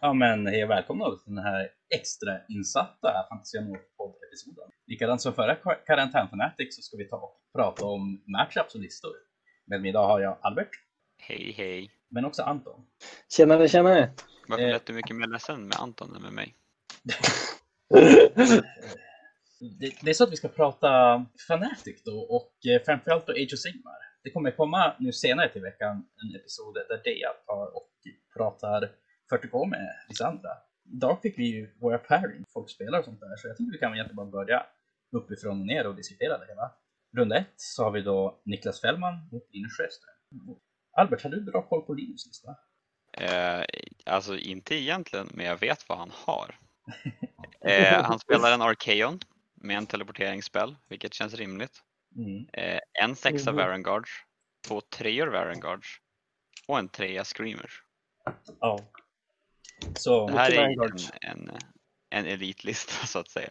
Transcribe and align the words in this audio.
Ja, 0.00 0.12
men 0.12 0.46
hej 0.46 0.64
och 0.64 0.70
välkomna 0.70 1.04
till 1.04 1.34
den 1.34 1.44
här 1.44 1.68
extra 1.94 2.40
insatta 2.48 3.26
Fantasia 3.28 3.60
Nord-podd-episoden. 3.60 4.70
Likadant 4.86 5.22
som 5.22 5.32
förra 5.32 5.54
Karantän 5.86 6.28
Fanatic 6.28 6.76
så 6.76 6.82
ska 6.82 6.96
vi 6.96 7.08
ta 7.08 7.16
och 7.16 7.40
prata 7.56 7.84
om 7.84 8.22
matchups 8.26 8.74
och 8.74 8.80
listor. 8.80 9.12
Med 9.66 9.80
mig 9.80 9.88
idag 9.90 10.06
har 10.08 10.20
jag 10.20 10.38
Albert. 10.40 10.68
Hej 11.18 11.52
hej. 11.56 11.90
Men 12.08 12.24
också 12.24 12.42
Anton. 12.42 12.86
Tjenare, 13.36 13.68
tjenare. 13.68 14.10
Varför 14.48 14.64
Eh. 14.64 14.70
lät 14.72 14.86
du 14.86 14.92
mycket 14.92 15.16
mer 15.16 15.26
ledsen 15.26 15.68
med 15.68 15.76
Anton 15.78 16.16
än 16.16 16.22
med 16.22 16.32
mig? 16.32 16.54
Det, 19.80 19.92
det 20.02 20.10
är 20.10 20.14
så 20.14 20.24
att 20.24 20.32
vi 20.32 20.36
ska 20.36 20.48
prata 20.48 20.88
Fanatic 21.48 22.02
då 22.04 22.18
och 22.20 22.52
eh, 22.66 22.82
framförallt 22.84 23.26
då 23.26 23.32
Age 23.32 23.50
of 23.52 23.58
Sigmar. 23.58 23.98
Det 24.22 24.30
kommer 24.30 24.50
komma 24.50 24.96
nu 24.98 25.12
senare 25.12 25.48
till 25.52 25.62
veckan 25.62 25.96
en 25.96 26.40
episod 26.40 26.74
där 26.74 27.00
Deja 27.04 27.28
tar 27.46 27.76
och 27.76 27.90
pratar 28.36 28.90
40K 29.30 29.66
med 29.66 29.96
vissa 30.08 30.26
andra. 30.26 30.50
Idag 30.92 31.22
fick 31.22 31.38
vi 31.38 31.44
ju 31.44 31.74
våra 31.80 31.98
pairing, 31.98 32.44
folk 32.52 32.70
spelar 32.70 32.98
och 32.98 33.04
sånt 33.04 33.20
där, 33.20 33.36
så 33.36 33.48
jag 33.48 33.56
tycker 33.56 33.72
vi 33.72 33.78
kan 33.78 33.94
egentligen 33.94 34.16
bara 34.16 34.26
börja 34.26 34.66
uppifrån 35.12 35.60
och 35.60 35.66
ner 35.66 35.86
och 35.86 35.96
diskutera 35.96 36.38
det 36.38 36.46
hela. 36.46 36.72
Runda 37.16 37.36
ett 37.36 37.54
så 37.56 37.84
har 37.84 37.90
vi 37.90 38.02
då 38.02 38.40
Niklas 38.44 38.80
Fällman 38.80 39.28
mot 39.32 39.48
Linus 39.52 39.72
Sjöström. 39.72 40.56
Albert, 40.92 41.22
har 41.22 41.30
du 41.30 41.40
bra 41.40 41.62
koll 41.62 41.82
på 41.82 41.94
Linus 41.94 42.26
lista? 42.26 42.56
Eh, 43.12 43.64
alltså 44.06 44.36
inte 44.36 44.74
egentligen, 44.74 45.28
men 45.34 45.46
jag 45.46 45.56
vet 45.56 45.88
vad 45.88 45.98
han 45.98 46.10
har. 46.14 46.58
Eh, 47.60 48.02
han 48.04 48.18
spelar 48.18 48.52
en 48.52 48.62
Arkeon 48.62 49.20
med 49.54 49.76
en 49.76 49.86
teleporteringsspel, 49.86 50.76
vilket 50.88 51.14
känns 51.14 51.34
rimligt. 51.34 51.82
Mm. 52.16 52.46
Eh, 52.52 52.80
en 53.02 53.16
sexa. 53.16 53.52
Varanguards, 53.52 54.10
två 54.66 54.80
treor 54.80 55.26
Varanguards 55.26 56.00
och 56.66 56.78
en 56.78 56.88
trea 56.88 57.24
Screamers. 57.24 57.82
Ja. 58.60 58.80
Så, 59.98 60.26
Det 60.26 60.32
här 60.32 60.52
är 60.52 60.64
en, 60.64 60.98
en, 61.20 61.50
en 62.10 62.26
elitlista 62.26 62.92
så 63.06 63.18
att 63.18 63.30
säga. 63.30 63.50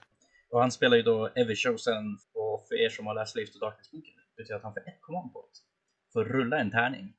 och 0.52 0.60
han 0.62 0.72
spelar 0.72 0.98
ju 0.98 1.04
då 1.04 1.28
Everchosen 1.36 2.18
och 2.34 2.68
för 2.68 2.76
er 2.86 2.90
som 2.90 3.08
har 3.08 3.16
läst 3.16 3.32
Slaves 3.32 3.52
to 3.52 3.60
Darkness-boken 3.60 4.14
betyder 4.38 4.56
att 4.56 4.64
han 4.64 4.74
får 4.74 4.80
ett 4.88 5.02
command 5.02 5.34
på 5.34 5.42
det. 5.42 5.60
Får 6.14 6.24
rulla 6.26 6.60
en 6.60 6.72
tärning, 6.72 7.14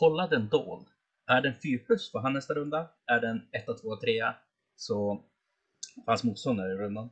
hålla 0.00 0.26
den 0.26 0.48
dold. 0.48 0.86
Är 1.26 1.42
den 1.42 1.54
4 1.62 1.80
plus 1.86 2.12
får 2.12 2.20
han 2.20 2.32
nästa 2.32 2.54
runda. 2.54 2.90
Är 3.06 3.20
den 3.20 3.36
1, 3.52 3.66
2, 3.82 3.96
3 3.96 4.22
så 4.76 5.24
får 6.04 6.10
hans 6.12 6.24
motståndare 6.24 6.72
i 6.72 6.76
rundan. 6.76 7.10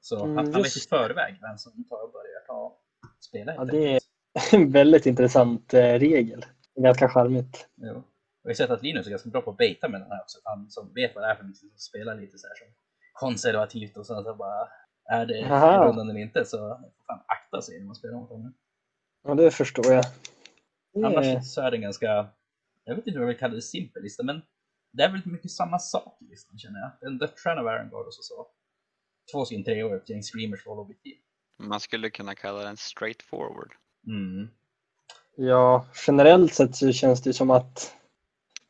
Så 0.00 0.24
Mm, 0.24 0.36
han, 0.36 0.52
han 0.52 0.62
vet 0.62 0.76
i 0.76 0.80
förväg 0.80 1.38
vem 1.40 1.58
som 1.58 1.84
tar 1.84 2.04
och 2.04 2.12
börjar 2.12 2.40
ta 2.46 2.78
spela. 3.20 3.54
Ja, 3.54 3.64
det 3.64 3.94
är 3.96 4.00
en 4.54 4.72
väldigt 4.72 5.06
intressant 5.06 5.74
eh, 5.74 5.98
regel. 5.98 6.44
Ganska 6.76 7.08
charmigt. 7.08 7.68
Jo. 7.76 8.02
Jag 8.42 8.50
har 8.50 8.54
sett 8.54 8.70
att 8.70 8.82
Linus 8.82 9.06
är 9.06 9.10
ganska 9.10 9.28
bra 9.30 9.42
på 9.42 9.50
att 9.50 9.56
baita 9.56 9.88
med 9.88 10.00
den 10.00 10.10
här 10.10 10.20
också. 10.22 10.38
Han 10.44 10.70
som 10.70 10.92
vet 10.94 11.14
vad 11.14 11.24
det 11.24 11.28
är 11.30 11.34
för 11.34 11.44
något, 11.44 11.56
som 11.56 11.70
spelar 11.76 12.14
lite 12.20 12.38
så 12.38 12.46
här 12.48 12.54
som 12.54 12.66
konservativt 13.12 13.96
och 13.96 14.06
så, 14.06 14.22
så 14.22 14.34
bara 14.34 14.68
är 15.04 15.26
det 15.26 15.38
i 15.38 15.44
Aha. 15.44 15.86
rundan 15.88 16.10
eller 16.10 16.20
inte 16.20 16.44
så 16.44 16.58
får 16.58 17.04
fan 17.06 17.22
akta 17.26 17.62
sig 17.62 17.78
när 17.78 17.86
man 17.86 17.94
spelar 17.96 18.14
mot 18.14 18.28
honom. 18.28 18.54
Ja, 19.22 19.34
det 19.34 19.50
förstår 19.50 19.86
jag. 19.92 20.04
Det 20.92 21.00
är- 21.00 21.04
Annars 21.04 21.46
så 21.46 21.60
är 21.62 21.70
det 21.70 21.76
en 21.76 21.80
ganska, 21.82 22.26
jag 22.84 22.94
vet 22.94 23.06
inte 23.06 23.18
vad 23.18 23.22
jag 23.24 23.28
vill 23.32 23.38
kalla 23.38 23.54
det, 23.54 23.62
simpel 23.62 24.02
lista, 24.02 24.22
men 24.22 24.42
det 24.92 25.02
är 25.02 25.12
väl 25.12 25.22
mycket 25.26 25.50
samma 25.50 25.78
sak 25.78 26.16
i 26.20 26.24
listan 26.24 26.58
känner 26.58 26.80
jag. 26.80 27.08
En 27.10 27.18
dödsstjärna 27.18 27.60
av 27.60 27.66
Arengard 27.68 28.06
och 28.06 28.14
så, 28.14 28.22
så 28.22 28.46
två 29.32 29.44
sin 29.44 29.64
tre 29.64 29.82
år, 29.82 29.96
ett 29.96 30.08
gäng 30.10 30.22
screamers 30.22 30.62
för 30.64 30.70
objektiv. 30.70 31.16
Man 31.58 31.80
skulle 31.80 32.10
kunna 32.10 32.34
kalla 32.34 32.62
den 32.62 32.76
straight 32.76 33.22
forward. 33.22 33.72
Mm. 34.06 34.48
Ja, 35.36 35.86
generellt 36.06 36.54
sett 36.54 36.76
så 36.76 36.92
känns 36.92 37.22
det 37.22 37.32
som 37.32 37.50
att 37.50 37.96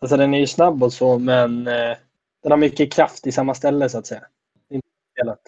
alltså 0.01 0.17
den 0.17 0.35
är 0.35 0.39
ju 0.39 0.47
snabb 0.47 0.83
och 0.83 0.93
så, 0.93 1.19
men 1.19 1.67
eh, 1.67 1.97
den 2.43 2.51
har 2.53 2.57
mycket 2.57 2.93
kraft 2.93 3.27
i 3.27 3.33
samma 3.33 3.55
ställe 3.55 3.89
så 3.89 3.99
att 3.99 4.07
säga. 4.07 4.27
Inte 4.71 4.89
spelat. 5.13 5.41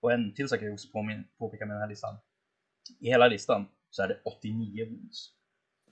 Och 0.00 0.12
en 0.12 0.34
till 0.34 0.48
sak 0.48 0.62
jag 0.62 0.72
också 0.72 0.88
påmin- 0.92 1.24
påpeka 1.38 1.66
med 1.66 1.74
den 1.74 1.80
här 1.80 1.88
listan. 1.88 2.16
I 3.00 3.06
hela 3.08 3.28
listan 3.28 3.66
så 3.90 4.02
är 4.02 4.08
det 4.08 4.18
89 4.24 4.84
wounds. 4.86 5.28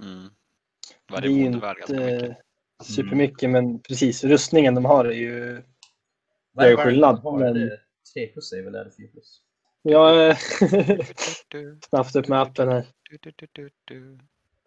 Mm. 0.01 0.29
Det 1.09 1.13
Varje 1.15 1.29
är 1.29 1.31
ju 1.33 1.45
bond 1.45 1.55
är 1.55 1.61
värd 1.61 1.77
ganska 1.77 1.95
mycket. 1.97 2.23
inte 2.23 2.37
supermycket, 2.85 3.51
men 3.51 3.79
precis. 3.79 4.25
Rustningen 4.25 4.75
de 4.75 4.85
har 4.85 5.05
är 5.05 5.13
ju... 5.13 5.63
Det 6.53 6.67
är 6.69 6.77
skillnad, 6.77 7.39
men- 7.39 7.55
det 7.55 7.81
3 8.15 8.27
plus 8.27 8.53
är 8.53 8.63
väl 8.63 8.73
det 8.73 8.91
4 8.97 9.09
plus? 9.13 9.41
Jag 9.83 10.17
är 10.27 10.39
Du, 11.49 11.79
snabbt 11.89 12.17
upp 12.17 12.29
med 12.29 12.41
appen 12.43 12.69
här. 12.69 12.87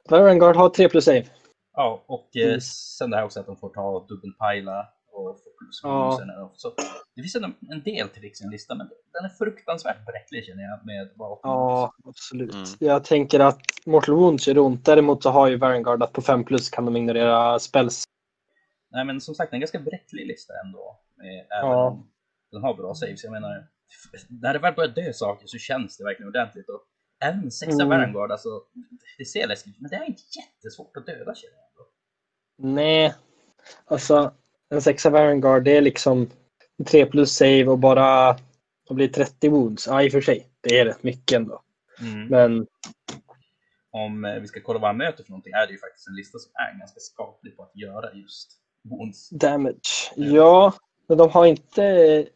Varangard 0.10 0.56
har 0.56 0.70
3 0.70 0.90
plus 0.90 1.06
save. 1.06 1.26
Ja, 1.74 2.04
och 2.08 2.36
eh, 2.38 2.48
Mm. 2.48 2.62
sen 2.62 3.10
det 3.10 3.18
här 3.18 3.24
också 3.26 3.40
att 3.40 3.46
de 3.46 3.58
får 3.58 3.70
ta 3.70 4.06
dubbelpajla 4.10 4.90
och 5.12 5.40
få 5.44 5.50
plus 5.60 5.80
Ja. 5.84 6.52
Så 6.56 6.74
det 7.16 7.22
finns 7.22 7.36
en, 7.36 7.56
en 7.70 7.84
del 7.84 8.10
tricks 8.10 8.42
i 8.42 8.44
en 8.46 8.52
lista, 8.52 8.76
men 8.76 8.90
den 9.14 9.26
är 9.26 9.30
fruktansvärt 9.30 10.06
bräcklig 10.06 10.46
känner 10.46 10.64
jag 10.64 10.86
med 10.86 11.10
bara 11.18 11.30
89 11.30 11.42
Ja, 11.52 11.94
absolut. 12.06 12.54
Mm. 12.54 12.66
Jag 12.80 13.04
tänker 13.04 13.40
att 13.40 13.62
Mortal 13.86 14.16
Wounds 14.16 14.48
gör 14.48 14.58
ont. 14.58 14.86
Däremot 14.86 15.24
så 15.24 15.30
har 15.30 15.48
ju 15.48 15.58
Varangard 15.58 16.04
att 16.04 16.14
på 16.14 16.22
5 16.22 16.44
plus 16.44 16.70
kan 16.70 16.86
de 16.86 16.96
ignorera 16.98 17.60
spells. 17.60 18.04
Nej 18.92 19.06
men 19.06 19.22
som 19.22 19.36
sagt, 19.36 19.54
en 19.54 19.60
ganska 19.60 19.80
bräcklig 19.80 20.28
lista 20.28 20.54
ändå. 20.66 21.00
Även 21.24 21.70
Ja. 21.72 21.88
om 21.90 22.10
den 22.52 22.64
har 22.64 22.74
bra 22.74 22.94
saves. 22.96 23.24
Jag 23.24 23.32
menar, 23.32 23.68
när 24.30 24.54
det 24.54 24.60
väl 24.60 24.74
börjar 24.74 24.90
dö 24.92 25.14
saker 25.14 25.48
så 25.48 25.58
känns 25.58 25.98
det 25.98 26.04
verkligen 26.04 26.30
ordentligt. 26.30 26.70
Och 26.70 26.82
även 27.22 27.44
en 27.44 27.52
sexa 27.52 27.74
Mm. 27.76 27.90
Varangard, 27.90 28.32
alltså, 28.32 28.50
det 29.18 29.26
ser 29.26 29.48
läskigt 29.48 29.76
ut, 29.76 29.82
men 29.82 29.90
det 29.90 29.96
är 29.96 30.06
inte 30.06 30.22
jättesvårt 30.40 30.98
att 30.98 31.06
döda 31.06 31.36
känner 31.36 31.56
jag 31.56 31.64
ändå. 31.70 31.90
Nej, 32.76 33.14
alltså 33.86 34.34
en 34.70 34.82
sexa 34.82 35.10
Varangard 35.10 35.64
det 35.64 35.78
är 35.78 35.82
liksom 35.82 36.30
3 36.88 37.06
plus 37.06 37.32
save 37.36 37.66
och 37.66 37.80
bara 37.80 38.38
det 38.88 38.94
blir 38.94 39.08
30 39.08 39.50
wounds. 39.50 39.88
Ja, 39.88 40.04
i 40.04 40.08
och 40.08 40.12
för 40.12 40.22
sig. 40.22 40.48
Det 40.62 40.80
är 40.80 40.86
rätt 40.86 41.04
mycket 41.04 41.36
ändå. 41.36 41.62
Men 42.30 42.68
Om 43.92 44.26
eh, 44.26 44.40
vi 44.40 44.48
ska 44.48 44.62
kolla 44.62 44.80
vad 44.80 44.90
han 44.90 44.98
möter 44.98 45.24
för 45.24 45.32
någonting 45.32 45.54
är 45.54 45.68
det 45.68 45.74
ju 45.74 45.80
faktiskt 45.80 46.08
en 46.08 46.16
lista 46.16 46.40
som 46.40 46.52
är 46.54 46.80
ganska 46.80 47.00
skaplig 47.00 47.58
på 47.58 47.64
att 47.64 47.76
göra 47.76 48.14
just 48.14 48.52
wounds. 48.84 49.30
damage. 49.30 50.12
Ja, 50.16 50.74
men 51.08 51.18
de 51.18 51.30
har 51.30 51.46
inte... 51.46 52.28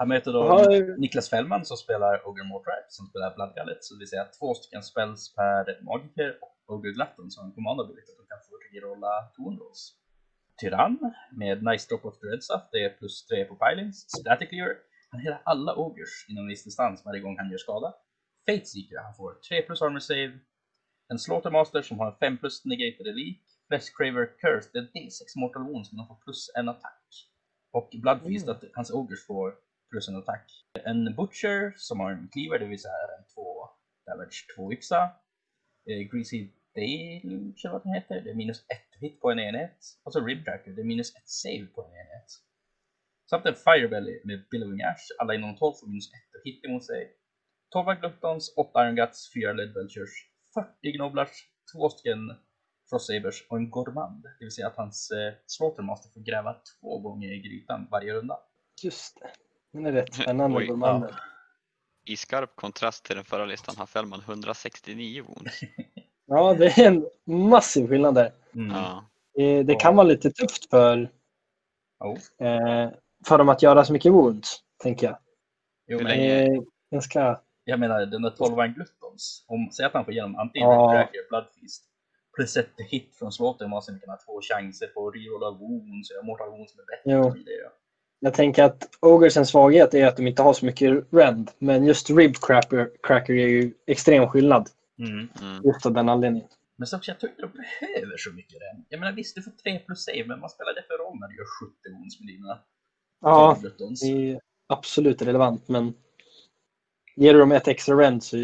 Han 0.00 0.08
möter 0.08 0.32
då 0.32 0.42
Har- 0.42 0.98
Niklas 1.04 1.30
Fällman 1.30 1.64
som 1.64 1.76
spelar 1.76 2.28
Ogre 2.28 2.44
Mortar 2.52 2.78
som 2.88 3.06
spelar 3.10 3.34
Bloodgullet, 3.36 3.80
så 3.84 3.94
det 3.94 3.98
vill 3.98 4.08
säga 4.14 4.24
två 4.38 4.54
stycken 4.54 4.82
spells 4.82 5.34
per 5.34 5.82
magiker 5.88 6.30
och 6.40 6.74
Ogre 6.74 6.90
Glutton 6.96 7.30
som 7.30 7.38
har 7.40 7.48
en 7.48 7.54
command 7.58 7.80
ability 7.80 8.10
att 8.12 8.20
de 8.22 8.26
kan 8.32 8.40
få 8.48 8.52
rolla 8.88 9.12
Toon 9.34 9.58
Rolls. 9.58 9.82
Tyrann 10.60 10.98
med 11.42 11.56
Nice 11.68 11.84
Drop 11.88 12.04
of 12.04 12.18
the 12.20 12.26
Red 12.26 12.42
Stuff, 12.42 12.62
det 12.72 12.84
är 12.84 12.90
plus 12.98 13.26
3 13.26 13.44
på 13.44 13.54
pilings. 13.62 13.96
Static 14.20 14.48
Clear, 14.48 14.72
han 15.10 15.20
hela 15.20 15.38
alla 15.44 15.72
Ogres 15.84 16.14
inom 16.28 16.46
viss 16.46 16.64
distans 16.64 17.02
varje 17.04 17.20
gång 17.20 17.38
han 17.38 17.50
gör 17.50 17.58
skada. 17.58 17.94
Fate 18.46 18.66
Seeker, 18.66 18.98
han 19.06 19.14
får 19.14 19.32
3 19.48 19.62
plus 19.62 19.82
Armor 19.82 19.98
Save. 19.98 20.32
En 21.12 21.18
Slaughtermaster 21.18 21.82
som 21.82 21.98
har 21.98 22.10
5 22.20 22.38
plus 22.38 22.64
Negated 22.64 23.06
Elite. 23.06 23.40
Flesh 23.68 23.86
Craver 23.96 24.26
Curse, 24.40 24.68
det 24.72 24.78
är 24.78 24.82
D6 24.82 25.20
Mortal 25.42 25.62
Wounds 25.68 25.92
men 25.92 25.98
de 25.98 26.06
får 26.06 26.18
plus 26.24 26.50
en 26.58 26.68
attack. 26.68 27.02
Och 27.72 27.88
Bloodfeast, 28.02 28.46
Mm. 28.46 28.56
att 28.56 28.64
hans 28.74 28.90
Ogres 28.90 29.26
får 29.26 29.54
plus 29.90 30.08
en 30.08 30.16
attack. 30.16 30.46
En 30.84 31.16
Butcher 31.16 31.72
som 31.76 32.00
har 32.00 32.10
en 32.10 32.28
Cleaver, 32.32 32.58
det 32.58 32.66
vill 32.66 32.82
säga 32.82 32.92
en 33.18 33.24
2 33.34 33.68
damage, 34.06 34.36
2 34.56 34.72
yxa. 34.72 35.02
Eh, 35.90 36.02
Greasy 36.10 36.50
Deluge 36.74 37.60
eller 37.64 37.72
vad 37.72 37.82
den 37.82 37.94
heter, 37.94 38.20
det 38.20 38.30
är 38.30 38.34
minus 38.34 38.64
1 38.68 38.78
hit 39.00 39.20
på 39.20 39.30
en 39.30 39.38
enhet. 39.38 39.78
Och 40.04 40.12
så 40.12 40.20
Rib 40.20 40.44
Tracker, 40.44 40.70
det 40.70 40.82
är 40.82 40.84
minus 40.84 41.16
1 41.16 41.28
save 41.28 41.66
på 41.74 41.82
en 41.82 41.92
enhet. 42.00 42.30
Samt 43.30 43.46
en 43.46 43.54
Firebelly 43.54 44.20
med 44.24 44.44
Billowing 44.50 44.82
Ash, 44.82 45.04
alla 45.18 45.34
inom 45.34 45.56
12 45.56 45.74
får 45.80 45.86
minus 45.86 46.08
1 46.12 46.20
hit 46.44 46.64
emot 46.64 46.86
sig. 46.86 47.12
12 47.72 48.00
Gluttons, 48.00 48.54
8 48.56 48.84
Iron 48.84 48.96
Guts, 48.96 49.32
4 49.34 49.52
Lead 49.52 49.74
Vultures, 49.74 50.14
40 50.54 50.92
Gnoblars, 50.92 51.34
2 51.72 51.88
stycken 51.88 52.20
Frost 52.90 53.06
Sabers 53.06 53.46
och 53.48 53.56
en 53.56 53.70
Gormand. 53.70 54.22
Det 54.22 54.44
vill 54.44 54.50
säga 54.50 54.66
att 54.66 54.76
hans 54.76 55.10
eh, 55.10 55.34
Slaughtermaster 55.46 56.10
får 56.14 56.20
gräva 56.20 56.52
två 56.70 56.98
gånger 56.98 57.32
i 57.32 57.38
grytan 57.40 57.88
varje 57.90 58.14
runda. 58.14 58.38
Just 58.82 59.20
det. 59.20 59.30
Den 59.72 59.86
är 59.86 59.92
rätt 59.92 60.14
spännande, 60.14 60.56
Oj, 60.58 60.66
Gormander. 60.66 61.14
I 62.06 62.16
skarp 62.16 62.56
kontrast 62.56 63.04
till 63.04 63.16
den 63.16 63.24
förra 63.24 63.44
listan 63.44 63.74
har 63.78 63.86
Fällman 63.86 64.20
169 64.20 65.22
wounds. 65.28 65.60
Ja, 66.32 66.54
det 66.54 66.66
är 66.66 66.86
en 66.86 67.06
massiv 67.48 67.88
skillnad 67.88 68.14
där. 68.14 68.32
Mm. 68.54 68.70
Ja. 68.76 69.04
Eh, 69.38 69.64
Det 69.64 69.72
Ja. 69.72 69.78
kan 69.78 69.96
vara 69.96 70.06
lite 70.06 70.30
tufft 70.30 70.70
för, 70.70 71.10
Jo. 72.04 72.16
eh, 72.46 72.90
för 73.26 73.38
dem 73.38 73.48
att 73.48 73.62
göra 73.62 73.84
så 73.84 73.92
mycket 73.92 74.12
wounds, 74.12 74.58
tänker 74.82 75.06
jag. 75.06 75.18
Jo, 75.86 76.00
men 76.02 76.20
Eh, 76.20 76.62
ganska... 76.90 77.40
jag 77.64 77.80
menar 77.80 78.06
den 78.06 78.22
där 78.22 78.30
12 78.30 78.74
Gluttons. 78.74 79.44
Om, 79.48 79.70
säg 79.72 79.86
att 79.86 79.92
han 79.94 80.04
får 80.04 80.12
igenom 80.14 80.36
antingen 80.36 80.68
Ja. 80.68 80.92
Tracker, 80.92 81.20
Bloodfeast 81.28 81.84
plus 82.36 82.56
ett 82.56 82.70
hit 82.90 83.16
från 83.18 83.32
Slaughtermaster 83.32 83.92
vilken 83.92 84.10
har 84.10 84.18
två 84.26 84.40
chanser 84.42 84.86
på 84.86 85.08
att 85.08 85.14
rerolla 85.14 85.50
wounds 85.50 86.10
och 86.10 86.24
Mortal 86.26 86.50
Wounds 86.50 86.76
med 86.76 86.86
bättre. 86.86 87.16
Jo. 87.16 87.22
så 87.22 87.30
vidare. 87.36 87.70
Jag 88.20 88.34
tänker 88.34 88.64
att 88.64 88.88
Ogresens 89.00 89.48
svaghet 89.48 89.94
är 89.94 90.06
att 90.06 90.16
de 90.16 90.26
inte 90.26 90.42
har 90.42 90.52
så 90.52 90.66
mycket 90.66 91.06
rend. 91.10 91.50
Men 91.58 91.84
just 91.86 92.10
Rib 92.10 92.34
Cracker, 92.42 92.90
cracker 93.02 93.32
är 93.34 93.48
ju 93.48 93.74
extrem 93.86 94.28
skillnad. 94.28 94.68
Mm. 94.98 95.28
Mm. 95.42 95.62
Just 95.64 95.86
av 95.86 95.92
den 95.92 96.08
anledningen. 96.08 96.48
Men 96.78 96.86
så 96.86 96.96
också, 96.96 97.10
jag 97.10 97.20
tror 97.20 97.30
inte 97.30 97.42
de 97.42 97.52
behöver 97.52 98.16
så 98.16 98.32
mycket 98.32 98.52
ren. 98.54 98.84
Jag 98.88 99.00
menar 99.00 99.12
visst, 99.12 99.34
du 99.34 99.42
får 99.42 99.50
3 99.50 99.78
plus 99.78 100.04
save, 100.04 100.24
men 100.26 100.40
vad 100.40 100.50
spelar 100.50 100.74
det 100.74 100.82
för 100.82 100.98
roll 100.98 101.18
när 101.20 101.28
du 101.28 101.36
gör 101.36 101.44
70 101.90 101.98
wounds 101.98 102.20
med 102.20 102.26
dina 102.28 102.58
Ja, 103.20 103.54
12 103.54 103.62
buttons? 103.62 104.00
det 104.00 104.30
är 104.32 104.40
absolut 104.68 105.22
relevant, 105.22 105.68
men 105.68 105.94
ger 107.16 107.32
du 107.34 107.38
dem 107.40 107.52
ett 107.52 107.68
extra 107.68 107.94
rend 108.00 108.22
så 108.24 108.36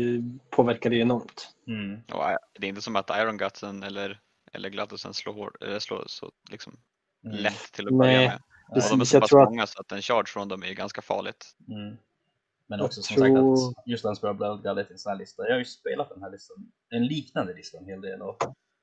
påverkar 0.50 0.90
det 0.90 0.96
enormt. 0.96 1.48
Mm. 1.66 2.00
Och 2.12 2.30
eh, 2.30 2.36
det 2.58 2.66
är 2.66 2.68
inte 2.68 2.82
som 2.82 2.96
att 2.96 3.10
Iron 3.10 3.36
Gutsen 3.36 3.82
eller, 3.82 4.20
eller 4.52 4.68
Gladdusen 4.68 5.14
slår, 5.14 5.52
eller 5.60 5.78
slår 5.78 6.04
så 6.06 6.30
liksom 6.50 6.76
Mm. 7.26 7.38
lätt 7.38 7.72
till 7.72 7.86
att 7.88 7.94
börja 7.94 8.18
med. 8.18 8.42
Precis, 8.74 8.90
de 8.90 9.00
är 9.00 9.04
så 9.04 9.16
jag 9.16 9.20
pass 9.22 9.30
tror 9.30 9.42
att- 9.42 9.48
många 9.48 9.66
så 9.66 9.80
att 9.80 9.92
en 9.92 10.02
charge 10.02 10.26
från 10.26 10.48
dem 10.48 10.62
är 10.62 10.72
ganska 10.72 11.02
farligt. 11.02 11.56
Mm. 11.68 11.96
Men 12.68 12.78
Jag 12.78 12.86
också 12.86 13.02
som 13.02 13.16
tror- 13.16 13.56
sagt 13.56 13.76
att 13.78 13.86
just 13.86 14.16
spelar 14.18 14.34
Blood 14.34 14.62
Gullet 14.62 14.90
i 14.90 14.92
en 14.92 14.98
sån 14.98 15.10
här 15.10 15.18
lista. 15.18 15.42
Jag 15.46 15.52
har 15.52 15.58
ju 15.58 15.64
spelat 15.64 16.08
den 16.08 16.22
här 16.22 16.30
listan, 16.30 16.56
en 16.90 17.06
liknande 17.06 17.54
lista 17.54 17.78
en 17.78 17.84
hel 17.84 18.00
del. 18.00 18.22
Och 18.22 18.36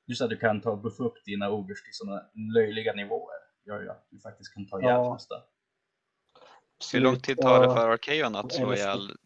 just 0.06 0.22
att 0.22 0.30
du 0.30 0.36
kan 0.36 0.60
ta 0.60 0.76
buffa 0.76 1.02
upp 1.04 1.24
dina 1.24 1.50
ogers 1.50 1.82
till 1.82 1.92
sådana 1.94 2.22
löjliga 2.54 2.92
nivåer 2.92 3.36
gör 3.66 3.82
ju 3.82 3.90
att 3.90 4.06
du 4.10 4.20
faktiskt 4.20 4.54
kan 4.54 4.66
ta 4.68 4.80
ihjäl 4.80 4.90
Ja. 4.90 5.04
ja. 5.04 5.12
nästa. 5.12 5.34
Hur 6.92 7.00
lång 7.00 7.20
tid 7.20 7.38
tar 7.38 7.60
det 7.68 7.74
för 7.74 7.88
Arkeon 7.88 8.36
att 8.36 8.52
slå 8.52 8.74
ihjäl 8.74 9.16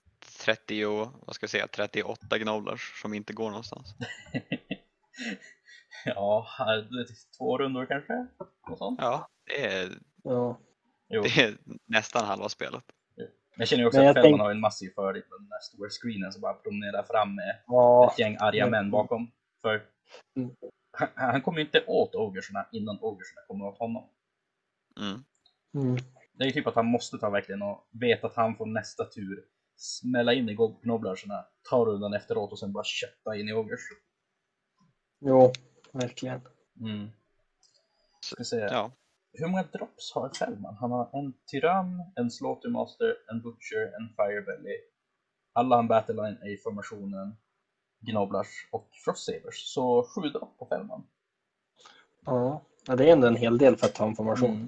30, 0.44 0.84
och- 0.87 1.08
vad 1.26 1.34
ska 1.34 1.44
jag 1.44 1.50
säga, 1.50 1.66
38 1.69 2.38
gnoblars 2.38 3.00
som 3.02 3.14
inte 3.14 3.32
går 3.32 3.50
någonstans? 3.50 3.94
ja, 6.04 6.46
det 6.58 7.00
är 7.00 7.37
två 7.38 7.58
rundor 7.58 7.87
kanske? 7.87 8.26
Något 8.69 8.78
sånt. 8.78 8.99
Ja, 9.02 9.28
det 9.46 9.66
är, 9.66 9.99
Ja. 10.23 10.59
Jo. 11.09 11.23
det 11.23 11.29
är 11.43 11.56
nästan 11.87 12.25
halva 12.25 12.49
spelet. 12.49 12.85
Jag 13.56 13.69
känner 13.69 13.82
ju 13.82 13.87
också 13.87 14.00
Men 14.00 14.09
att 14.09 14.17
tänk- 14.23 14.41
har 14.41 14.50
en 14.50 14.61
massiv 14.61 14.91
fördel 14.94 15.23
med 15.31 15.41
den 15.41 15.49
där 15.49 15.59
stora 15.61 15.88
screenen 15.91 16.32
som 16.32 16.41
bara 16.43 16.55
promenerar 16.55 17.03
fram 17.03 17.35
med 17.35 17.62
Ja, 17.67 18.11
ett 18.12 18.19
gäng 18.19 18.37
arga 18.41 18.67
Mm. 18.67 18.70
män 18.70 18.91
bakom. 18.91 19.31
För 19.62 19.82
Mm. 20.37 20.50
han, 20.93 21.09
han 21.15 21.43
kommer 21.43 21.59
ju 21.59 21.65
inte 21.65 21.85
åt 21.87 22.15
ogersarna 22.15 22.67
innan 22.73 22.99
ogersarna 23.00 23.41
kommer 23.47 23.65
åt 23.65 23.79
honom. 23.79 24.11
Mm. 25.00 25.25
mm. 25.75 25.97
Det 26.32 26.44
är 26.44 26.47
ju 26.47 26.53
typ 26.53 26.67
att 26.67 26.75
han 26.75 26.87
måste 26.87 27.19
ta 27.19 27.31
verkligen 27.31 27.62
och 27.62 27.88
vet 27.91 28.25
att 28.25 28.35
han 28.35 28.56
får 28.56 28.67
nästa 28.67 29.05
tur 29.05 29.44
smälla 29.76 30.32
in 30.32 30.49
i 30.49 30.55
gnoblarna, 30.82 31.44
ta 31.71 31.85
rundan 31.85 32.14
efteråt 32.14 32.53
och 32.53 32.59
sen 32.59 32.73
bara 32.73 32.85
kötta 32.85 33.37
in 33.37 33.49
i 33.49 33.53
ogers. 33.53 33.81
jo, 35.21 35.53
verkligen. 35.93 36.41
Mm. 36.81 37.09
Ska 38.21 38.44
se. 38.44 38.56
Ja, 38.56 38.91
Hur 39.32 39.46
många 39.46 39.62
drops 39.62 40.12
har 40.14 40.30
Fällman? 40.34 40.76
Han 40.80 40.90
har 40.90 41.10
en 41.12 41.34
tyrann, 41.46 42.12
en 42.16 42.30
slaughtermaster, 42.30 43.16
en 43.30 43.42
butcher, 43.42 43.94
en 43.96 44.08
firebelly. 44.16 44.76
Alla 45.52 45.76
har 45.76 45.82
en 45.82 45.88
battleline 45.88 46.42
i 46.46 46.56
formationen, 46.56 47.36
gnoblars 48.00 48.69
och 48.72 48.88
frostsabers. 49.04 49.75
Så 49.75 50.02
sju 50.02 50.28
dropp 50.28 50.58
på 50.58 50.66
Fällman. 50.66 51.06
Ja. 52.25 52.62
ja, 52.86 52.96
det 52.96 53.08
är 53.08 53.12
ändå 53.12 53.26
en 53.26 53.36
hel 53.36 53.58
del 53.58 53.76
för 53.76 53.86
att 53.86 53.94
ta 53.94 54.06
en 54.06 54.16
formation. 54.16 54.50
Mm. 54.50 54.66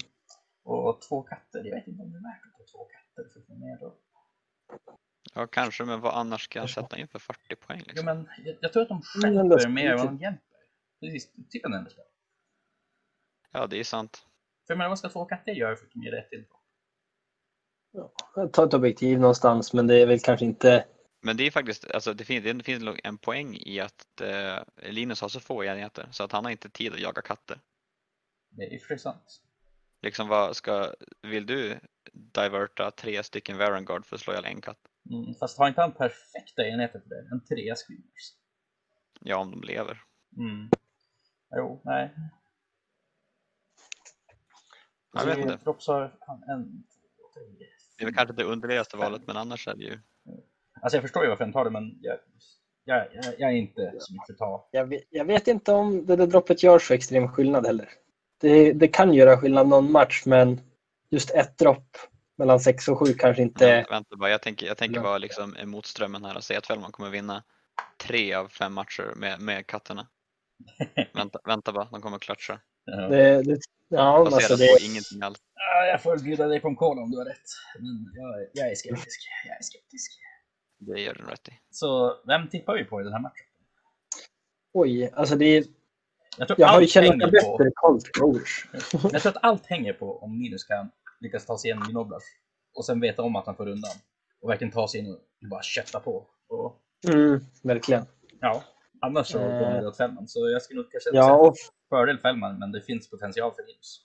Och 0.63 1.01
två 1.09 1.23
katter. 1.23 1.65
Jag 1.65 1.75
vet 1.75 1.87
inte 1.87 2.03
om 2.03 2.13
det 2.13 2.19
är 2.19 2.23
värt 2.23 2.43
att 2.45 2.59
ta 2.59 2.65
två 2.73 2.85
katter 2.85 3.33
för 3.33 3.41
att 3.41 3.47
få 3.47 3.55
mer 3.55 3.79
dropp. 3.79 4.03
ja, 5.35 5.47
kanske, 5.47 5.85
men 5.85 6.01
vad 6.01 6.15
annars 6.15 6.45
ska 6.45 6.59
han 6.59 6.69
sätta 6.69 6.99
in 6.99 7.09
för 7.09 7.19
40 7.19 7.57
poäng? 7.57 7.83
Liksom? 7.87 8.05
men 8.05 8.29
jag, 8.45 8.57
jag 8.61 8.73
tror 8.73 8.83
att 8.83 8.89
de 8.89 9.03
Mm, 9.25 9.49
stjälper 9.49 9.69
mer 9.69 9.91
än 9.91 9.99
vad 9.99 10.07
de 10.07 10.19
hjälper. 10.19 10.43
Precis, 11.01 11.31
typ 11.51 11.65
en 11.67 11.75
ändå. 11.75 11.91
Ja, 13.53 13.67
det 13.67 13.81
är 13.81 13.85
sant. 13.85 14.27
För 14.67 14.75
jag 14.75 14.79
menar, 14.79 14.89
vad 14.89 14.99
ska 14.99 15.09
två 15.09 15.25
katter 15.25 15.53
göra 15.53 15.77
för 15.77 15.87
att 15.87 15.93
de 15.93 16.03
ger 16.03 16.13
rätt 16.13 16.31
till 16.31 16.45
dropp? 17.93 18.53
Ta 18.53 18.65
ett 18.65 18.75
objektiv 18.75 19.21
någonstans, 19.21 19.73
men 19.73 19.87
det 19.87 20.03
är 20.03 20.07
väl 20.07 20.21
kanske 20.21 20.47
inte... 20.47 20.85
Men 21.23 21.37
det 21.37 21.47
är 21.47 21.51
faktiskt, 21.51 21.91
alltså 21.91 22.15
det 22.15 22.25
finns, 22.25 22.45
det 22.45 22.65
finns 22.65 22.99
en 23.05 23.19
poäng 23.19 23.57
i 23.57 23.81
att 23.81 24.21
eh, 24.21 24.91
Linus 24.93 25.21
har 25.21 25.29
så 25.29 25.41
få 25.41 25.65
enheter 25.65 26.09
så 26.11 26.25
att 26.25 26.33
han 26.33 26.45
har 26.45 26.53
inte 26.53 26.71
tid 26.71 26.93
att 26.93 27.01
jaga 27.01 27.23
katter. 27.23 27.61
Det 28.51 28.63
är 28.63 28.71
ju 28.71 28.79
för 28.79 28.97
sant. 28.97 29.43
Liksom 30.03 30.29
vad 30.29 30.57
ska, 30.57 30.95
vill 31.23 31.47
du 31.47 31.81
diverta 32.13 32.91
tre 32.91 33.23
stycken 33.23 33.59
Varangard 33.59 34.07
för 34.07 34.17
att 34.17 34.21
slå 34.21 34.33
ihjäl 34.33 34.45
en 34.45 34.61
katt? 34.61 34.79
Mm, 35.11 35.35
fast 35.35 35.59
har 35.59 35.69
inte 35.69 35.81
han 35.81 35.93
perfekta 35.93 36.67
enheter 36.67 37.01
för 37.01 37.09
det? 37.09 37.29
En 37.33 37.45
trea 37.45 37.75
screamers. 37.75 38.35
Ja, 39.21 39.37
om 39.37 39.51
de 39.51 39.63
lever. 39.63 40.03
Mm. 40.37 40.71
Jo, 41.57 41.83
nej. 41.85 42.15
Jag 45.13 45.27
vet 45.27 45.39
inte. 45.39 45.59
Han 46.21 46.43
en, 46.43 46.85
Det 47.99 48.03
är 48.03 48.05
väl 48.05 48.15
kanske 48.15 48.35
det 48.35 48.45
underligaste 48.45 48.97
valet, 48.97 49.23
men 49.27 49.37
annars 49.37 49.69
är 49.69 49.75
det 49.75 49.83
ju 49.83 49.99
Alltså 50.83 50.97
jag 50.97 51.03
förstår 51.03 51.23
ju 51.23 51.29
varför 51.29 51.45
han 51.45 51.53
tar 51.53 51.65
det, 51.65 51.71
men 51.71 51.99
jag, 52.01 52.17
jag, 52.85 53.07
jag, 53.13 53.25
jag 53.39 53.51
är 53.51 53.55
inte 53.55 53.93
så 53.99 54.13
mycket 54.13 54.27
för 54.27 54.35
ta. 54.35 54.69
Jag 54.71 54.87
vet, 54.87 55.03
jag 55.11 55.25
vet 55.25 55.49
inte 55.49 55.73
om 55.73 56.07
det 56.07 56.17
där 56.17 56.27
droppet 56.27 56.63
gör 56.63 56.79
så 56.79 56.95
extrem 56.95 57.29
skillnad 57.29 57.67
heller. 57.67 57.89
Det, 58.41 58.73
det 58.73 58.89
kan 58.89 59.15
göra 59.15 59.37
skillnad 59.37 59.69
någon 59.69 59.93
match, 59.93 60.23
men 60.27 60.61
just 61.11 61.31
ett 61.31 61.59
dropp 61.59 61.97
mellan 62.39 62.61
6 62.61 62.89
och 62.89 62.99
7 62.99 63.15
kanske 63.15 63.43
inte... 63.43 63.67
Vänta, 63.67 63.91
vänta 63.91 64.17
bara, 64.17 64.31
jag 64.31 64.43
tänker, 64.43 64.67
jag 64.67 64.77
tänker 64.77 65.01
vara 65.01 65.19
liksom 65.19 65.57
emot 65.57 65.87
strömmen 65.87 66.25
här 66.25 66.37
och 66.37 66.45
säga 66.45 66.59
att 66.59 66.67
Fällman 66.67 66.93
kommer 66.93 67.11
vinna 67.11 67.43
tre 67.97 68.35
av 68.35 68.49
fem 68.49 68.73
matcher 68.73 69.13
med, 69.17 69.41
med 69.41 69.67
katterna. 69.67 70.07
vänta, 71.15 71.39
vänta 71.45 71.73
bara, 71.73 71.85
de 71.85 72.01
kommer 72.01 72.19
klatscha. 72.19 72.61
Ja. 72.91 73.09
Det, 73.09 73.43
det, 73.43 73.61
ja, 73.89 74.25
Baserat 74.25 74.33
alltså 74.35 74.53
på 74.55 74.59
det, 74.79 74.85
ingenting 74.87 75.23
alls. 75.23 75.39
Ja, 75.55 75.87
jag 75.87 76.03
får 76.03 76.19
bjuda 76.19 76.47
dig 76.47 76.61
på 76.61 76.69
en 76.69 76.77
cola 76.77 77.03
om 77.03 77.11
du 77.11 77.19
har 77.19 77.25
rätt. 77.25 77.49
Men 77.79 78.13
jag, 78.15 78.43
är- 78.43 78.49
jag 78.53 78.71
är 78.71 78.75
skeptisk. 78.75 79.21
Jag 79.49 79.57
är 79.57 79.63
skeptisk. 79.63 80.13
Det 80.79 81.01
gör 81.01 81.15
den 81.15 81.27
rätt 81.27 81.49
i. 81.49 81.53
Så 81.71 82.17
vem 82.27 82.49
tippar 82.49 82.75
vi 82.75 82.85
på 82.85 83.01
i 83.01 83.05
den 83.05 83.13
här 83.13 83.21
matchen? 83.21 83.47
oj, 84.73 85.11
alltså 85.15 85.37
det 85.37 85.45
är, 85.45 85.65
Jag 86.39 86.49
tror 86.49 86.61
jag 86.61 86.69
har 86.69 86.81
ju 86.81 86.87
bättre 87.31 87.71
Growers. 88.19 88.67
jag 89.13 89.23
tror 89.23 89.37
att 89.37 89.45
allt 89.45 89.67
hänger 89.67 89.93
på 89.93 90.19
om 90.19 90.41
Linus 90.43 90.65
kan 90.65 90.91
lyckas 91.21 91.47
ta 91.47 91.59
sig 91.59 91.69
igenom 91.71 91.89
Gnoblars 91.91 92.23
och 92.75 92.85
sen 92.87 93.01
veta 93.01 93.23
om 93.23 93.37
att 93.37 93.47
han 93.47 93.57
får 93.57 93.69
undan 93.69 93.91
och 94.43 94.51
verkligen 94.51 94.73
ta 94.73 94.89
sig 94.89 95.01
in 95.01 95.07
och 95.15 95.19
bara 95.51 95.63
kötta 95.63 96.01
på. 96.01 96.27
Och, 96.49 96.77
Mm, 97.09 97.41
verkligen. 97.63 98.07
ja, 98.41 98.65
annars 99.01 99.27
så 99.27 99.39
Eh. 99.39 99.45
kommer 99.45 99.81
det 99.81 99.89
åt 99.89 99.97
Fällman. 99.97 100.29
Så 100.29 100.51
jag 100.51 100.63
skulle 100.63 100.81
nog 100.83 100.91
kanske 100.93 101.11
Ja, 101.13 101.23
säga 101.23 101.35
och 101.35 101.55
fördel 101.89 102.19
Fällman, 102.19 102.59
men 102.59 102.73
det 102.73 102.81
finns 102.81 103.11
potential 103.11 103.53
för 103.55 103.63
Linus. 103.67 104.01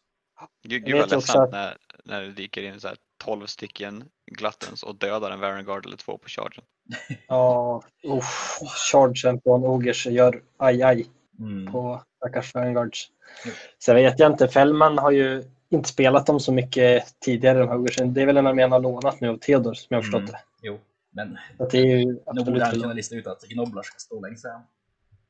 Gud, 0.63 0.71
Jag 0.74 0.81
gud 0.86 0.95
vad 0.95 1.09
vet 1.09 1.18
också 1.18 1.39
ledsamt 1.39 1.44
att- 1.45 1.51
när, 1.51 1.77
när 2.03 2.21
det 2.21 2.31
dyker 2.31 2.62
in 2.63 2.80
så 2.80 2.88
här 2.88 2.97
12 3.24 3.45
stycken 3.45 4.03
Gluttons 4.31 4.83
och 4.83 4.95
dödar 4.95 5.31
en 5.31 5.39
Varangard 5.39 5.86
eller 5.86 5.97
två 5.97 6.18
på 6.18 6.30
chargen. 6.30 6.63
ja, 7.27 7.81
uff, 8.03 8.59
chargen 8.92 9.42
på 9.42 9.56
en 9.56 9.63
Ogers 9.63 10.06
gör 10.07 10.44
aj 10.57 10.83
aj 10.83 11.07
Mm. 11.39 11.71
på 11.71 12.01
stackars 12.18 12.53
Vanguards. 12.56 13.09
Mm. 13.45 13.56
Så 13.80 13.91
jag 13.91 13.95
vet 13.95 14.19
jag 14.19 14.31
inte, 14.31 14.48
Fällman 14.48 14.98
har 14.98 15.12
ju 15.12 15.44
inte 15.69 15.89
spelat 15.89 16.25
dem 16.25 16.39
så 16.39 16.51
mycket 16.53 17.19
tidigare 17.19 17.59
de 17.59 17.68
här 17.68 17.77
Ogersen. 17.77 18.13
Det 18.13 18.22
är 18.22 18.25
väl 18.25 18.38
en 18.38 18.48
armé 18.48 18.62
han 18.62 18.72
har 18.72 18.79
lånat 18.79 19.22
nu 19.22 19.29
av 19.29 19.38
Theodor 19.38 19.74
som 19.74 19.88
jag 19.89 19.98
har 19.98 20.01
förstått 20.03 20.19
Mm. 20.19 20.31
det. 20.31 20.39
Jo, 20.62 20.79
men 21.12 21.38
Så 21.58 21.63
att 21.63 21.69
det 21.69 21.77
är 21.77 21.86
ju 21.98 22.05
nog 22.34 22.46
borde 22.46 22.65
han 22.65 22.81
kunna 22.81 22.93
lista 22.93 23.15
ut 23.15 23.27
att 23.27 23.41
Gnoblars 23.43 23.86
ska 23.86 24.00
stå 24.00 24.22
längst 24.22 24.41
fram. 24.41 24.62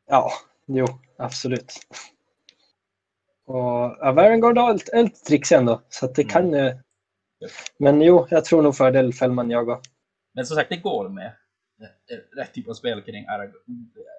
Ja, 0.08 0.32
jo, 0.68 0.86
absolut. 1.18 1.74
Och 3.46 3.56
ja, 4.00 4.12
Varangard 4.16 4.58
har 4.58 4.76
ett, 4.76 4.94
ett 4.94 5.26
tricks 5.26 5.52
ändå, 5.52 5.82
så 5.90 6.06
att 6.06 6.16
det 6.16 6.22
Mm. 6.22 6.32
kan 6.32 6.54
ju... 6.54 6.78
Ja. 7.40 7.48
Men 7.78 8.02
jo, 8.02 8.28
jag 8.30 8.46
tror 8.46 8.62
nog 8.62 8.76
fördel 8.76 9.14
Fällman 9.14 9.50
jag 9.50 9.70
också. 9.70 9.92
Men 10.34 10.46
som 10.46 10.56
sagt, 10.56 10.70
det 10.70 10.78
går 10.78 11.10
med 11.10 11.26
eh, 12.12 12.38
rätt 12.38 12.54
typ 12.54 12.70
av 12.70 12.74
spel 12.74 13.02
kring 13.02 13.26
Arag- 13.26 13.54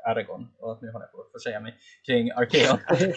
Aragon. 0.06 0.48
Och 0.58 0.78
nu 0.82 0.90
håller 0.90 1.06
jag 1.06 1.12
på 1.12 1.20
att 1.20 1.32
försäga 1.32 1.60
mig. 1.60 1.74
Kring 2.06 2.30
Arkeon. 2.30 2.78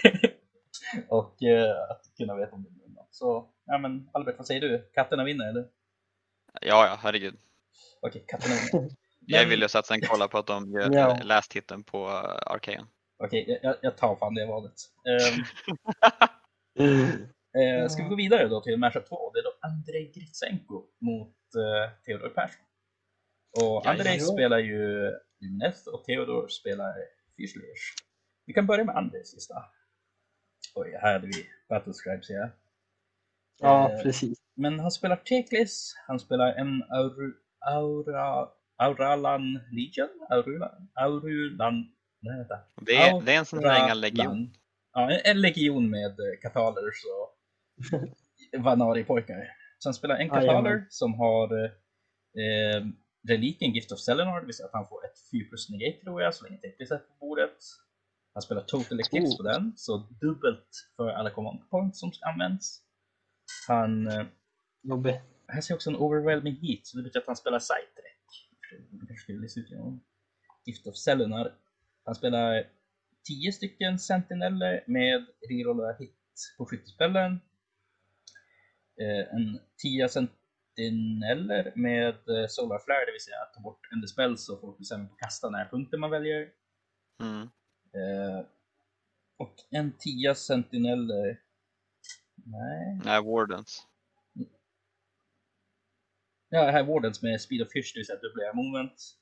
och 1.10 1.44
eh, 1.44 1.92
att 1.92 2.02
kunna 2.18 2.36
veta 2.36 2.56
om 2.56 2.64
det 2.64 2.70
blir 2.70 2.88
något. 2.96 3.08
Så, 3.12 3.50
ja 3.66 3.78
men 3.78 4.10
Albert, 4.14 4.36
vad 4.38 4.48
säger 4.48 4.62
du? 4.62 4.90
Katterna 4.94 5.24
vinner 5.24 5.50
eller? 5.50 5.68
Ja, 6.62 6.86
ja, 6.88 7.00
herregud. 7.02 7.36
Okej, 8.02 8.24
katterna 8.28 8.56
vinner. 8.72 8.90
Jag 9.31 9.45
vill 9.45 9.62
ju 9.62 9.67
satsa 9.67 9.93
en 9.93 10.01
kolla 10.01 10.27
på 10.27 10.38
att 10.38 10.48
de 10.48 10.71
gör 10.71 10.89
Ja. 10.93 11.19
last 11.24 11.53
hitten 11.55 11.83
på 11.83 12.07
uh, 12.07 12.13
Arkeon. 12.45 12.88
Okej, 13.24 13.45
jag- 13.48 13.59
jag, 13.63 13.75
jag 13.81 13.98
tar 13.98 14.15
fan 14.15 14.33
det 14.36 14.45
valet. 14.45 14.74
Ehm, 15.09 15.43
Eh, 17.57 17.88
ska 17.88 18.03
vi 18.03 18.09
gå 18.09 18.15
vidare 18.15 18.48
då 18.48 18.62
till 18.62 18.77
matchup 18.77 19.09
2? 19.09 19.31
Det 19.33 19.39
är 19.39 19.43
då 19.43 19.53
Andrei 19.62 20.12
Gritsenko 20.12 20.83
mot 21.01 21.36
eh, 21.55 21.91
Theodor 22.05 22.29
Persson. 22.29 22.62
Och 23.62 23.86
Andrei 23.88 24.17
ja. 24.17 24.25
spelar 24.25 24.59
ju 24.59 25.12
Neth 25.59 25.88
och 25.88 26.03
Theodor 26.03 26.48
spelar 26.48 26.93
Fyrslers. 27.38 27.93
Vi 28.45 28.53
kan 28.53 28.65
börja 28.67 28.83
med 28.83 28.95
Andrejs 28.98 29.33
lista. 29.33 29.53
Oj, 30.75 30.98
här 31.01 31.13
hade 31.13 31.27
vi 31.27 31.45
Battlescribe 31.69 32.24
ser 32.24 32.33
jag. 32.33 32.50
Ja, 33.59 33.91
Eh, 33.91 34.01
precis. 34.03 34.38
Men 34.55 34.79
han 34.79 34.91
spelar 34.91 35.15
Teklis, 35.15 35.93
han 36.07 36.19
spelar 36.19 36.53
en 36.53 36.83
Auru, 36.83 37.33
Aura, 37.65 38.48
Auralan 38.79 39.59
Legion? 39.71 40.09
Aurulan? 40.29 40.89
Aurulan? 40.93 41.74
Nej, 42.21 42.38
vänta. 42.38 42.59
Det 42.81 42.95
är, 42.95 43.21
det 43.21 43.33
är 43.33 43.38
en 43.39 43.45
sån 43.45 43.62
där 43.62 43.83
ingen 43.86 44.01
legion. 44.01 44.25
Auralan. 44.27 44.53
Ja, 44.93 45.12
en- 45.12 45.21
en 45.36 45.41
legion 45.41 45.89
med 45.89 46.12
eh, 46.12 46.39
katalers 46.41 46.95
och 47.15 48.63
Vanari-pojkar. 48.63 49.48
Så 49.79 49.89
han 49.89 49.93
spelar 49.93 50.15
en 50.15 50.27
Jajamän. 50.27 50.48
kataler 50.48 50.86
som 50.89 51.13
har 51.13 51.63
eh, 51.63 52.86
reliken 53.27 53.71
Gift 53.74 53.91
of 53.91 54.00
Selenor, 54.00 54.39
det 54.39 54.45
vill 54.45 54.55
säga 54.55 54.67
att 54.67 54.74
han 54.74 54.88
får 54.88 55.05
ett 55.05 55.19
4 55.31 55.45
plus 55.50 55.69
negate 55.69 56.01
tror 56.03 56.21
jag, 56.21 56.36
så 56.36 56.43
länge 56.45 56.57
Teklis 56.57 56.91
är 56.91 56.98
på 56.98 57.13
bordet. 57.19 57.57
Han 58.33 58.41
spelar 58.41 58.62
Total 58.62 59.00
Eclipse 59.00 59.33
Oh. 59.33 59.38
på 59.38 59.43
den, 59.43 59.74
så 59.75 59.98
dubbelt 59.98 60.69
för 60.95 61.09
alla 61.09 61.29
command 61.29 61.69
points 61.69 62.00
som 62.00 62.12
används. 62.21 62.81
Han, 63.67 64.07
eh, 64.07 64.24
Jobbig. 64.83 65.21
här 65.48 65.62
ser 65.62 65.71
jag 65.74 65.77
också 65.77 65.89
en 65.89 65.95
overwhelming 65.95 66.55
heat, 66.62 66.79
så 66.83 66.98
det 66.98 67.03
betyder 67.03 67.19
att 67.19 67.27
han 67.27 67.36
spelar 67.36 67.59
sidetrack. 67.59 68.09
Lista 69.28 69.60
ut 69.60 69.70
genom 69.70 70.02
Gift 70.66 70.88
of 70.88 70.96
Selenar. 70.96 71.56
Han 72.06 72.16
spelar 72.16 72.68
10 73.28 73.52
stycken 73.52 74.00
sentineller 74.00 74.84
med 74.88 75.26
rerolla 75.50 75.94
hit 76.00 76.16
på 76.58 76.66
skyttespellen. 76.66 77.40
Eh, 79.02 79.36
en 79.36 79.60
10 79.84 80.10
sentineller 80.10 81.72
med 81.76 82.16
eh, 82.30 82.48
Solar 82.50 82.80
Flare, 82.80 83.06
det 83.06 83.12
vill 83.12 83.22
säga 83.22 83.42
att 83.42 83.54
ta 83.54 83.62
bort 83.62 83.88
en 83.92 84.08
spel 84.08 84.38
så 84.38 84.58
folk 84.58 84.78
blir 84.78 84.86
sämre 84.86 85.08
på 85.08 85.16
kasta 85.16 85.50
när 85.50 85.66
punkter 85.66 85.98
man 85.98 86.12
väljer. 86.12 86.50
Mm. 87.22 87.42
Eh, 87.94 88.46
och 89.38 89.56
en 89.70 89.92
10 90.00 90.36
sentineller. 90.36 91.42
Nej. 92.36 93.02
Nej, 93.06 93.24
Wardens. 93.24 93.88
Ja, 96.51 96.72
här 96.72 96.79
är 96.79 96.84
Wardens 96.84 97.22
med 97.22 97.41
Speed 97.41 97.62
of 97.62 97.72
Fish, 97.72 97.91
det 97.94 98.00
vill 98.00 98.06
säga 98.06 98.20
dubbla 98.20 98.53
movement. 98.53 99.15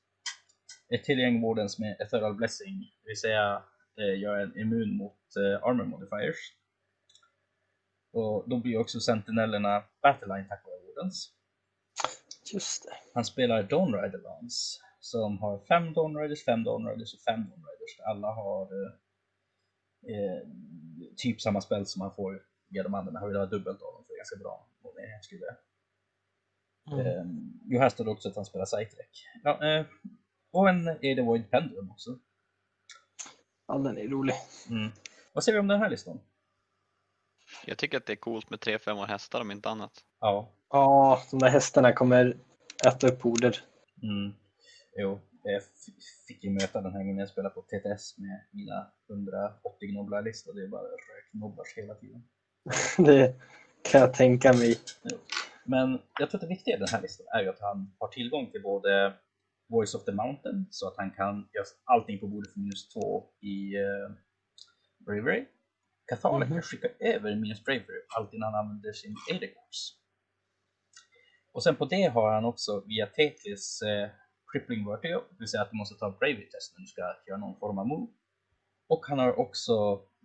Ett 0.94 1.04
till 1.04 1.20
gäng 1.20 1.42
Wardens 1.42 1.80
med 1.80 2.02
Ethereal 2.02 2.36
Blessing, 2.36 2.80
det 3.04 3.10
vill 3.10 3.20
säga 3.20 3.64
eh, 4.00 4.20
gör 4.20 4.38
en 4.40 4.60
immun 4.60 4.98
mot 4.98 5.36
eh, 5.36 5.68
Armor 5.68 5.86
Modifiers. 5.86 6.54
Och 8.14 8.50
då 8.50 8.58
blir 8.58 8.78
också 8.78 9.00
sentinellerna 9.00 9.84
Battleline 10.02 10.48
tack 10.50 10.66
vare 10.66 10.80
Wardens. 10.88 11.34
Just 12.54 12.84
det. 12.84 12.96
Han 13.14 13.26
spelar 13.26 13.64
Dawn 13.64 13.94
Rider 13.94 14.18
Lance 14.18 14.80
som 15.00 15.38
har 15.38 15.60
fem 15.60 15.94
Dawn 15.94 16.18
Riders, 16.18 16.46
fem 16.46 16.64
Dawn 16.64 16.88
Riders 16.88 17.14
och 17.14 17.20
fem 17.20 17.42
Dawn 17.50 17.66
Riders. 17.70 18.00
Alla 18.00 18.28
har 18.28 18.64
eh, 18.64 18.92
eh, 20.14 20.42
typ 21.18 21.42
samma 21.42 21.62
spel 21.62 21.86
som 21.86 22.00
man 22.00 22.16
får 22.16 22.44
via 22.70 22.84
de 22.84 22.94
andra, 22.94 23.12
men 23.12 23.20
han 23.22 23.30
vill 23.30 23.38
ha 23.38 23.46
dubbelt 23.46 23.82
av 23.82 23.94
dem 23.94 24.04
för 24.06 24.14
det 24.14 24.18
är 24.18 24.24
ganska 24.24 24.40
bra. 24.44 24.70
Och 24.84 24.94
det 24.96 25.02
är 25.02 25.12
Mm. 26.92 27.08
Eh, 27.08 27.24
jo, 27.66 27.80
här 27.80 27.90
står 27.90 28.06
det 28.06 28.12
också 28.12 28.30
att 28.30 28.36
han 28.36 28.46
spelar 28.46 28.66
Sightrek. 28.66 29.26
Ja, 29.44 29.68
eh, 29.68 29.86
och 30.52 30.70
en 30.70 30.88
Ada 30.88 31.24
Void 31.24 31.52
Pendulum 31.52 31.92
också. 31.92 32.20
Ja, 33.68 33.78
den 33.78 33.98
är 33.98 34.08
rolig. 34.08 34.36
Mm. 34.70 34.92
Vad 35.34 35.44
säger 35.44 35.56
vi 35.56 35.60
om 35.60 35.68
den 35.68 35.80
här 35.80 35.90
listan? 35.90 36.20
Jag 37.66 37.78
tycker 37.78 37.98
att 37.98 38.06
det 38.06 38.14
är 38.14 38.18
coolt 38.18 38.50
med 38.50 38.60
3-5 38.60 39.06
hästar 39.06 39.42
om 39.42 39.52
inte 39.52 39.70
annat. 39.70 39.92
Ja. 40.20 40.54
Ja, 40.70 41.22
de 41.32 41.40
där 41.40 41.50
hästarna 41.50 41.94
kommer 41.94 42.38
äta 42.88 43.08
upp 43.08 43.26
order. 43.26 43.60
Mm. 44.04 44.34
Jo, 44.98 45.20
jag 45.44 45.62
fick 46.28 46.44
ju 46.44 46.50
möta 46.50 46.82
den 46.82 46.94
här 46.94 47.00
gången 47.00 47.18
jag 47.18 47.30
spelade 47.30 47.56
på 47.56 47.62
TTS 47.62 48.18
med 48.18 48.46
mina 48.52 48.92
180 49.10 49.90
gnoblar-listor. 49.90 50.54
Det 50.54 50.64
är 50.64 50.68
bara 50.68 50.82
rökgnoblars 50.82 51.74
hela 51.76 51.96
tiden. 51.96 52.24
Det 52.98 53.36
kan 53.92 54.02
jag 54.02 54.14
tänka 54.14 54.54
mig. 54.54 54.80
Men 55.68 56.00
jag 56.20 56.30
tror 56.30 56.38
att 56.38 56.42
det 56.42 56.56
viktiga 56.56 56.76
i 56.76 56.80
den 56.80 56.88
här 56.92 57.02
listan 57.02 57.26
är 57.34 57.42
ju 57.42 57.50
att 57.50 57.62
han 57.62 57.96
har 58.00 58.08
tillgång 58.08 58.52
till 58.52 58.62
både 58.62 59.14
Voice 59.70 59.96
of 59.96 60.06
the 60.06 60.12
Mountain 60.12 60.68
så 60.72 60.88
att 60.88 60.98
han 60.98 61.12
kan 61.12 61.36
göra 61.54 61.66
allting 61.84 62.20
på 62.20 62.28
bordet 62.28 62.54
för 62.54 62.60
minus 62.60 62.90
2 62.90 63.30
i 63.42 63.78
uh, 63.78 64.12
Bravery. 65.06 65.46
Catholic 66.08 66.50
kan 66.50 66.62
skicka 66.62 66.88
över 67.00 67.36
minus 67.36 67.64
Bravery 67.66 68.02
alltid 68.18 68.40
när 68.40 68.48
han 68.48 68.56
använder 68.56 68.92
sin 68.92 69.16
Adecourse. 69.32 69.94
Och 71.52 71.64
sen 71.64 71.76
på 71.76 71.86
det 71.86 72.04
har 72.04 72.34
han 72.34 72.46
också 72.46 72.84
via 72.88 73.08
Tetris 73.08 73.82
eh, 73.82 74.10
Crippling 74.52 74.86
Vertigo, 74.86 75.20
det 75.30 75.40
vill 75.40 75.48
säga 75.48 75.62
att 75.64 75.72
du 75.72 75.78
måste 75.78 75.96
ta 75.96 76.10
Bravery 76.20 76.50
test 76.50 76.74
när 76.76 76.82
du 76.82 76.88
ska 76.88 77.02
göra 77.28 77.38
någon 77.38 77.60
form 77.60 77.78
av 77.78 77.88
move. 77.88 78.12
Och 78.88 79.06
han 79.06 79.20
har 79.20 79.40
också, 79.40 79.74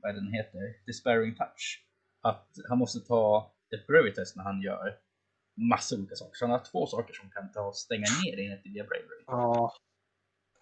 vad 0.03 0.15
den 0.15 0.33
heter, 0.33 0.87
Despairing 0.87 1.35
Touch. 1.35 1.87
Att 2.21 2.49
han 2.69 2.79
måste 2.79 3.01
ta 3.01 3.55
ett 3.75 3.87
Bravery 3.87 4.15
test 4.15 4.37
när 4.37 4.45
han 4.45 4.63
gör 4.63 4.99
massa 5.55 5.97
olika 5.97 6.17
saker. 6.17 6.35
Så 6.35 6.45
han 6.45 6.51
har 6.53 6.59
två 6.73 6.87
saker 6.87 7.15
som 7.15 7.31
kan 7.31 7.53
ta 7.53 7.61
och 7.61 7.77
stänga 7.77 8.07
ner 8.25 8.41
enheten 8.41 8.73
via 8.73 8.85
Bravery. 8.85 9.25
Ja, 9.27 9.75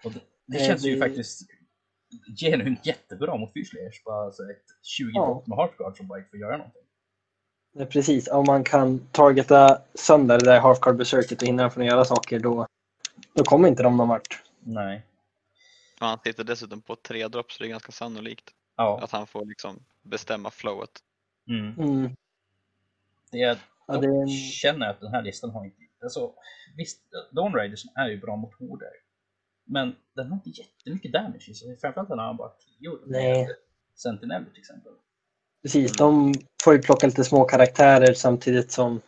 Och 0.04 0.12
det, 0.12 0.20
det 0.46 0.58
Eh, 0.58 0.66
känns 0.66 0.84
ju 0.84 0.98
faktiskt 0.98 1.50
genuint 2.40 2.86
jättebra 2.86 3.36
mot 3.36 3.52
Fyrslayers. 3.52 4.04
Bara 4.04 4.24
alltså 4.24 4.42
ett 4.42 4.64
20 4.82 5.10
Ja. 5.14 5.42
med 5.46 5.58
Heartguard 5.58 5.96
som 5.96 6.06
bara 6.08 6.18
inte 6.18 6.30
får 6.30 6.38
göra 6.38 6.56
någonting. 6.56 6.82
är 7.78 7.86
precis. 7.86 8.28
Om 8.28 8.44
man 8.46 8.64
kan 8.64 8.98
targeta 9.12 9.82
sönder 9.94 10.38
det 10.38 10.44
där 10.44 10.60
halfcard 10.60 10.96
besöket 10.96 11.42
och 11.42 11.48
hindra 11.48 11.64
dem 11.64 11.70
från 11.70 11.82
att 11.82 11.88
göra 11.90 12.04
saker 12.04 12.38
då, 12.40 12.66
då 13.34 13.44
kommer 13.44 13.68
inte 13.68 13.82
de 13.82 13.96
någon 13.96 14.08
vart. 14.08 14.42
Nej. 14.60 15.06
Han 15.98 16.18
sitter 16.24 16.44
dessutom 16.44 16.82
på 16.82 16.96
tre 16.96 17.28
dropp 17.28 17.52
så 17.52 17.62
det 17.62 17.66
är 17.68 17.70
ganska 17.70 17.92
sannolikt 17.92 18.50
Ja. 18.76 19.00
att 19.02 19.10
han 19.10 19.26
får 19.26 19.46
liksom 19.46 19.84
bestämma 20.02 20.50
flowet. 20.50 20.90
Mm. 21.48 21.78
Mm. 21.90 22.16
Det 23.30 23.42
är, 23.42 23.58
Ja, 23.90 23.94
jag 23.94 24.02
det 24.02 24.20
en... 24.20 24.28
känner 24.28 24.90
att 24.90 25.00
den 25.00 25.14
här 25.14 25.22
listan 25.22 25.50
har 25.50 25.64
inte... 25.64 25.76
Alltså, 26.02 26.32
visst, 26.76 27.00
Dawn 27.32 27.54
Raiders 27.54 27.84
är 27.94 28.08
ju 28.08 28.20
bra 28.20 28.36
mot 28.36 28.54
horder. 28.54 28.90
Men 29.66 29.96
den 30.16 30.26
har 30.26 30.36
inte 30.36 30.60
jättemycket 30.60 31.12
damage 31.12 31.48
i 31.48 31.54
sig. 31.54 31.78
Framförallt 31.80 32.08
när 32.08 32.16
han 32.16 32.36
bara 32.36 32.52
10 32.80 32.98
Nej. 33.06 33.48
Sentineller 33.96 34.50
till 34.50 34.60
exempel. 34.60 34.92
Precis, 35.62 35.92
de 35.92 36.34
får 36.64 36.72
ju 36.74 36.82
plocka 36.82 37.06
lite 37.06 37.24
små 37.24 37.44
karaktärer 37.44 38.14
samtidigt 38.14 38.70
som 38.72 39.00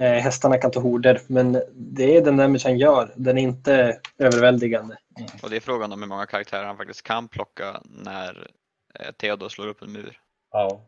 eh, 0.00 0.12
hästarna 0.12 0.58
kan 0.58 0.70
ta 0.70 0.80
horder. 0.80 1.20
Men 1.26 1.52
det 1.72 2.16
är 2.16 2.24
den 2.24 2.36
damage 2.36 2.62
han 2.64 2.78
gör. 2.78 3.12
Den 3.16 3.38
är 3.38 3.42
inte 3.42 4.00
överväldigande. 4.18 4.96
Och 5.42 5.50
det 5.50 5.56
är 5.56 5.60
frågan 5.60 5.92
om 5.92 6.02
hur 6.02 6.08
många 6.08 6.26
karaktärer 6.26 6.64
han 6.64 6.76
faktiskt 6.76 7.02
kan 7.02 7.28
plocka 7.28 7.82
när 7.84 8.50
eh, 8.94 9.12
Theodor 9.12 9.48
slår 9.48 9.66
upp 9.66 9.82
en 9.82 9.92
mur. 9.92 10.20
Ja. 10.50 10.80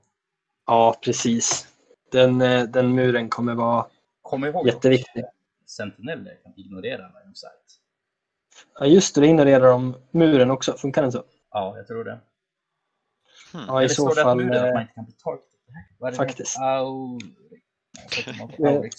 Ja, 0.67 0.99
precis. 1.05 1.69
Den, 2.11 2.41
eh, 2.41 2.63
den 2.65 2.95
muren 2.95 3.29
kommer 3.29 3.55
vara 3.55 3.87
Kom 4.23 4.45
ihåg 4.45 4.67
jätteviktig. 4.67 5.21
att 5.21 5.33
Sentineller 5.67 6.39
kan 6.43 6.53
ignorera 6.57 6.97
line 7.09 7.31
of 7.31 7.37
sight. 7.37 7.53
Ja, 8.79 8.87
just 8.87 9.15
det. 9.15 9.21
Det 9.21 9.27
ignorerar 9.27 9.69
de 9.71 9.97
muren 10.11 10.51
också. 10.51 10.73
Funkar 10.73 11.03
den 11.03 11.13
så? 11.13 11.25
Ja, 11.51 11.77
jag 11.77 11.87
tror 11.87 12.05
det. 12.05 12.21
Hmm. 13.53 13.65
Ja, 13.69 13.81
i 13.83 13.85
Eller 13.85 13.95
så 13.95 14.11
fall. 14.15 14.37
muren 14.37 14.53
att 14.53 14.67
eh, 14.69 14.73
man 14.73 14.83
inte 14.83 14.95
kan 14.95 15.05
bli 15.05 15.15
det 16.11 16.13
faktiskt. 16.17 16.59
man- 16.59 17.19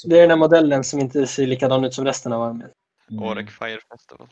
Det, 0.06 0.18
är 0.18 0.22
den 0.22 0.30
här 0.30 0.38
modellen 0.38 0.84
som 0.84 1.00
inte 1.00 1.28
ser 1.28 1.48
likadan 1.48 1.84
ut 1.86 1.94
som 1.94 2.06
resten 2.06 2.34
av 2.34 2.42
armén. 2.42 2.72
Mm. 3.12 3.24
Orek 3.24 3.50
Fire 3.51 3.80
Festival. 3.92 4.28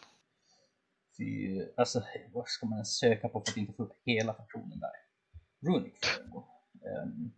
Fy, 1.17 1.61
alltså, 1.77 2.03
vad 2.33 2.47
ska 2.47 2.65
man 2.65 2.85
söka 2.85 3.27
på 3.29 3.41
för 3.45 3.51
att 3.51 3.57
inte 3.57 3.73
få 3.73 3.83
upp 3.83 3.93
hela 4.05 4.33
faktionen 4.33 4.79
där? 4.79 4.91
Runic 5.67 5.93
um, 7.03 7.31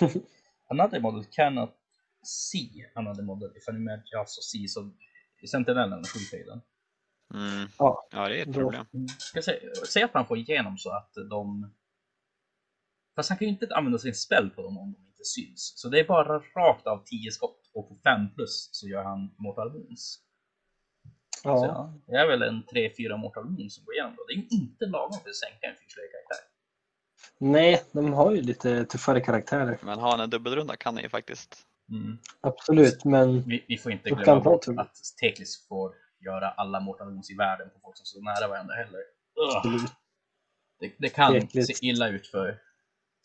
Another 0.70 1.00
model 1.00 1.24
cannot 1.30 1.70
see 2.22 2.70
another 2.94 3.22
model 3.22 3.50
if 3.56 3.68
an 3.68 3.76
image 3.76 4.12
also 4.18 4.40
sees 4.40 4.76
of 4.76 4.86
sentinellen 5.50 6.04
skjutfejden. 6.04 6.60
Mm. 7.34 7.68
Ja. 7.78 8.08
ja, 8.10 8.28
det 8.28 8.38
är 8.38 8.42
ett 8.42 8.46
Då- 8.48 8.52
problem. 8.60 8.86
Ska 9.18 9.42
säga, 9.42 9.74
säg 9.88 10.02
att 10.02 10.14
han 10.14 10.26
får 10.26 10.38
igenom 10.38 10.78
så 10.78 10.90
att 10.90 11.12
de... 11.30 11.70
Fast 13.16 13.28
han 13.28 13.38
kan 13.38 13.46
ju 13.48 13.52
inte 13.52 13.74
använda 13.74 13.98
sin 13.98 14.14
spell 14.14 14.50
på 14.50 14.62
dem 14.62 14.78
om 14.78 14.92
de 14.92 14.98
inte 15.06 15.24
syns. 15.24 15.72
Så 15.76 15.88
det 15.88 16.00
är 16.00 16.04
bara 16.04 16.38
rakt 16.38 16.86
av 16.86 17.02
10 17.04 17.30
skott 17.30 17.70
och 17.74 17.88
på 17.88 17.96
5 18.04 18.34
plus 18.34 18.68
så 18.72 18.88
gör 18.88 19.04
han 19.04 19.34
Mortal 19.38 19.72
Wounds. 19.72 20.12
Så 21.42 21.48
Ja. 21.48 21.66
ja, 21.66 21.94
det 22.06 22.12
är 22.16 22.26
väl 22.26 22.42
en 22.42 22.62
3-4 22.64 23.16
Mortal 23.16 23.44
Wounds 23.44 23.74
som 23.74 23.84
går 23.84 23.94
igenom 23.94 24.14
då. 24.16 24.24
Det 24.28 24.32
är 24.32 24.36
ju 24.36 24.48
inte 24.48 24.86
lagom 24.86 25.20
för 25.22 25.30
att 25.30 25.36
sänka 25.36 25.66
en 25.66 25.76
fyrslöjkaraktär. 25.76 26.49
Nej, 27.40 27.82
de 27.92 28.12
har 28.12 28.32
ju 28.32 28.42
lite 28.42 28.84
tuffare 28.84 29.20
karaktärer. 29.20 29.78
Men 29.82 29.98
har 29.98 30.10
han 30.10 30.20
en 30.20 30.30
dubbelrunda 30.30 30.76
kan 30.76 30.94
han 30.94 31.02
ju 31.02 31.08
faktiskt. 31.08 31.66
Mm. 31.90 32.18
Absolut, 32.40 33.04
men 33.04 33.42
Vi, 33.42 33.64
vi 33.68 33.78
får 33.78 33.92
inte 33.92 34.10
glömma 34.10 34.40
bort 34.40 34.64
att 34.76 34.96
Teklis 35.20 35.66
får 35.68 35.94
göra 36.20 36.50
alla 36.50 36.80
Mortal 36.80 37.20
i 37.30 37.34
världen 37.34 37.70
på 37.70 37.78
folk 37.82 37.96
som 37.96 38.04
står 38.06 38.20
nära 38.22 38.48
varandra 38.48 38.74
heller. 38.74 39.00
Det, 40.80 40.92
det 40.98 41.08
kan 41.08 41.32
Teklis. 41.32 41.66
se 41.78 41.86
illa 41.86 42.08
ut 42.08 42.26
för 42.26 42.58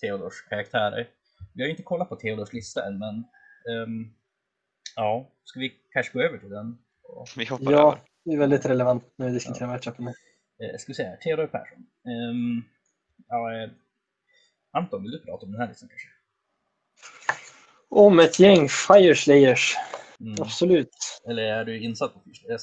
Theodors 0.01 0.41
karaktärer. 0.49 1.09
Vi 1.53 1.61
har 1.61 1.65
ju 1.65 1.71
inte 1.71 1.83
kollat 1.83 2.09
på 2.09 2.15
Theodors 2.15 2.53
lista 2.53 2.87
än, 2.87 2.99
men 2.99 3.15
ehm, 3.15 4.13
ja, 4.95 5.31
ska 5.43 5.59
vi 5.59 5.73
kanske 5.93 6.13
gå 6.13 6.21
över 6.21 6.37
till 6.37 6.49
den? 6.49 6.77
Vi 7.37 7.45
hoppar 7.45 7.71
Ja, 7.71 7.87
över. 7.91 8.01
det 8.25 8.33
är 8.33 8.37
väldigt 8.37 8.65
relevant 8.65 9.03
när 9.15 9.27
vi 9.27 9.33
diskuterar 9.33 9.67
matchupen. 9.67 10.07
eh, 10.07 10.13
ska 10.79 10.93
här, 11.03 11.17
Theodor 11.17 11.47
Persson. 11.47 11.85
Ehm, 12.05 12.63
ja, 13.27 13.53
eh, 13.63 13.69
Anton, 14.75 15.01
vill 15.03 15.11
du 15.11 15.19
prata 15.19 15.45
om 15.45 15.51
den 15.51 15.61
här 15.61 15.67
listan 15.67 15.89
kanske? 15.89 16.07
Om 17.89 18.19
ett 18.19 18.39
gäng 18.39 18.69
Fireslayers, 18.69 19.75
Mm. 20.19 20.35
absolut. 20.41 21.21
Eller 21.27 21.43
är 21.43 21.65
du 21.65 21.79
insatt 21.83 22.13
på 22.13 22.19
Fyrsley? 22.19 22.57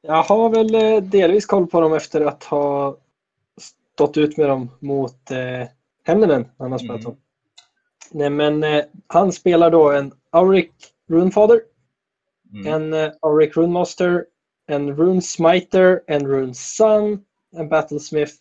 Jag 0.00 0.22
har 0.22 0.50
väl 0.50 0.74
eh, 0.74 1.02
delvis 1.02 1.46
koll 1.46 1.66
på 1.66 1.80
dem 1.80 1.92
efter 1.94 2.20
att 2.20 2.44
ha 2.44 2.96
stått 3.94 4.16
ut 4.16 4.36
med 4.36 4.48
dem 4.48 4.70
mot 4.80 5.30
eh, 5.30 5.68
Hemmenen 6.04 6.42
när 6.42 6.64
han 6.64 6.72
har 6.72 6.78
spelat 6.78 7.00
Mm. 7.00 7.04
dem. 7.04 7.16
Nej, 8.10 8.30
men 8.30 8.62
eh, 8.64 8.84
han 9.06 9.32
spelar 9.32 9.70
då 9.70 9.90
en 9.92 10.12
Auric 10.30 10.70
Runefather, 11.08 11.60
Mm. 12.52 12.72
en 12.74 12.92
eh, 13.04 13.12
Auric 13.22 13.56
Runemaster, 13.56 14.26
en 14.66 14.96
Rune 14.96 15.22
Smiter, 15.22 16.00
en 16.06 16.26
Rune 16.26 16.54
Sun, 16.54 17.24
en 17.56 17.68
Battlesmith 17.68 18.32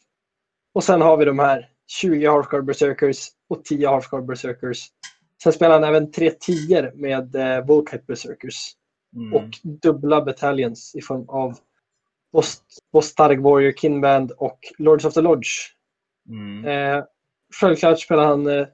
Och 0.73 0.83
sen 0.83 1.01
har 1.01 1.17
vi 1.17 1.25
de 1.25 1.39
här 1.39 1.70
20 2.01 2.27
Hearthguard 2.27 2.65
Berserkers 2.65 3.27
och 3.49 3.63
10 3.65 3.89
Hearthguard 3.89 4.25
Berserkers. 4.25 4.87
Sen 5.43 5.53
spelar 5.53 5.73
han 5.79 5.83
även 5.83 6.11
tre 6.11 6.31
10 6.39 6.91
med 6.95 7.35
eh, 7.35 7.65
Volkite 7.65 8.03
Berserkers 8.07 8.75
Mm. 9.15 9.33
och 9.33 9.49
dubbla 9.63 10.21
battalions 10.25 10.95
i 10.95 11.01
form 11.01 11.29
av 11.29 11.57
Stark 13.03 13.39
Warrior, 13.39 13.71
Kinband 13.71 14.31
och 14.31 14.59
Lords 14.77 15.05
of 15.05 15.13
the 15.13 15.21
Lodge. 15.21 15.47
Mm. 16.29 16.65
Eh, 16.65 17.03
självklart 17.61 17.99
spelar 17.99 18.25
han 18.25 18.47
eh, 18.47 18.67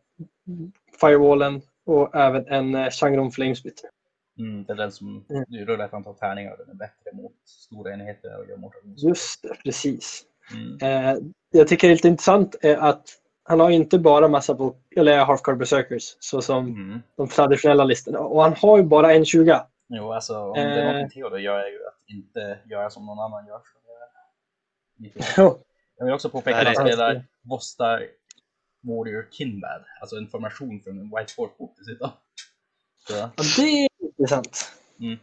Firewallen 1.02 1.62
och 1.86 2.16
även 2.16 2.48
en 2.48 2.76
eh, 2.76 2.90
Shangron 2.90 3.32
Flamesplitter. 3.32 3.90
Mm, 4.40 4.64
det 4.64 4.74
är 4.74 4.78
den 4.78 4.92
som 4.92 5.26
Mm. 5.30 5.44
du 5.48 5.66
rullar 5.66 5.86
ett 5.86 5.94
antal 5.94 6.16
tärningar 6.16 6.52
och 6.52 6.58
den 6.58 6.70
är 6.70 6.74
bättre 6.74 7.12
mot 7.14 7.36
stora 7.46 7.94
enheter 7.94 8.40
och 8.40 8.50
gör 8.50 8.58
mortal 8.58 8.82
Just 8.98 9.42
det, 9.42 9.56
precis. 9.64 10.24
Mm. 10.54 10.78
Eh, 10.82 11.18
jag 11.52 11.68
tycker 11.68 11.88
det 11.88 11.92
är 11.92 11.96
lite 11.96 12.08
intressant 12.08 12.56
är 12.62 12.78
att 12.78 13.10
han 13.44 13.60
har 13.60 13.70
inte 13.70 14.00
bara 14.00 14.28
massa 14.28 14.58
eller 14.96 15.26
Halfcard 15.26 15.58
Berserkers 15.58 16.16
så 16.20 16.42
som 16.42 16.68
Mm. 16.68 17.00
de 17.18 17.28
traditionella 17.28 17.84
listorna. 17.84 18.20
Och 18.20 18.44
han 18.44 18.54
har 18.58 18.78
ju 18.78 18.84
bara 18.84 19.14
en 19.14 19.26
20. 19.26 19.62
Jo, 19.90 20.14
alltså 20.14 20.38
om 20.40 20.54
det 20.54 20.60
är 20.62 20.78
Eh. 20.78 20.92
någonting 20.94 21.22
Theodor 21.22 21.40
gör 21.40 21.60
är 21.60 21.68
ju 21.70 21.78
att 21.88 22.10
inte 22.10 22.60
göra 22.70 22.90
som 22.90 23.06
någon 23.06 23.20
annan 23.20 23.48
gör. 23.48 23.62
Jag 25.98 26.06
vill 26.06 26.14
också 26.14 26.30
påpeka 26.30 26.58
att 26.70 26.78
han 26.78 26.88
är- 26.88 26.92
spelar 26.92 27.24
Vostar 27.42 28.04
Warrior 28.82 29.28
Kinbad, 29.32 29.84
alltså 30.02 30.16
en 30.16 30.28
formation 30.28 30.82
från 30.84 31.00
en 31.00 31.10
White 31.18 31.32
Sport-bok 31.32 31.76
dessutom. 31.78 32.10
Så, 33.08 33.14
Ja, 33.14 33.30
det 33.58 33.62
är 33.62 33.88
intressant. 34.00 34.72
eh, 35.02 35.18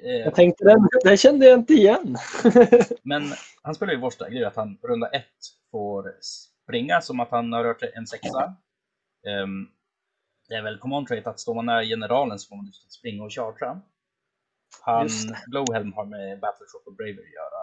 Jag 0.00 0.34
tänkte 0.34 0.64
den, 0.64 0.88
den 1.04 1.16
kände 1.16 1.46
jag 1.46 1.58
inte 1.58 1.74
igen. 1.74 2.16
men 3.02 3.22
han 3.62 3.74
spelar 3.74 3.92
ju 3.92 3.98
är 4.00 4.30
ju 4.30 4.44
att 4.44 4.56
han 4.56 4.78
runda 4.82 5.08
ett 5.08 5.26
får 5.70 6.14
springa 6.20 7.00
som 7.00 7.20
att 7.20 7.30
han 7.30 7.52
har 7.52 7.64
rört 7.64 7.82
en 7.82 8.06
sexa. 8.06 8.56
Ehm, 9.26 9.68
det 10.48 10.54
är 10.54 10.62
väl 10.62 10.78
command 10.78 11.06
trait 11.06 11.26
att 11.26 11.40
står 11.40 11.54
man 11.54 11.66
nära 11.66 11.84
generalen 11.84 12.38
så 12.38 12.48
får 12.48 12.56
man 12.56 12.66
just 12.66 12.92
springa 12.92 13.24
och 13.24 13.32
chargea. 13.32 13.80
Han. 14.80 15.08
Glowhelm 15.46 15.92
har 15.92 16.04
med 16.04 16.40
Battleshop 16.40 16.86
och 16.86 16.94
Bravery 16.94 17.28
att 17.28 17.34
göra. 17.34 17.62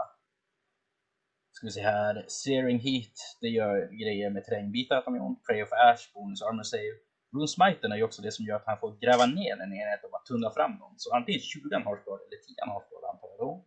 Ska 1.51 1.67
vi 1.67 1.71
se 1.71 1.81
här, 1.81 2.25
Searing 2.27 2.79
Heat, 2.79 3.13
det 3.41 3.47
gör 3.47 3.87
grejer 3.91 4.29
med 4.29 4.45
terrängbitar 4.45 4.97
att 4.97 5.05
de 5.05 5.15
gör. 5.15 5.35
Pray 5.47 5.63
of 5.63 5.69
Ash, 5.71 6.13
bonus 6.13 6.41
armor 6.41 6.63
save. 6.63 7.08
Rune 7.33 7.47
Smiten 7.47 7.91
är 7.91 7.95
ju 7.97 8.03
också 8.03 8.21
det 8.21 8.31
som 8.31 8.45
gör 8.45 8.55
att 8.55 8.65
han 8.65 8.77
får 8.79 8.97
gräva 8.99 9.25
ner 9.25 9.53
en 9.53 9.73
enhet 9.73 10.03
och 10.03 10.11
bara 10.11 10.21
tunnla 10.21 10.51
fram 10.51 10.79
dem. 10.79 10.93
Så 10.97 11.15
antingen 11.15 11.41
20 11.41 11.69
Hearthguard 11.75 12.19
eller 12.21 12.37
10 12.47 12.55
Hearthguard 12.65 13.03
antar 13.13 13.29
jag 13.29 13.39
då. 13.47 13.65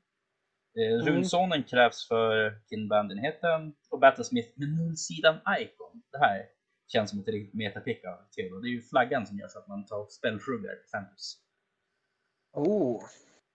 Eh, 0.81 1.01
Mm. 1.01 1.07
Runzonen 1.07 1.63
krävs 1.63 2.09
för 2.09 2.61
Kinband-enheten 2.71 3.73
och 3.91 3.99
Battlesmith 4.01 4.49
med 4.55 4.69
nullsidan 4.69 5.37
Icon. 5.61 6.03
Det 6.13 6.19
här 6.19 6.47
känns 6.93 7.11
som 7.11 7.21
ett 7.21 7.29
riktigt 7.29 7.55
metapick 7.55 8.05
av 8.05 8.17
Theodor. 8.37 8.63
Det 8.63 8.69
är 8.69 8.71
ju 8.71 8.83
flaggan 8.83 9.27
som 9.27 9.39
gör 9.39 9.49
så 9.49 9.59
att 9.59 9.69
man 9.69 9.87
tar 9.87 10.07
spellshruggar 10.07 10.75
till 10.75 10.91
Fantasy. 10.91 11.39
Oh, 12.53 13.03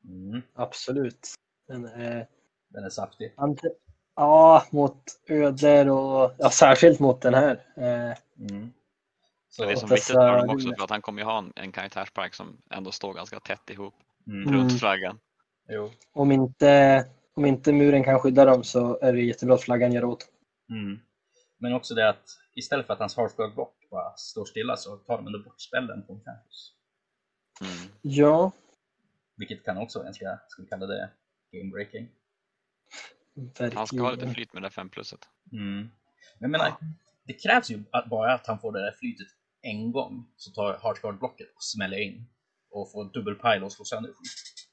Mm, 0.04 0.42
absolut. 0.54 1.28
Den 1.68 1.86
är, 1.86 2.28
den 2.70 2.84
är 2.84 2.90
saftig. 2.90 3.34
ante- 3.38 3.74
ja, 4.16 4.64
mot 4.72 5.04
öder 5.28 5.90
och 5.90 6.32
ja, 6.38 6.50
särskilt 6.50 7.00
mot 7.00 7.22
den 7.22 7.34
här. 7.34 7.66
Eh, 7.78 8.18
Mm. 8.40 8.74
Så 9.50 9.66
det 9.66 9.72
är 9.72 9.76
som 9.76 9.90
viktigt 9.90 10.16
med 10.16 10.32
honom 10.32 10.50
också 10.50 10.76
för 10.76 10.84
att 10.84 10.90
han 10.90 11.02
kommer 11.02 11.22
ju 11.22 11.26
ha 11.26 11.38
en, 11.38 11.54
en 11.56 11.72
karaktärspark 11.72 12.34
som 12.34 12.62
ändå 12.70 12.92
står 12.92 13.14
ganska 13.14 13.40
tätt 13.40 13.70
ihop 13.70 13.96
mm. 14.28 14.44
Mm. 14.44 14.60
runt 14.60 14.80
flaggan. 14.80 15.20
Jo. 15.70 15.92
om, 16.14 16.32
inte, 16.32 17.06
om 17.34 17.46
inte 17.46 17.74
muren 17.74 18.04
kan 18.04 18.20
skydda 18.20 18.46
dem 18.46 18.64
så 18.64 19.00
är 19.00 19.14
det 19.14 19.22
jättebra 19.22 19.56
att 19.56 19.64
flaggan 19.64 19.92
gör 19.92 20.04
åt. 20.04 20.28
Mm. 20.70 21.00
Men 21.58 21.74
också 21.74 21.96
det 21.96 22.10
att 22.10 22.24
istället 22.56 22.88
för 22.88 22.94
att 22.94 23.00
hans 23.00 23.18
Hearthguard 23.18 23.54
block 23.54 23.88
bara 23.92 24.16
står 24.16 24.46
stilla 24.46 24.78
så 24.78 24.98
tar 24.98 25.18
de 25.18 25.28
ändå 25.28 25.40
bort 25.40 25.62
spellen 25.62 26.04
från 26.06 26.20
Campus. 26.20 26.74
Mm. 27.62 27.92
Ja, 28.02 28.52
Vilket 29.38 29.66
kan 29.66 29.78
också 29.78 30.00
vara 30.00 30.06
ganska, 30.06 30.40
ska 30.48 30.62
vi 30.62 30.68
kalla 30.68 30.86
det, 30.86 31.10
game 31.52 31.72
breaking. 31.72 32.10
verkligen. 33.36 33.78
Han 33.78 33.88
ska 33.88 34.02
ha 34.02 34.12
lite 34.12 34.30
flyt 34.30 34.54
med 34.54 34.64
det 34.64 34.70
5 34.70 34.90
pluset. 34.90 35.30
Mm. 35.52 35.78
Men 35.80 35.90
jag 36.40 36.50
menar, 36.50 36.74
det 37.28 37.34
krävs 37.34 37.72
ju 37.72 37.84
att 37.92 38.10
bara 38.10 38.34
att 38.34 38.48
han 38.48 38.60
får 38.60 38.72
det 38.72 38.86
där 38.86 38.92
flytet 38.92 39.28
en 39.62 39.92
gång 39.92 40.28
så 40.38 40.52
tar 40.52 40.80
Hearthguard-blocket 40.84 41.48
och 41.56 41.64
smäller 41.64 41.98
in 41.98 42.30
och 42.70 42.92
får 42.92 43.14
dubbelpile 43.14 43.66
och 43.66 43.72
slår 43.72 43.86
sönder 43.86 44.10
skit. 44.10 44.68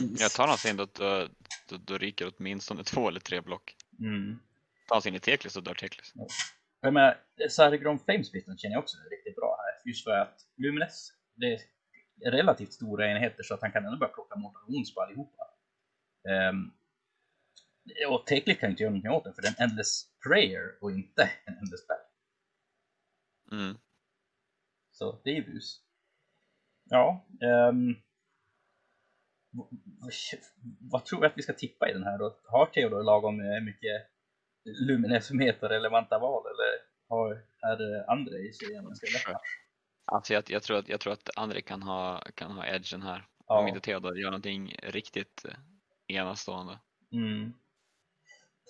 Mm. 0.00 0.16
Jag 0.18 0.30
tar 0.30 0.48
han 0.48 0.58
sig 0.58 0.70
in 0.70 0.76
då, 0.76 0.86
då, 0.92 1.28
då, 1.68 1.76
då 1.76 1.98
ryker 1.98 2.32
åtminstone 2.36 2.84
två 2.84 3.08
eller 3.08 3.20
tre 3.20 3.40
block. 3.40 3.76
Mm. 4.00 4.38
Tar 4.88 4.94
han 4.94 5.02
sig 5.02 5.08
in 5.08 5.16
i 5.16 5.20
Teklis 5.20 5.52
så 5.52 5.60
dör 5.60 5.74
Teklis. 5.74 6.12
Jag 6.80 6.94
menar, 6.94 7.18
Sargron 7.50 7.98
Flamesplitten 7.98 8.58
känner 8.58 8.74
jag 8.74 8.82
också 8.82 8.96
är 8.96 9.10
riktigt 9.10 9.36
bra 9.36 9.58
här. 9.58 9.90
Just 9.90 10.04
för 10.04 10.10
att 10.10 10.36
Lumines, 10.56 11.12
det 11.36 11.58
är 12.26 12.30
relativt 12.30 12.72
stora 12.72 13.10
enheter 13.10 13.42
så 13.42 13.54
att 13.54 13.60
han 13.60 13.72
kan 13.72 13.84
ändå 13.84 13.98
börja 13.98 14.12
plocka 14.12 14.38
Mortal 14.38 14.62
Wounds 14.68 14.94
på 14.94 15.00
allihopa. 15.00 15.42
Um, 16.50 16.72
och 18.08 18.26
Teklit 18.26 18.60
kan 18.60 18.68
ju 18.68 18.70
inte 18.70 18.82
göra 18.82 18.90
någonting 18.90 19.10
åt 19.10 19.24
den 19.24 19.34
för 19.34 19.42
det 19.42 19.48
är 19.48 19.54
en 19.58 19.70
Endless 19.70 20.11
Prayer 20.28 20.78
och 20.80 20.90
inte 20.90 21.30
en 21.46 21.66
Spell. 21.76 21.96
Mm. 23.52 23.76
Så 24.90 25.20
det 25.24 25.30
är 25.36 25.42
bus. 25.42 25.80
Ja, 26.90 27.26
v- 29.52 30.38
vad 30.90 31.04
tror 31.04 31.20
vi 31.20 31.26
att 31.26 31.38
vi 31.38 31.42
ska 31.42 31.52
tippa 31.52 31.90
i 31.90 31.92
den 31.92 32.02
här 32.04 32.18
då? 32.18 32.40
Har 32.44 32.66
Theodor 32.66 33.02
lagom 33.02 33.40
eh, 33.40 33.60
mycket 33.64 34.08
Lumines 34.88 35.26
som 35.26 35.38
heter 35.40 35.68
relevanta 35.68 36.18
val 36.18 36.42
eller 36.46 36.92
har, 37.08 37.46
är 37.72 37.76
i 38.48 38.52
serien 38.52 38.84
ganska 38.84 39.06
lätta? 39.06 39.40
Alltså 40.04 40.34
jag, 40.34 40.44
jag, 40.50 40.62
tror 40.62 40.78
att, 40.78 40.88
jag 40.88 41.00
tror 41.00 41.12
att 41.12 41.30
André 41.36 41.60
kan 41.62 41.82
ha, 41.82 42.24
kan 42.34 42.50
ha 42.50 42.66
edgen 42.66 43.02
här. 43.02 43.26
Ja. 43.46 43.58
Om 43.60 43.68
inte 43.68 43.80
Theodor 43.80 44.18
gör 44.18 44.30
någonting 44.30 44.76
riktigt 44.82 45.44
eh, 45.44 46.16
enastående. 46.16 46.78
Mm. 47.12 47.52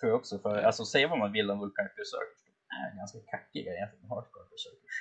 Tror 0.02 0.10
jag 0.10 0.18
också, 0.18 0.38
för 0.38 0.62
alltså 0.62 0.84
säga 0.84 1.08
vad 1.08 1.18
man 1.18 1.32
vill 1.32 1.50
om 1.50 1.58
Vulcan 1.60 1.88
Berserkers, 1.96 2.42
de 2.44 2.50
är 2.76 2.96
ganska 2.96 3.18
kackiga 3.32 3.72
egentligen, 3.74 4.08
Hardcore 4.08 4.46
Berserkers. 4.50 4.96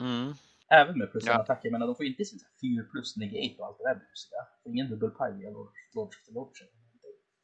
Mm. 0.00 0.34
Även 0.70 0.98
med 0.98 1.10
plus 1.10 1.26
Ja. 1.26 1.34
en 1.34 1.40
attack, 1.40 1.60
jag 1.62 1.72
menar 1.72 1.86
de 1.86 1.96
får 1.96 2.06
inte 2.06 2.24
sin 2.24 2.38
4 2.38 2.84
plus 2.92 3.16
negate 3.16 3.54
och 3.58 3.66
allt 3.66 3.78
det 3.78 3.84
där 3.84 3.94
busiga. 3.94 4.42
Ingen 4.64 4.88
dubbel 4.90 5.10
pile 5.10 5.36
via 5.38 5.50
of 5.50 6.10
the 6.26 6.32
Lords. 6.32 6.58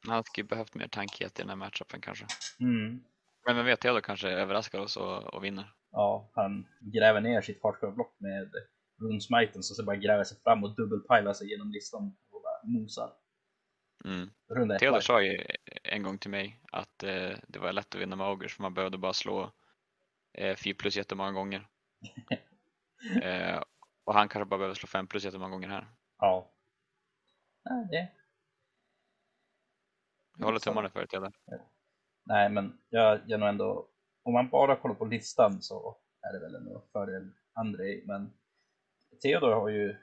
Han 0.05 0.15
hade 0.15 0.27
ju 0.37 0.43
behövt 0.43 0.75
mer 0.75 0.87
tankighet 0.87 1.39
i 1.39 1.41
den 1.41 1.49
här 1.49 1.55
matchupen 1.55 2.01
kanske. 2.01 2.25
Mm. 2.59 3.03
Men 3.45 3.55
vem 3.55 3.65
vet, 3.65 3.79
Theodor 3.79 4.01
kanske 4.01 4.29
överraskar 4.29 4.79
oss 4.79 4.97
och, 4.97 5.33
och 5.33 5.43
vinner. 5.43 5.73
Ja, 5.91 6.31
han 6.33 6.67
gräver 6.79 7.21
ner 7.21 7.41
sitt 7.41 7.63
hardcore-block 7.63 8.15
med 8.17 8.51
runsmiten 9.01 9.63
så 9.63 9.75
sen 9.75 9.85
bara 9.85 9.95
gräver 9.95 10.23
sig 10.23 10.37
fram 10.43 10.63
och 10.63 10.75
dubbelpilar 10.75 11.33
sig 11.33 11.49
genom 11.51 11.71
listan 11.71 12.17
och 12.31 12.41
bara 12.41 12.59
mosar. 12.63 13.13
Mm. 14.05 14.29
Theodor 14.79 14.99
sa 14.99 15.21
ju 15.21 15.45
en 15.83 16.03
gång 16.03 16.17
till 16.17 16.31
mig 16.31 16.61
att 16.71 17.03
eh, 17.03 17.37
det 17.47 17.59
var 17.59 17.73
lätt 17.73 17.95
att 17.95 18.01
vinna 18.01 18.15
med 18.15 18.27
Ogers 18.27 18.55
för 18.55 18.63
man 18.63 18.73
behövde 18.73 18.97
bara 18.97 19.13
slå 19.13 19.51
eh, 20.33 20.55
4 20.55 20.75
plus 20.79 20.97
jättemånga 20.97 21.31
gånger. 21.31 21.67
eh, 23.23 23.63
och 24.03 24.13
han 24.13 24.29
kanske 24.29 24.45
bara 24.45 24.57
behöver 24.57 24.75
slå 24.75 24.87
5 24.87 25.07
plus 25.07 25.23
jättemånga 25.23 25.51
gånger 25.51 25.67
här. 25.67 25.87
Ja. 26.17 26.51
Nej, 27.69 27.87
det... 27.91 28.11
Jag 30.37 30.45
håller 30.45 30.59
tummarna 30.59 30.89
för 30.89 30.99
det 30.99 31.07
Theodor. 31.07 31.33
Nej, 32.25 32.49
men 32.49 32.79
jag, 32.89 33.21
jag 33.27 33.39
nog 33.39 33.49
ändå... 33.49 33.89
Om 34.23 34.33
man 34.33 34.49
bara 34.49 34.75
kollar 34.75 34.95
på 34.95 35.05
listan 35.05 35.61
så 35.61 35.97
är 36.21 36.33
det 36.33 36.39
väl 36.39 36.55
ändå 36.55 36.83
fördel 36.91 37.31
Andrei, 37.53 38.03
men 38.05 38.33
Theodor 39.21 39.51
har 39.51 39.69
ju 39.69 39.95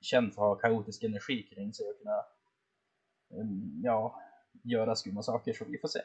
känt 0.00 0.34
för 0.34 0.42
att 0.42 0.62
ha 0.62 0.68
kaotisk 0.68 1.02
energi 1.02 1.42
kring 1.42 1.72
sig 1.72 1.86
och 1.90 1.98
kunna 1.98 2.24
ja, 3.82 4.20
göra 4.62 4.96
skumma 4.96 5.22
saker, 5.22 5.52
så 5.52 5.64
vi 5.64 5.78
får 5.78 5.88
se. 5.88 6.00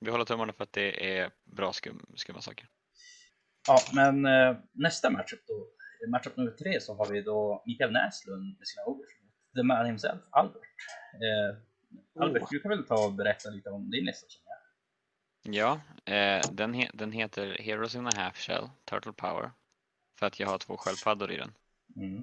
Vi 0.00 0.10
håller 0.10 0.24
tummarna 0.24 0.52
för 0.52 0.64
att 0.64 0.72
det 0.72 1.18
är 1.18 1.30
bra 1.44 1.72
skum, 1.72 2.06
skumma 2.14 2.40
saker. 2.40 2.68
Ja, 3.68 3.78
men 3.94 4.26
eh, 4.26 4.56
nästa 4.72 5.10
matchup 5.10 5.40
då, 5.46 5.66
matchup 6.10 6.36
nummer 6.36 6.50
tre 6.50 6.80
så 6.80 6.94
har 6.94 7.06
vi 7.06 7.22
då 7.22 7.62
Mikael 7.66 7.92
Näslund 7.92 8.58
med 8.58 8.68
sina 8.68 8.84
ogers. 8.84 9.10
The 9.54 9.62
man 9.62 9.86
himself, 9.86 10.20
Albert. 10.30 10.62
Eh, 11.14 12.22
Albert, 12.22 12.42
Oh. 12.42 12.48
du 12.50 12.60
kan 12.60 12.68
väl 12.68 12.86
ta 12.86 13.06
och 13.06 13.12
berätta 13.12 13.50
lite 13.50 13.70
om 13.70 13.90
din 13.90 14.04
lista 14.04 14.26
känner 14.28 14.46
jag. 14.46 14.60
Ja, 15.42 15.80
eh, 16.14 16.50
den, 16.52 16.74
he 16.74 16.90
den 16.94 17.12
heter 17.12 17.56
Heroes 17.60 17.94
in 17.94 18.06
a 18.06 18.10
Half 18.16 18.36
Shell, 18.36 18.68
Turtle 18.84 19.12
Power. 19.12 19.50
För 20.18 20.26
att 20.26 20.40
jag 20.40 20.48
har 20.48 20.58
två 20.58 20.76
sköldpaddor 20.76 21.32
i 21.32 21.36
den. 21.36 21.52
Mm. 21.96 22.22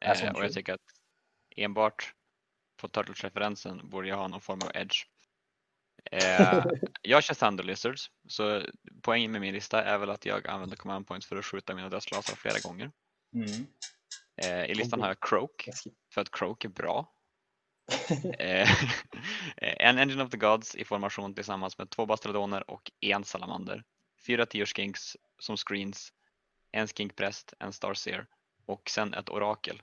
Eh, 0.00 0.34
och 0.34 0.44
jag 0.44 0.52
tycker 0.52 0.74
att 0.74 0.80
enbart 1.56 2.14
på 2.76 2.88
Turtles-referensen 2.88 3.88
borde 3.90 4.08
jag 4.08 4.16
ha 4.16 4.28
någon 4.28 4.40
form 4.40 4.60
av 4.62 4.70
edge. 4.74 5.06
Eh, 6.12 6.64
jag 7.02 7.24
kör 7.24 7.34
Thunder 7.34 7.64
Lizards, 7.64 8.10
så 8.28 8.62
poängen 9.02 9.32
med 9.32 9.40
min 9.40 9.54
lista 9.54 9.84
är 9.84 9.98
väl 9.98 10.10
att 10.10 10.26
jag 10.26 10.46
använder 10.46 10.76
command 10.76 11.06
points 11.06 11.26
för 11.26 11.36
att 11.36 11.44
skjuta 11.44 11.74
mina 11.74 11.88
dödslasar 11.88 12.36
flera 12.36 12.58
gånger. 12.58 12.90
Mm. 13.34 13.66
Eh, 14.36 14.64
I 14.64 14.74
listan 14.74 15.00
har 15.00 15.08
jag 15.08 15.20
Croak, 15.20 15.68
för 16.14 16.20
att 16.20 16.30
Croak 16.30 16.64
är 16.64 16.68
bra. 16.68 17.12
eh, 18.38 18.70
En 19.56 19.98
Engine 19.98 20.24
of 20.24 20.30
the 20.30 20.36
Gods 20.36 20.74
i 20.74 20.84
formation 20.84 21.34
tillsammans 21.34 21.78
med 21.78 21.90
två 21.90 22.06
Bastiladoner 22.06 22.70
och 22.70 22.90
en 23.00 23.24
Salamander. 23.24 23.84
Fyra 24.26 24.46
Tio 24.46 24.66
Skinks 24.66 25.16
som 25.38 25.56
screens, 25.56 26.12
en 26.72 26.88
Skinkpräst, 26.88 27.54
en 27.58 27.72
Starseer 27.72 28.26
och 28.66 28.90
sen 28.90 29.14
ett 29.14 29.28
Orakel 29.28 29.82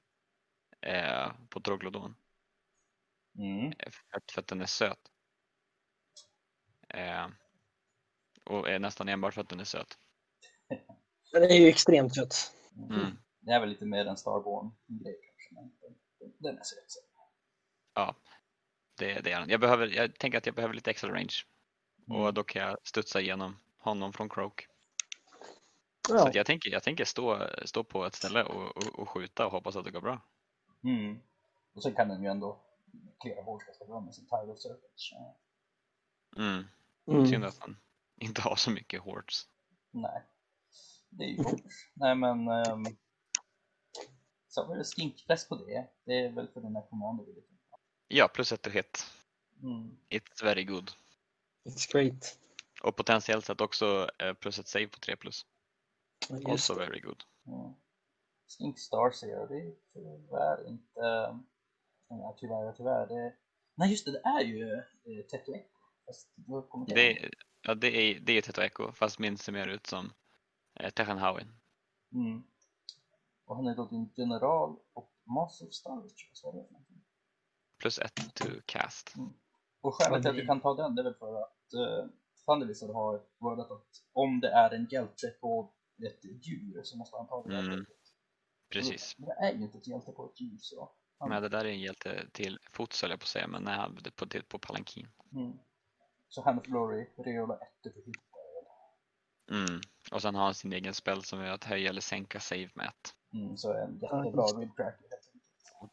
eh, 0.82 1.32
på 1.50 1.62
Troglodon 1.62 2.16
Mm. 3.38 3.74
för, 4.12 4.22
för 4.32 4.42
att 4.42 4.48
den 4.48 4.62
är 4.62 4.66
söt. 4.66 5.00
Eh, 6.90 7.28
och 8.44 8.70
är 8.70 8.80
nästan 8.80 9.10
enbart 9.10 9.34
för 9.34 9.42
att 9.42 9.50
den 9.50 9.60
är 9.60 9.64
söt. 9.64 9.98
Den 11.32 11.44
är 11.44 11.56
ju 11.56 11.68
extremt 11.68 12.14
trött. 12.14 12.54
Mm. 12.90 13.18
Det 13.40 13.52
är 13.52 13.60
väl 13.60 13.70
lite 13.70 13.86
mer 13.86 14.06
en 14.06 14.18
Starborn-grej 14.18 15.20
kanske, 15.38 15.54
men 15.56 15.72
den, 16.40 16.58
är 16.58 16.64
söt. 16.64 16.86
så. 16.88 17.00
Det, 18.98 19.22
det 19.22 19.32
är 19.32 19.40
den. 19.40 19.50
Jag, 19.50 19.60
behöver, 19.60 19.88
jag 19.88 20.20
tänker 20.20 20.38
att 20.38 20.46
jag 20.46 20.56
behöver 20.56 20.74
lite 20.74 20.90
extra 20.92 21.10
range 21.14 21.36
och 22.08 22.16
Mm. 22.22 22.34
då 22.34 22.44
kan 22.44 22.62
jag 22.62 22.78
studsa 22.84 23.22
igenom 23.22 23.60
honom 23.78 24.14
från 24.14 24.30
Croak. 24.30 24.68
Så 26.08 26.16
Ja, 26.16 26.28
att 26.28 26.36
jag 26.36 26.46
tänker, 26.46 26.70
jag 26.70 26.84
tänker 26.84 27.06
stå, 27.06 27.50
stå 27.66 27.84
på 27.84 28.06
ett 28.06 28.16
ställe 28.16 28.44
och, 28.44 28.78
och, 28.78 29.00
och 29.00 29.10
skjuta 29.10 29.46
och 29.46 29.52
hoppas 29.52 29.76
att 29.76 29.86
det 29.86 29.92
går 29.92 30.02
bra. 30.02 30.22
Mm. 30.84 31.20
Och 31.76 31.84
sen 31.84 31.94
kan 31.96 32.08
den 32.08 32.24
ju 32.24 32.30
ändå 32.30 32.62
klara 33.22 33.44
hårt 33.44 33.66
ganska 33.66 33.86
bra 33.86 34.02
med 34.02 34.16
sin 34.16 34.26
Tidal 34.26 34.58
Surface. 34.58 35.12
Ja. 35.12 35.38
Mm. 36.38 36.64
mm. 37.08 37.28
Synd 37.28 37.46
att 37.46 37.60
han 37.60 37.78
inte 38.22 38.42
har 38.42 38.56
så 38.56 38.72
mycket 38.72 39.02
hordes. 39.02 39.48
Nej, 39.92 40.24
det 41.10 41.24
är 41.24 41.30
ju 41.30 41.44
hårt. 41.44 41.62
Nej 41.94 42.16
men... 42.16 42.48
Um, 42.48 42.86
så 44.48 44.68
var 44.68 44.78
det 44.78 44.84
skinkfläsk 44.84 45.50
på 45.50 45.56
det. 45.56 45.88
Det 46.06 46.26
är 46.26 46.32
väl 46.32 46.48
för 46.48 46.62
den 46.62 46.76
här 46.76 46.88
commander 46.90 47.26
vi. 47.26 47.44
Ja, 48.08 48.28
plus 48.28 48.52
ett 48.52 48.68
hit. 48.68 49.06
Mm. 49.62 49.98
It's 50.10 50.44
very 50.44 50.64
good. 50.64 50.92
It's 51.66 51.92
great. 51.92 52.38
Och 52.84 52.96
potentiellt 52.96 53.46
sett 53.46 53.62
också 53.62 54.10
eh, 54.20 54.34
plus 54.34 54.60
ett 54.60 54.68
save 54.68 54.88
på 54.88 55.00
3 55.00 55.16
plus. 55.16 55.46
Just 56.30 56.48
Also 56.48 56.74
det. 56.74 56.80
very 56.80 57.00
good. 57.00 57.24
Ja. 57.44 57.74
Skink 58.48 58.80
Star 58.80 59.12
säger 59.12 59.34
jag, 59.36 59.50
det 59.50 59.56
är 59.56 59.74
tyvärr 59.94 60.68
inte... 60.70 61.40
Ja, 62.08 62.36
tyvärr, 62.40 62.74
tyvärr. 62.78 63.08
Det... 63.08 63.36
Nej 63.76 63.92
just 63.92 64.06
det, 64.06 64.12
det 64.12 64.22
är 64.26 64.42
ju 64.42 64.74
eh, 64.74 65.26
Teto 65.32 65.54
Echo. 65.54 65.80
Fast 66.06 66.34
då 66.36 66.62
kommer 66.62 66.86
det... 66.86 66.94
Det, 66.96 67.30
ja, 67.62 67.76
det 67.76 67.88
är 67.88 68.20
det 68.20 68.38
är 68.38 68.42
Teto 68.42 68.62
Echo 68.62 68.92
fast 68.92 69.20
min 69.20 69.38
ser 69.38 69.52
mer 69.52 69.68
ut 69.68 69.88
som 69.88 70.14
eh, 70.80 70.90
Tejan 70.90 71.20
Howin. 71.20 71.48
Mm. 72.14 72.44
Och 73.46 73.56
han 73.56 73.68
är 73.68 73.76
då 73.76 73.86
din 73.86 74.14
general 74.18 74.80
och 74.94 75.12
Master 75.26 75.68
of 75.68 75.74
Star 75.74 76.04
Witch. 76.04 76.44
Vad 76.44 76.56
det? 76.56 76.66
Plus 77.80 78.00
ett 78.00 78.34
to 78.34 78.48
cast. 78.66 79.14
Och 79.82 79.96
skälet 79.96 80.22
till 80.22 80.32
att 80.32 80.38
du 80.38 80.46
kan 80.46 80.62
ta 80.62 80.74
den 80.74 80.96
det 80.96 81.02
är 81.02 81.04
väl 81.04 81.14
för 81.14 81.42
att 81.42 81.74
uh, 81.74 82.10
Thunderlizard 82.46 82.90
har 82.90 83.24
wordat 83.38 83.72
att 83.72 83.88
om 84.14 84.40
det 84.40 84.50
är 84.50 84.74
en 84.74 84.88
hjälte 84.92 85.28
på 85.42 85.74
ett 86.08 86.48
djur 86.48 86.82
så 86.84 86.98
måste 86.98 87.18
han 87.18 87.28
ta 87.28 87.44
det. 87.44 87.58
Mm. 87.58 87.86
Precis. 88.70 89.16
Men 89.18 89.30
det 89.30 89.34
är 89.34 89.54
ju 89.54 89.64
inte 89.64 89.78
ett 89.78 89.88
hjälte 89.88 90.12
på 90.12 90.26
ett 90.26 90.42
djur 90.42 90.58
så. 90.58 90.92
Han, 91.24 91.30
Men 91.30 91.42
det 91.42 91.50
där 91.50 91.66
är 91.66 91.70
en 91.70 91.80
hjälte 91.80 92.28
till 92.32 92.60
fots 92.72 93.02
höll 93.02 93.12
jag 93.12 93.20
på 93.20 93.24
att 93.24 93.28
säga, 93.28 93.48
men 93.48 93.64
nej, 93.64 93.76
han- 93.76 93.98
på, 94.16 94.26
till- 94.26 94.44
på 94.44 94.60
Palankin. 94.60 95.08
mm. 95.32 95.60
Så 96.30 96.42
Hand 96.42 96.60
of 96.60 96.66
Glory, 96.66 97.08
Reola 97.18 97.58
1 97.58 97.94
för 97.94 98.02
hit. 98.06 98.16
Mm. 99.52 99.82
Och 100.12 100.22
sen 100.22 100.36
har 100.36 100.44
han 100.44 100.54
sin 100.56 100.74
egen 100.74 100.94
spel 100.94 101.24
som 101.24 101.40
är 101.40 101.52
att 101.52 101.64
höja 101.64 101.90
eller 101.90 102.02
sänka 102.02 102.40
save 102.40 102.70
med 102.74 102.86
ett. 102.88 103.16
Mm, 103.34 103.58
så 103.58 103.74
en 103.74 104.00
Ja, 104.02 104.26
jättebra 104.26 104.46
helt 104.46 104.80
enkelt. 104.80 105.32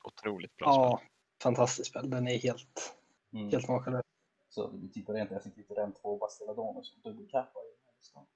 Otroligt 0.04 0.56
bra 0.56 0.66
Ja, 0.68 1.02
fantastiskt 1.42 1.90
spel. 1.90 2.10
Den 2.10 2.28
är 2.28 2.38
helt, 2.38 2.96
Mm. 3.32 3.50
helt 3.50 3.68
makalös. 3.68 4.04
Så 4.48 4.66
det 4.70 4.78
blir 4.78 4.90
typ 4.90 5.08
rent 5.08 5.32
effektivt 5.32 5.70
redan 5.70 5.92
två 5.92 6.16
Bastiladoner 6.18 6.82
som 6.82 7.00
dubbeltappar 7.00 7.60
i 7.60 7.70
den 7.76 7.86
här 7.86 7.94
listan. 7.98 8.26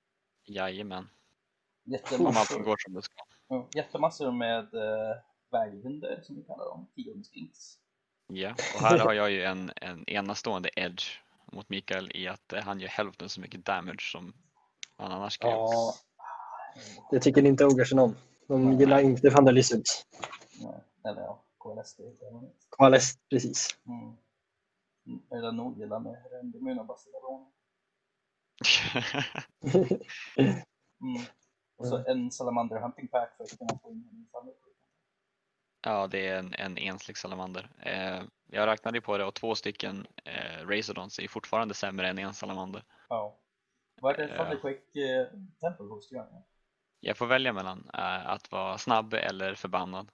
spel. 0.43 0.55
Jajamän. 0.57 0.99
Om 1.87 1.93
Jättemassor, 1.93 2.41
allting 2.41 2.63
går 2.63 2.77
som 2.79 2.95
det 2.95 3.03
ska. 3.03 3.15
ja, 3.49 3.69
jättemassor 3.75 4.33
med 4.33 4.75
uh, 4.75 5.17
väghinder 5.55 6.21
som 6.23 6.37
vi 6.37 6.43
kallar 6.43 6.65
dem, 6.65 6.87
tionderskinks. 6.95 7.79
Ja, 8.27 8.51
och 8.75 8.81
här 8.81 8.99
har 9.07 9.13
jag 9.13 9.31
ju 9.31 9.43
en, 9.43 9.73
en 9.77 10.09
enastående 10.09 10.71
edge 10.77 11.05
mot 11.53 11.69
Mikael 11.69 12.11
i 12.15 12.29
att 12.29 12.53
eh, 12.53 12.63
han 12.63 12.81
gör 12.81 12.89
hälften 12.89 13.29
så 13.29 13.41
mycket 13.41 13.65
damage 13.65 14.11
som 14.13 14.33
han 14.97 15.13
annars 15.13 15.43
göra. 15.43 15.53
Ja, 15.53 15.95
det 17.11 17.21
tycker 17.21 17.47
inte 17.47 17.67
Ogersen 17.67 17.99
om. 17.99 18.17
De 18.49 18.65
Nej. 18.65 18.79
gillar 18.79 19.01
inte 19.01 19.31
Vandalisms. 19.31 20.07
Ja, 20.61 20.81
eller 21.11 21.21
ja, 21.21 21.45
KLS 21.59 21.97
det 21.97 22.03
är 22.03 22.11
det. 22.11 22.51
KLS, 22.79 23.19
precis. 23.31 23.79
Mm. 23.87 24.17
Mm, 25.07 25.23
Eller 25.31 25.53
nog 25.53 25.79
gillar 25.79 26.01
med 26.01 26.17
Rendemuna 26.33 26.85
Bastiladoner. 26.85 27.47
Mm. 31.01 31.23
Och 31.77 31.87
så 31.87 32.05
en 32.07 32.31
Salamander 32.31 32.81
Hunting 32.81 33.09
Pack 33.09 33.37
för 33.37 33.45
att 33.45 33.59
kunna 33.59 33.79
få 33.83 33.91
in 33.91 34.09
en 34.13 34.19
infall. 34.19 34.49
Ja, 35.85 36.07
det 36.07 36.29
är 36.29 36.39
en, 36.39 36.55
en 36.59 36.79
enslig 36.79 37.17
salamander. 37.17 37.69
Eh, 37.81 38.23
jag 38.47 38.67
räknade 38.67 39.01
på 39.01 39.19
det 39.19 39.25
och 39.25 39.35
två 39.35 39.55
stycken 39.55 40.07
eh, 40.25 40.67
Razordons 40.67 41.19
är 41.19 41.29
fortfarande 41.29 41.75
sämre 41.75 42.09
än 42.09 42.19
en 42.19 42.35
salamander. 42.35 42.85
Ja. 43.09 43.39
Vad 44.01 44.19
är 44.21 44.29
det. 44.29 44.37
Thunderquake 44.37 45.21
eh, 45.21 45.27
Temple 45.61 45.87
Host 45.87 46.13
gör? 46.13 46.29
Ja. 46.33 46.47
Jag 47.01 47.17
får 47.17 47.27
välja 47.27 47.53
mellan 47.53 47.91
eh, 47.95 48.29
att 48.29 48.53
vara 48.53 48.79
snabb 48.79 49.15
eller 49.15 49.55
förbannad. 49.55 50.11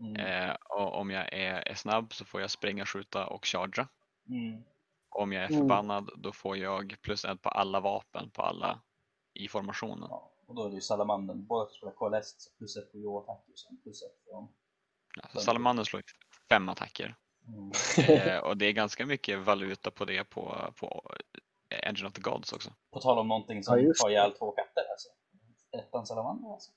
Mm. 0.00 0.16
Eh, 0.16 0.54
och 0.54 0.94
om 1.00 1.10
jag 1.10 1.32
är, 1.32 1.68
är 1.68 1.74
snabb 1.74 2.12
så 2.12 2.24
får 2.24 2.40
jag 2.40 2.50
springa, 2.50 2.86
skjuta 2.86 3.26
och 3.26 3.46
chargea. 3.46 3.88
Mm. 4.28 4.62
Om 5.10 5.32
jag 5.32 5.44
är 5.44 5.48
Mm. 5.48 5.60
förbannad 5.60 6.10
då 6.16 6.32
får 6.32 6.56
jag 6.56 6.96
plus 7.02 7.24
ett 7.24 7.42
på 7.42 7.48
alla 7.48 7.80
vapen 7.80 8.30
på 8.30 8.42
alla 8.42 8.80
i 9.34 9.48
formationen. 9.48 10.08
Ja. 10.10 10.32
Och 10.46 10.54
då 10.54 10.64
är 10.64 10.68
det 10.68 10.74
ju 10.74 10.80
Salamandern, 10.80 11.46
båda 11.46 11.66
som 11.66 11.74
spelar 11.74 12.20
KLS 12.20 12.52
plus 12.58 12.76
ett 12.76 12.92
på 12.92 12.98
Joe 12.98 13.18
attack 13.18 13.44
och 13.52 13.58
sen 13.58 13.80
plus 13.82 14.02
ett 14.02 14.24
från... 14.24 14.34
Ja, 14.34 14.48
så 15.32 15.40
Salamandern 15.40 15.86
slår 15.86 16.02
fem 16.48 16.68
attacker. 16.68 17.16
Mm. 17.48 17.72
Eh, 18.08 18.38
och 18.44 18.56
det 18.56 18.66
är 18.66 18.72
ganska 18.72 19.06
mycket 19.06 19.38
valuta 19.38 19.90
på 19.90 20.04
det 20.04 20.24
på, 20.24 20.72
på 20.80 21.10
Engine 21.82 22.08
of 22.08 22.12
the 22.12 22.20
Gods 22.20 22.52
också. 22.52 22.70
På 22.92 23.00
tal 23.00 23.18
om 23.18 23.28
någonting 23.28 23.64
som 23.64 23.78
Ja, 23.80 23.92
tar 24.00 24.10
ihjäl 24.10 24.32
två 24.32 24.50
katter 24.50 24.84
alltså. 24.90 25.08
Ettan 25.78 26.06
Salamander 26.06 26.52
alltså. 26.52 26.70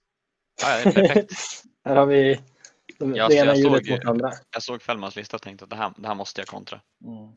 Ja, 0.62 0.67
det 0.84 0.89
är 0.89 0.93
perfekt. 0.93 1.32
Här 1.86 1.95
har 1.95 2.06
vi 2.06 2.39
de, 3.00 3.15
Ja, 3.15 3.28
det 3.28 3.34
så 3.34 3.39
ena 3.39 3.52
jag 3.52 3.58
hjulet 3.58 3.86
såg- 3.86 3.91
mot 3.95 4.06
andra. 4.06 4.32
Jag 4.52 4.63
såg 4.63 4.82
Fällmans 4.82 5.15
lista 5.15 5.38
och 5.38 5.41
tänkte 5.41 5.63
att 5.63 5.69
det 5.69 5.76
här, 5.76 5.93
det 5.98 6.08
här 6.08 6.15
måste 6.15 6.41
jag 6.41 6.48
kontra. 6.48 6.82
Mm. 7.06 7.36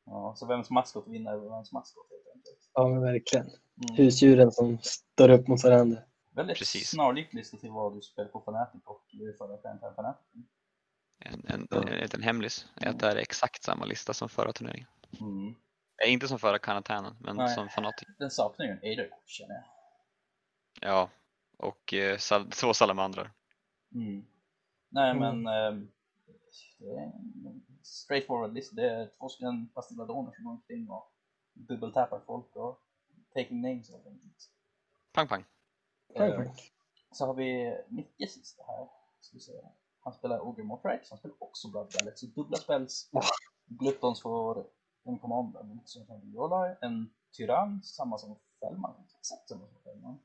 Ja, 0.05 0.33
så 0.37 0.45
vems 0.47 0.69
maskot 0.69 1.07
vinner 1.07 1.31
över 1.33 1.49
vems 1.49 1.71
maskot 1.71 2.07
helt 2.09 2.35
enkelt. 2.35 2.69
ja, 2.73 2.87
men 2.87 3.01
verkligen. 3.01 3.45
Mm. 3.45 3.95
Husdjuren 3.97 4.51
som 4.51 4.77
står 4.81 5.29
upp 5.29 5.47
mot 5.47 5.63
varandra. 5.63 5.97
Väldigt 6.35 6.57
Precis. 6.57 6.89
snarlik 6.89 7.33
lista 7.33 7.57
till 7.57 7.69
vad 7.71 7.95
du 7.95 8.01
spelar 8.01 8.29
på 8.29 8.39
Fnatic 8.39 8.81
och 8.85 9.05
i 9.13 9.37
förra 9.37 9.57
Fnatic. 9.57 9.83
Fnatic. 9.97 10.45
En, 11.19 11.45
en, 11.47 11.67
en, 11.71 11.87
en 11.87 11.99
liten 11.99 12.23
hemlis 12.23 12.67
är 12.75 12.89
att 12.89 12.99
det 12.99 13.05
här 13.07 13.15
är 13.15 13.19
exakt 13.21 13.63
samma 13.63 13.85
lista 13.85 14.13
som 14.13 14.29
förra 14.29 14.51
turneringen. 14.53 14.87
Mm. 15.19 15.55
Eh, 16.03 16.13
inte 16.13 16.27
som 16.27 16.39
förra 16.39 16.59
Kanatanen, 16.59 17.15
men 17.19 17.35
Nej. 17.35 17.55
som 17.55 17.69
Fanatic. 17.69 18.07
Den 18.17 18.31
saknar 18.31 18.65
ju 18.65 18.71
en 18.71 18.79
Aider 18.83 19.09
känner 19.25 19.53
jag. 19.55 19.63
Ja, 20.81 21.09
och 21.57 21.93
eh, 21.93 22.17
sal 22.17 22.51
två 22.51 22.73
salamandrar. 22.73 23.31
Mm. 23.95 24.25
Nej 24.89 25.11
Mm. 25.11 25.43
men 25.43 25.53
ehm, 25.53 25.91
det 26.79 26.85
är 26.85 26.97
en 27.03 27.65
straightforward 27.83 28.53
lista. 28.53 28.75
Det 28.75 28.89
är 28.89 29.09
två 29.19 29.29
stycken 29.29 29.67
Bastiladoner 29.75 30.31
som 30.31 30.43
går 30.43 30.51
omkring 30.51 30.89
och 30.89 31.13
dubbeltappar 31.53 32.19
folk 32.25 32.55
och 32.55 32.79
taking 33.33 33.61
names 33.61 33.91
helt 33.91 34.07
enkelt. 34.07 34.49
Pang 35.13 35.27
pang. 35.27 35.43
Ehm, 36.15 36.35
pang. 36.35 36.55
Så 37.11 37.25
har 37.25 37.33
vi 37.33 37.77
Micke 37.89 38.29
sista 38.31 38.63
här. 38.67 38.87
Ska 39.19 39.37
vi 39.37 39.39
se. 39.39 39.51
Han 39.99 40.13
spelar 40.13 40.47
Ogre 40.47 40.63
Motrax, 40.63 41.09
han 41.09 41.19
spelar 41.19 41.35
också 41.39 41.71
Blood 41.71 41.93
Ballet, 41.99 42.19
så 42.19 42.25
dubbla 42.25 42.57
spells. 42.57 43.09
Gluttons 43.65 44.21
får 44.21 44.67
en 45.03 45.19
commander, 45.19 45.63
lite 45.63 45.87
som 45.87 46.09
en 46.09 46.21
Viola, 46.21 46.75
en 46.81 47.13
Tyrann, 47.31 47.83
samma 47.83 48.17
som 48.17 48.35
Fällman. 48.59 48.95
Exakt 49.19 49.49
samma 49.49 49.67
som 49.67 49.81
Fällman. 49.83 50.19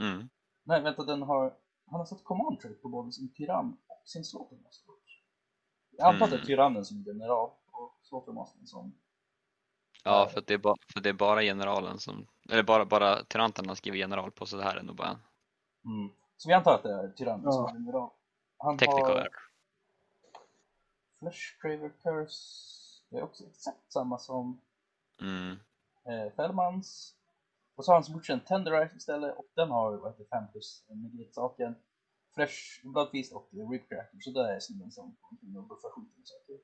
Mm. 0.00 0.28
Nej 0.62 0.82
vänta, 0.82 1.04
den 1.04 1.22
har, 1.22 1.56
han 1.86 2.00
har 2.00 2.06
satt 2.06 2.24
command 2.24 2.60
trait 2.60 2.82
på 2.82 2.88
både 2.88 3.12
sin 3.12 3.32
Tyrann 3.32 3.76
och 3.86 4.08
sin 4.08 4.24
Slaughtermaster. 4.24 4.94
Jag 5.90 6.08
antar 6.14 6.24
att 6.24 6.30
det 6.30 6.36
är 6.36 6.38
Mm. 6.38 6.46
Tyrannen 6.46 6.84
som 6.84 7.00
är 7.00 7.06
general 7.06 7.50
och 7.72 7.98
Slaughtermastern 8.02 8.66
som... 8.66 8.94
Ja, 10.04 10.28
för, 10.32 10.38
att 10.38 10.46
det 10.46 10.54
är 10.54 10.58
ba, 10.58 10.76
för 10.92 11.00
det 11.00 11.08
är 11.08 11.12
bara 11.12 11.42
generalen 11.42 11.98
som, 11.98 12.26
eller 12.50 12.62
bara, 12.62 12.84
bara 12.84 13.24
tyranterna 13.24 13.74
skriver 13.76 13.98
general 13.98 14.30
på 14.30 14.46
så 14.46 14.56
det 14.56 14.62
här 14.64 14.76
är 14.76 14.82
nog 14.82 14.96
bara 14.96 15.08
en 15.08 15.18
Mm. 15.84 16.12
Så 16.36 16.48
vi 16.48 16.54
antar 16.54 16.74
att 16.74 16.82
det 16.82 16.92
är 16.92 17.08
Tyrannen 17.08 17.44
Ja. 17.44 17.52
som 17.52 17.66
är 17.66 17.72
general. 17.72 18.10
Han 18.58 18.78
technical 18.78 19.02
har 19.12 19.16
error. 19.20 19.50
Flash 21.18 21.58
Craver 21.60 21.88
Curse, 22.02 22.38
det 23.10 23.18
är 23.18 23.22
också 23.22 23.44
exakt 23.44 23.92
samma 23.92 24.18
som 24.18 24.60
Mm. 25.20 25.56
eh, 26.08 26.32
Fällmans. 26.36 27.16
Och 27.74 27.84
så 27.84 27.90
har 27.90 27.96
han 27.96 28.04
som 28.04 28.22
en 28.28 28.40
Tenderize 28.40 28.96
istället 28.96 29.36
och 29.36 29.46
den 29.54 29.70
har 29.70 29.96
vad 29.96 30.12
heter 30.12 30.24
5 30.30 30.52
plus 30.52 30.84
negate-saken. 30.88 31.74
Fresh 32.34 32.80
Bloodfeast 32.84 33.32
och 33.32 33.48
Ribcracker, 33.70 34.18
så 34.20 34.30
det 34.30 34.54
är 34.54 34.60
snubben 34.60 34.90
som 34.90 35.16
kommer 35.20 35.58
och 35.60 35.68
buffar 35.68 35.90
skiten 35.90 36.12
med 36.18 36.28
saker. 36.28 36.58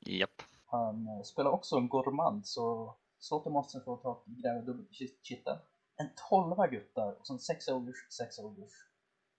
Japp. 0.00 0.42
Han 0.70 1.06
eh, 1.06 1.22
spelar 1.22 1.50
också 1.50 1.76
en 1.76 1.88
gourmand 1.88 2.46
så 2.46 2.96
Slaughter 3.18 3.50
måste 3.50 3.80
få 3.80 3.96
ta 3.96 4.22
gräva 4.26 4.60
dubbelt 4.60 4.88
kitteln. 5.22 5.58
En 5.96 6.10
tolva 6.30 6.66
guttar 6.66 7.12
och 7.20 7.26
sen 7.26 7.38
sex 7.38 7.68
ogers, 7.68 7.96
sex 8.10 8.38
ogers 8.38 8.72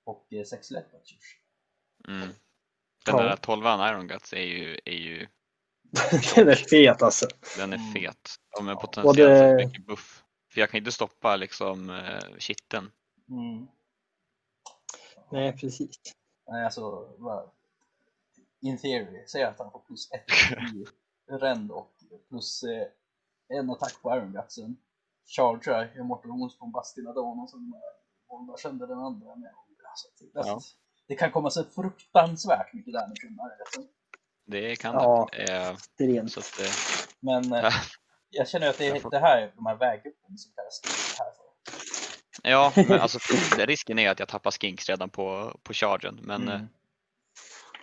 och 0.04 0.34
eh, 0.34 0.44
sex 0.44 0.72
leoparders. 0.72 1.38
Mm. 2.08 2.30
Den 3.06 3.18
Ja. 3.18 3.24
där 3.24 3.36
12 3.36 3.66
Iron 3.66 4.08
Guts 4.08 4.34
är 4.34 4.42
ju, 4.42 4.80
är 4.86 4.92
ju 4.98 5.28
Den 6.36 6.48
är 6.50 6.56
fet 6.56 7.02
alltså. 7.02 7.28
den 7.58 7.74
är 7.74 7.78
Mm. 7.78 7.92
fet. 7.94 8.36
De 8.58 8.68
är 8.68 8.76
potentiellt 8.76 9.62
så 9.62 9.68
mycket 9.68 9.86
buff. 9.86 10.24
För 10.54 10.60
jag 10.60 10.70
kan 10.70 10.78
inte 10.78 10.92
stoppa 10.92 11.36
liksom 11.36 11.90
eh, 11.90 12.38
kitteln. 12.38 12.92
Mm. 13.30 13.68
Nej, 15.32 15.58
precis. 15.58 15.96
Nej, 16.48 16.66
alltså. 16.66 17.10
In 18.62 18.78
theory, 18.78 19.28
säg 19.28 19.44
att 19.44 19.60
han 19.60 19.72
får 19.72 19.80
plus 19.80 20.12
ett 20.12 20.26
i 20.76 20.86
rend 21.30 21.72
och 21.72 21.92
plus 22.30 22.64
eh, 22.64 22.88
en 23.60 23.70
attack 23.70 24.02
på 24.02 24.16
Iron 24.16 24.34
Gutsen. 24.34 24.78
Chargear 25.36 25.98
Immortal 26.00 26.32
Wounds 26.32 26.58
på 26.60 26.66
en 26.66 26.72
Bastinadon 26.72 27.40
och 27.40 27.50
sen 27.50 27.74
eh, 27.76 28.30
våldar 28.30 28.58
sönder 28.58 28.88
den 28.88 28.98
andra 29.00 29.36
med. 29.36 29.52
Alltså, 29.90 30.08
det, 30.20 30.30
Ja. 30.34 30.62
det 31.08 31.16
kan 31.16 31.32
komma 31.32 31.50
så 31.50 31.64
fruktansvärt 31.64 32.74
mycket 32.74 32.94
Iron 32.94 33.10
Gutsen. 33.10 33.88
Det 34.46 34.76
kan 34.76 34.94
Ja. 34.94 35.30
det. 35.32 35.54
Eh, 36.18 36.26
så 36.26 36.40
att, 36.40 36.60
eh, 36.60 36.72
Men 37.20 37.54
eh, 37.54 37.74
jag 38.30 38.48
känner 38.48 38.70
att 38.70 38.78
det 38.78 38.88
är 38.88 39.10
det 39.12 39.20
här, 39.20 39.52
de 39.56 39.66
här 39.66 39.76
vägguppen 39.76 40.38
som 40.38 40.52
kallas 40.56 40.82
det 40.82 40.90
här 41.24 41.32
för. 41.32 42.50
ja, 42.50 42.74
men 42.76 43.00
alltså 43.02 43.20
risken 43.58 44.00
är 44.00 44.10
att 44.10 44.20
jag 44.20 44.28
tappar 44.28 44.52
skinks 44.52 44.90
redan 44.90 45.10
på, 45.10 45.60
på 45.64 45.74
chargen. 45.74 46.20
Men 46.24 46.42
Mm. 46.42 46.54
eh, 46.56 46.62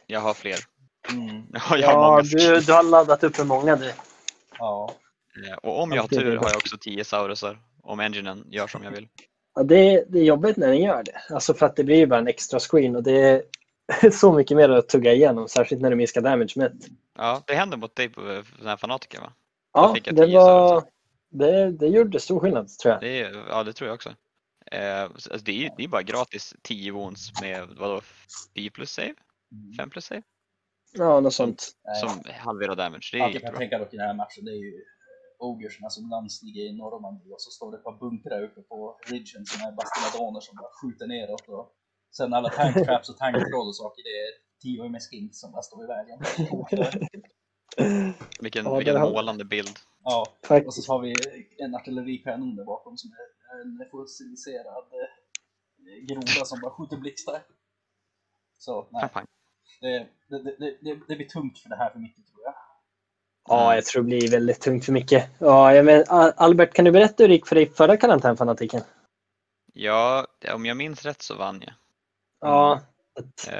jag 0.06 0.20
har 0.20 0.34
fler. 0.34 0.58
Mm. 1.12 1.42
Ja, 1.80 2.22
du, 2.24 2.60
du 2.60 2.72
har 2.72 2.82
laddat 2.82 3.24
upp 3.24 3.36
för 3.36 3.44
många 3.44 3.76
du. 3.76 3.92
Ja. 4.58 4.94
Eh, 5.50 5.56
Och 5.56 5.82
om 5.82 5.92
jag 5.92 6.02
har 6.02 6.08
tur 6.08 6.36
har 6.36 6.48
jag 6.48 6.56
också 6.56 6.76
10 6.78 7.04
saurusar. 7.04 7.58
Om 7.82 8.00
enginen 8.00 8.44
gör 8.50 8.66
som 8.66 8.82
jag 8.84 8.90
vill. 8.90 9.08
Ja, 9.54 9.62
det, 9.62 10.04
det 10.08 10.18
är 10.18 10.24
jobbigt 10.24 10.56
när 10.56 10.66
den 10.68 10.82
gör 10.82 11.02
det. 11.02 11.34
Alltså 11.34 11.54
för 11.54 11.66
att 11.66 11.76
det 11.76 11.84
blir 11.84 11.96
ju 11.96 12.06
bara 12.06 12.18
en 12.20 12.28
extra 12.28 12.58
screen 12.60 12.96
och 12.96 13.02
det 13.02 13.42
är 14.02 14.10
så 14.10 14.32
mycket 14.32 14.56
mer 14.56 14.68
att 14.68 14.88
tugga 14.88 15.12
igenom, 15.12 15.48
särskilt 15.48 15.80
när 15.82 15.90
du 15.90 15.96
minskar 15.96 16.20
damage 16.20 16.52
med. 16.56 16.82
Ja, 17.18 17.42
det 17.46 17.54
hände 17.54 17.76
mot 17.76 17.96
dig 17.96 18.08
på 18.08 18.20
eh, 18.30 18.42
den 18.58 18.66
här 18.66 18.76
fanatiken 18.76 19.20
va? 19.22 19.32
Ja, 19.72 19.96
det, 20.04 20.26
10 20.26 20.38
var, 20.38 20.84
det, 21.30 21.70
det 21.72 21.86
gjorde 21.86 22.20
stor 22.20 22.40
skillnad 22.40 22.68
tror 22.68 22.92
jag. 22.92 23.00
Det 23.02 23.18
ja, 23.48 23.62
det 23.64 23.72
tror 23.72 23.88
jag 23.88 23.94
också. 23.94 24.08
Eh, 24.72 25.06
så- 25.16 25.32
alltså, 25.32 25.38
det, 25.44 25.66
är, 25.66 25.70
det 25.76 25.84
är 25.84 25.88
bara 25.88 26.02
gratis 26.02 26.54
10 26.62 26.92
wounds 26.92 27.40
med 27.42 27.68
vadå, 27.78 28.00
10 28.54 28.70
plus 28.70 28.90
save? 28.92 29.14
Mm. 29.52 29.74
5 29.78 29.90
plus 29.90 30.04
save? 30.04 30.22
Ja, 30.92 31.20
något 31.20 31.34
sånt. 31.34 31.68
Som 32.00 32.32
halverar 32.34 32.76
damage. 32.76 33.08
Det 33.12 33.18
är 33.18 33.22
Allt 33.24 33.34
jag 33.34 33.42
kan 33.42 33.54
tänka 33.54 33.78
dock 33.78 33.94
i 33.94 33.96
den 33.96 34.06
här 34.06 34.14
matchen 34.14 34.44
det 34.44 34.50
är 34.50 34.54
ju 34.66 34.84
Ogersna 35.38 35.90
som 35.90 36.08
landstiger 36.10 36.62
i 36.62 36.72
Normandie 36.72 37.32
och 37.32 37.40
så 37.40 37.50
står 37.50 37.72
det 37.72 37.78
ett 37.78 37.84
par 37.84 37.98
bunkrar 37.98 38.42
uppe 38.42 38.60
på 38.62 38.98
ridgen 39.10 39.46
som 39.46 39.66
är 39.68 39.72
bastilladoner 39.72 40.40
som 40.40 40.56
bara 40.56 40.70
skjuter 40.82 41.06
neråt 41.06 41.48
och 41.48 41.74
sen 42.16 42.34
alla 42.34 42.48
tank 42.48 42.74
traps 42.86 43.08
och 43.08 43.16
tanktroll 43.16 43.68
och 43.68 43.76
saker 43.76 44.02
det 44.02 44.14
är 44.26 44.30
tio 44.62 44.88
med 44.88 45.02
skins 45.02 45.40
som 45.40 45.52
bara 45.52 45.62
står 45.62 45.84
i 45.84 45.86
vägen. 45.86 46.18
Vilken, 48.40 48.64
Ja, 48.64 48.76
vilken 48.76 48.96
har- 48.96 49.10
målande 49.10 49.44
bild. 49.44 49.76
Ja, 50.04 50.26
och 50.40 50.46
Faktiskt. 50.46 50.82
så 50.82 50.92
har 50.92 51.00
vi 51.00 51.14
en 51.58 51.74
artillerikanon 51.74 52.56
där 52.56 52.64
bakom 52.64 52.96
som 52.96 53.10
är 53.10 53.60
en 53.60 53.90
fossiliserad 53.90 54.84
eh, 54.92 56.06
groda 56.08 56.44
som 56.44 56.60
bara 56.60 56.70
skjuter 56.70 56.96
blixtar. 56.96 57.42
Så 58.58 58.88
nej, 58.90 59.00
Pang, 59.00 59.10
pang. 59.10 59.26
Det, 59.80 60.06
det, 60.28 60.42
det, 60.58 60.76
det, 60.80 61.00
det 61.08 61.16
blir 61.16 61.26
tungt 61.28 61.58
för 61.58 61.68
det 61.68 61.76
här 61.76 61.90
för 61.90 61.98
mycket 61.98 62.26
tror 62.26 62.40
jag. 62.44 62.54
Ja, 63.48 63.74
jag 63.74 63.84
tror 63.84 64.02
det 64.02 64.06
blir 64.06 64.30
väldigt 64.30 64.60
tungt 64.60 64.84
för 64.84 64.92
mycket. 64.92 65.30
Ja, 65.38 65.74
jag 65.74 65.84
men, 65.84 66.04
Al- 66.08 66.32
Albert, 66.36 66.74
kan 66.74 66.84
du 66.84 66.90
berätta 66.90 67.22
hur 67.22 67.28
det 67.28 67.34
gick 67.34 67.46
för 67.46 67.54
dig 67.56 67.70
förra 67.70 67.96
karantänfanatiken? 67.96 68.80
Ja, 69.72 70.26
om 70.54 70.66
jag 70.66 70.76
minns 70.76 71.04
rätt 71.04 71.22
så 71.22 71.34
vann 71.36 71.62
jag. 71.66 71.74
Ja. 72.40 72.80
Eh, 73.50 73.58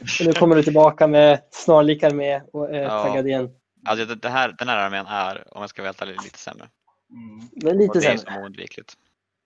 och 0.00 0.26
nu 0.26 0.32
kommer 0.32 0.56
du 0.56 0.62
tillbaka 0.62 1.06
med 1.06 1.42
snarlikar 1.50 2.10
med 2.10 2.42
och 2.52 2.70
är 2.74 2.82
Ja. 2.82 3.02
taggad 3.04 3.26
igen. 3.26 3.50
alltså 3.84 4.04
det, 4.06 4.14
det 4.14 4.28
här, 4.28 4.54
den 4.58 4.68
här 4.68 4.76
armén 4.76 5.06
är, 5.06 5.54
om 5.56 5.60
jag 5.60 5.70
ska 5.70 5.82
vara 5.82 5.88
helt 5.88 6.02
ärlig, 6.02 6.22
lite 6.24 6.38
sämre. 6.38 6.68
Mm. 7.10 7.48
Men 7.52 7.68
Och 7.72 7.76
lite 7.76 7.98
det 7.98 8.06
är 8.06 8.16
sämre. 8.16 8.32
som 8.34 8.42
oundvikligt. 8.42 8.94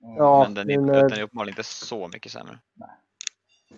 Mm. 0.03 0.16
Ja, 0.16 0.42
Men 0.44 0.55
den 0.55 0.70
är, 0.70 0.79
men, 0.79 0.94
eh, 0.94 1.00
den 1.00 1.18
är 1.18 1.22
uppenbarligen 1.22 1.53
inte 1.59 1.64
så 1.68 2.09
mycket 2.09 2.33
sämre. 2.33 2.59
Nej, 2.74 2.88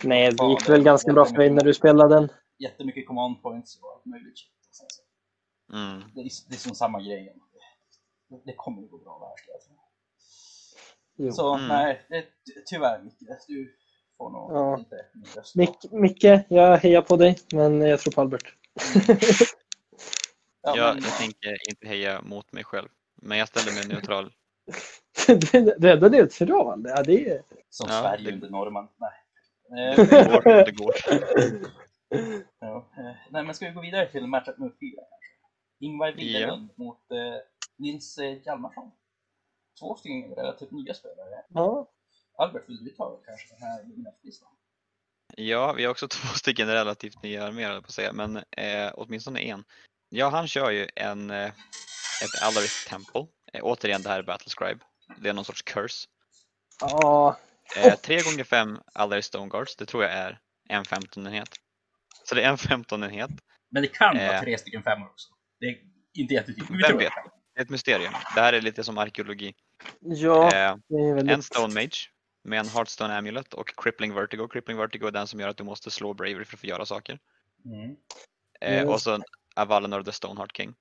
det 0.00 0.34
Ja, 0.38 0.50
gick 0.50 0.66
det- 0.66 0.72
väl 0.72 0.82
ganska 0.82 1.12
bra 1.12 1.24
för 1.24 1.34
dig 1.36 1.50
när 1.50 1.64
du 1.64 1.74
spelade 1.74 2.14
den. 2.14 2.28
Jättemycket 2.58 3.06
command 3.06 3.42
points 3.42 3.78
och 3.82 3.92
allt 3.92 4.04
möjligt. 4.04 4.38
shit. 4.38 4.50
Och 4.68 4.74
sen 4.76 4.86
så- 4.90 5.02
Mm. 5.76 6.02
Det 6.14 6.20
är, 6.20 6.24
det 6.48 6.54
är 6.54 6.58
som 6.58 6.74
samma 6.74 7.00
grej. 7.02 7.36
Det, 8.28 8.40
det 8.44 8.54
kommer 8.56 8.82
att 8.84 8.90
gå 8.90 8.98
bra 8.98 9.34
det 9.46 9.66
tro. 9.66 9.76
Jo. 11.16 11.32
Så 11.32 11.54
Mm. 11.54 11.68
nej, 11.68 12.06
det, 12.08 12.24
tyvärr 12.66 13.02
Micke. 13.02 13.16
Du 13.48 13.76
får 14.18 14.30
nog 14.30 14.52
Ja. 14.52 14.78
inte 14.78 14.96
min 15.14 15.24
röst. 15.36 15.54
Mick, 15.56 15.92
Micke, 15.92 16.24
jag 16.48 16.76
hejar 16.78 17.02
på 17.02 17.16
dig, 17.16 17.38
men 17.52 17.80
jag 17.80 18.00
tror 18.00 18.12
på 18.12 18.20
Albert. 18.20 18.54
Ja, 20.64 20.76
jag, 20.76 20.94
men, 20.94 21.04
jag 21.04 21.12
tänker 21.18 21.56
inte 21.70 21.86
heja 21.88 22.20
mot 22.22 22.52
mig 22.52 22.64
själv. 22.64 22.88
Men 23.14 23.38
jag 23.38 23.48
ställer 23.48 23.72
mig 23.72 23.88
neutral. 23.88 24.32
Du 25.26 25.70
Rädda 25.70 26.08
neutral? 26.08 26.84
Ja, 26.88 27.02
det 27.02 27.28
är... 27.30 27.42
som 27.70 27.86
Ja, 27.90 28.00
Sverige 28.00 28.24
det- 28.24 28.32
under 28.34 28.50
norrman. 28.50 28.88
Nej. 28.96 29.10
Det 29.72 29.96
går, 30.06 30.64
det 30.64 30.72
går. 30.82 30.94
ja, 32.58 32.90
eh, 32.98 33.16
nej, 33.30 33.44
men 33.44 33.54
ska 33.54 33.68
vi 33.68 33.72
gå 33.72 33.80
vidare 33.80 34.08
till 34.08 34.26
matchup 34.26 34.58
nummer 34.58 34.74
fyra 34.80 35.02
kanske? 35.10 35.32
Ingvar 35.80 36.12
Widerlund 36.12 36.70
mot 36.76 37.10
eh, 37.10 37.40
Nils 37.76 38.18
eh, 38.18 38.38
Hjalmarsson. 38.46 38.90
Två 39.80 39.94
stycken 39.94 40.34
relativt 40.34 40.70
nya 40.70 40.94
spelare. 40.94 41.44
Ja. 41.48 41.90
Albert, 42.38 42.68
vill 42.68 42.84
du 42.84 42.90
ta 42.90 43.20
kanske 43.26 43.54
den 43.54 43.62
här 43.62 43.84
listan? 44.22 44.48
Ja, 45.36 45.72
vi 45.72 45.84
har 45.84 45.90
också 45.90 46.08
två 46.10 46.28
stycken 46.28 46.68
relativt 46.68 47.22
nya 47.22 47.44
arméer 47.44 47.80
på 47.80 47.86
att 47.86 47.90
säga, 47.90 48.12
men 48.12 48.36
eh, 48.36 48.92
åtminstone 48.94 49.40
en. 49.40 49.64
Ja, 50.08 50.28
han 50.28 50.48
kör 50.48 50.70
ju 50.70 50.88
en, 50.96 51.30
eh, 51.30 51.46
ett 52.22 52.42
Alaric 52.42 52.86
Temple. 52.88 53.26
Eh, 53.52 53.60
återigen, 53.62 54.02
det 54.02 54.08
här 54.08 54.18
är 54.18 54.22
Battlescribe. 54.22 54.80
Det 55.16 55.28
är 55.28 55.32
någon 55.32 55.44
sorts 55.44 55.62
curse. 55.62 56.08
Ja, 56.80 57.36
Eh, 57.76 57.94
3 57.96 58.22
gånger 58.22 58.44
5 58.44 58.78
Alaric 58.94 59.24
Stone 59.26 59.48
Guards, 59.48 59.76
det 59.76 59.86
tror 59.86 60.02
jag 60.02 60.12
är 60.12 60.38
en 60.68 60.84
15-enhet. 60.84 61.48
Så 62.24 62.34
det 62.34 62.42
är 62.42 62.48
en 62.48 62.56
15-enhet. 62.56 63.30
Men 63.70 63.82
det 63.82 63.88
kan 63.88 64.16
vara 64.16 64.34
Eh. 64.36 64.40
tre 64.40 64.58
stycken 64.58 64.82
femmor 64.82 65.06
också. 65.10 65.28
Det 65.60 65.66
är 65.66 65.76
inte 66.14 66.34
jättetydligt. 66.34 66.70
Vem 66.70 66.78
tror 66.80 66.98
vet? 66.98 67.12
det. 67.54 67.60
Är 67.60 67.62
ett 67.64 67.70
mysterium. 67.70 68.12
Det 68.34 68.40
här 68.40 68.52
är 68.52 68.60
lite 68.60 68.84
som 68.84 68.98
arkeologi. 68.98 69.54
ja 70.00 70.50
Eh, 70.54 70.76
väldigt... 71.14 71.30
en 71.34 71.42
Stone 71.42 71.74
Mage 71.74 72.10
med 72.44 72.60
en 72.60 72.68
Heartstone 72.68 73.16
Amulet 73.18 73.54
och 73.54 73.68
Crippling 73.82 74.14
Vertigo. 74.14 74.48
Crippling 74.48 74.76
Vertigo 74.76 75.06
är 75.06 75.10
den 75.10 75.26
som 75.26 75.40
gör 75.40 75.48
att 75.48 75.56
du 75.56 75.64
måste 75.64 75.90
slå 75.90 76.14
Bravery 76.14 76.44
för 76.44 76.56
att 76.56 76.60
få 76.60 76.66
göra 76.66 76.86
saker. 76.86 77.18
Mm. 77.64 77.96
Eh, 78.60 78.88
och 78.88 79.00
så 79.02 79.22
Avalanor 79.56 80.02
the 80.02 80.12
Stoneheart 80.12 80.56
King. 80.56 80.74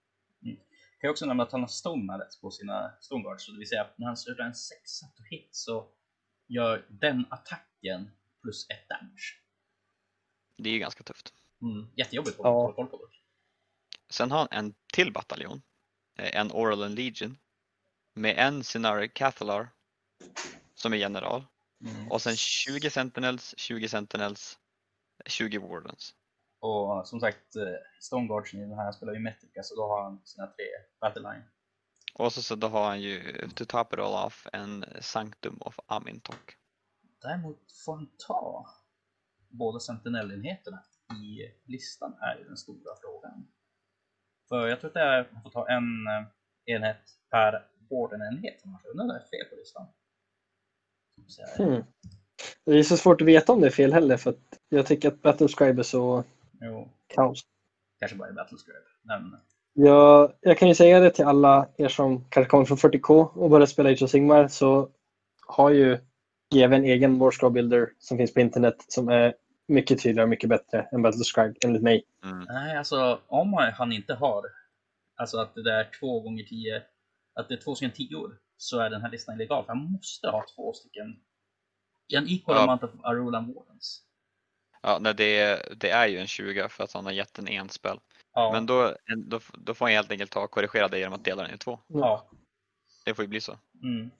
kan 0.43 1.07
jag 1.07 1.11
också 1.11 1.25
nämna 1.25 1.43
att 1.43 1.51
han 1.51 1.61
har 1.61 1.67
Stone 1.67 2.03
Mallet 2.03 2.27
på 2.41 2.51
sina 2.51 2.91
Stone 3.01 3.23
Guards. 3.23 3.45
Så 3.45 3.51
det 3.51 3.57
vill 3.59 3.67
säga 3.69 3.81
att 3.81 3.97
när 3.97 4.07
han 4.07 4.17
slår 4.17 4.41
en 4.41 4.53
sexa 4.55 5.05
to 5.05 5.23
hit 5.29 5.49
så 5.51 5.87
gör 6.53 6.85
den 6.89 7.25
attacken 7.29 8.11
plus 8.41 8.69
ett 8.69 8.89
damage. 8.89 9.37
Det 10.57 10.69
är 10.69 10.73
ju 10.73 10.79
ganska 10.79 11.03
tufft. 11.03 11.33
Mm. 11.61 11.87
Jättejobbigt 11.95 12.39
att 12.39 12.43
Ja. 12.45 12.49
hålla 12.51 12.73
koll 12.73 12.87
på 12.87 12.97
dock. 12.97 13.21
Sen 14.09 14.31
har 14.31 14.37
han 14.39 14.47
en 14.51 14.73
till 14.93 15.13
bataljon. 15.13 15.61
eh, 16.19 16.35
En 16.39 16.51
Oralan 16.51 16.95
Legion. 16.95 17.37
Med 18.13 18.35
en 18.37 18.63
Cenaric 18.63 19.11
Cathalar. 19.13 19.69
Som 20.75 20.93
är 20.93 20.97
general. 20.97 21.43
Mm. 21.85 22.11
Och 22.11 22.21
sen 22.21 22.35
20 22.37 22.89
Sentinels, 22.89 23.53
20 23.57 23.89
Sentinels, 23.89 24.59
20 25.25 25.57
Wardens. 25.57 26.15
Och 26.59 27.07
som 27.07 27.19
sagt, 27.19 27.55
eh, 27.55 27.63
Stone 28.01 28.27
Guards 28.27 28.53
i 28.53 28.57
den 28.57 28.73
här 28.73 28.91
spelar 28.91 29.13
ju 29.13 29.19
Metrica 29.19 29.63
så 29.63 29.75
då 29.75 29.87
har 29.87 30.03
han 30.03 30.21
sina 30.25 30.47
tre 30.47 30.65
Battle 31.01 31.21
Line. 31.21 31.43
Och 32.13 32.33
så, 32.33 32.41
så 32.41 32.55
då 32.55 32.67
har 32.67 32.87
han 32.87 33.01
ju, 33.01 33.33
to 33.55 33.65
top 33.65 33.93
it 33.93 33.99
all 33.99 34.25
off, 34.25 34.47
en 34.53 34.85
Sanctum 35.01 35.57
of 35.61 35.79
Amintok. 35.85 36.57
Däremot 37.21 37.71
får 37.85 37.95
han 37.95 38.09
ta 38.27 38.65
båda 39.49 39.79
sentinellenheterna 39.79 40.83
i 41.23 41.51
listan 41.65 42.13
är 42.21 42.37
ju 42.37 42.43
den 42.43 42.57
stora 42.57 42.95
frågan. 43.01 43.47
För 44.49 44.67
jag 44.67 44.79
tror 44.79 44.87
att 44.89 44.93
det 44.93 45.01
är 45.01 45.29
man 45.33 45.43
får 45.43 45.49
ta 45.49 45.69
en 45.69 46.07
eh, 46.07 46.27
enhet 46.75 47.01
per 47.29 47.67
ordenenhet 47.89 48.61
annars 48.65 48.85
undrar 48.85 49.03
om 49.03 49.09
det 49.09 49.15
är 49.15 49.29
fel 49.29 49.49
på 49.49 49.55
listan. 49.55 49.87
Hmm. 51.57 51.83
Det 52.65 52.71
är 52.71 52.83
så 52.83 52.97
svårt 52.97 53.21
att 53.21 53.27
veta 53.27 53.53
om 53.53 53.61
det 53.61 53.67
är 53.67 53.71
fel 53.71 53.93
heller 53.93 54.17
för 54.17 54.29
att 54.29 54.59
jag 54.69 54.85
tycker 54.85 55.07
att 55.07 55.21
Battlescribe 55.21 55.81
är 55.81 55.83
så 55.83 56.23
Jo, 56.61 56.89
kaos. 57.07 57.41
kanske 57.99 58.17
bara 58.17 58.29
i 58.29 58.33
Battlescribe. 58.33 58.85
Men 59.01 59.37
Jag, 59.73 60.33
jag 60.41 60.57
kan 60.57 60.67
ju 60.67 60.75
säga 60.75 60.99
det 60.99 61.09
till 61.11 61.25
alla 61.25 61.69
er 61.77 61.87
som 61.87 62.25
kanske 62.29 62.49
kommer 62.49 62.65
från 62.65 62.77
40K 62.77 63.25
och 63.37 63.49
börjar 63.49 63.65
spela 63.65 63.89
Age 63.89 64.03
of 64.03 64.09
Sigmar 64.09 64.47
så 64.47 64.89
har 65.47 65.69
ju 65.69 65.97
GW 66.53 66.75
en 66.75 66.85
egen 66.85 67.19
Warscroll 67.19 67.51
Builder 67.51 67.89
som 67.99 68.17
finns 68.17 68.33
på 68.33 68.39
internet 68.39 68.75
som 68.87 69.09
är 69.09 69.33
mycket 69.67 70.01
tydligare 70.03 70.23
och 70.23 70.29
mycket 70.29 70.49
bättre 70.49 70.87
än 70.91 71.01
Battle 71.01 71.23
Scribe 71.23 71.53
enligt 71.65 71.81
mig. 71.83 72.03
Mm. 72.23 72.45
Nej, 72.49 72.77
alltså 72.77 73.19
om 73.27 73.53
han- 73.53 73.91
inte 73.91 74.13
har, 74.13 74.43
alltså 75.15 75.37
att 75.37 75.55
det 75.55 75.63
där 75.63 75.89
två 75.99 76.19
gånger 76.21 76.43
tio, 76.43 76.83
att 77.35 77.47
det 77.49 77.53
är 77.53 77.61
två 77.61 77.75
stycken 77.75 77.95
tior, 77.95 78.37
så 78.57 78.79
är 78.79 78.89
den 78.89 79.01
här 79.01 79.09
listan 79.11 79.35
illegal. 79.35 79.65
För 79.65 79.73
han 79.73 79.91
måste 79.91 80.27
ha 80.27 80.45
två 80.55 80.73
stycken, 80.73 81.15
en 82.13 82.27
equal 82.27 82.55
Ja. 82.55 82.63
amount 82.63 82.85
of 82.85 82.91
Arulan 83.03 83.53
Wardens. 83.53 84.01
Ja, 84.83 84.97
nej, 85.01 85.13
det, 85.15 85.39
är- 85.39 85.73
det 85.75 85.89
är 85.89 86.07
ju 86.07 86.17
en 86.17 86.27
20 86.27 86.69
för 86.69 86.83
att 86.83 86.93
han 86.93 87.05
har 87.05 87.11
gett 87.11 87.39
en 87.39 87.47
enspel. 87.47 87.97
Ja, 88.33 88.51
Men 88.51 88.65
då, 88.65 88.95
då, 89.25 89.39
då 89.53 89.73
får 89.73 89.85
han 89.85 89.93
helt 89.93 90.11
enkelt 90.11 90.31
ta 90.31 90.43
och 90.43 90.51
korrigera 90.51 90.87
det 90.87 90.99
genom 90.99 91.13
att 91.13 91.23
dela 91.25 91.43
den 91.43 91.55
i 91.55 91.57
två. 91.57 91.79
ja. 91.87 92.29
Det 93.05 93.13
får 93.15 93.23
ju 93.23 93.29
bli 93.29 93.41
så. 93.41 93.57
Mm. 93.83 94.11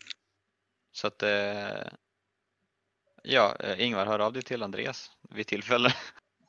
Så 0.92 1.08
att 1.08 1.24
eh, 1.24 1.88
Ja, 3.24 3.56
eh, 3.60 3.82
Ingvar, 3.82 4.06
hör 4.06 4.20
av 4.20 4.34
dig 4.34 4.42
till 4.42 4.64
Andreas 4.64 5.12
vid 5.30 5.48
tillfälle 5.48 5.94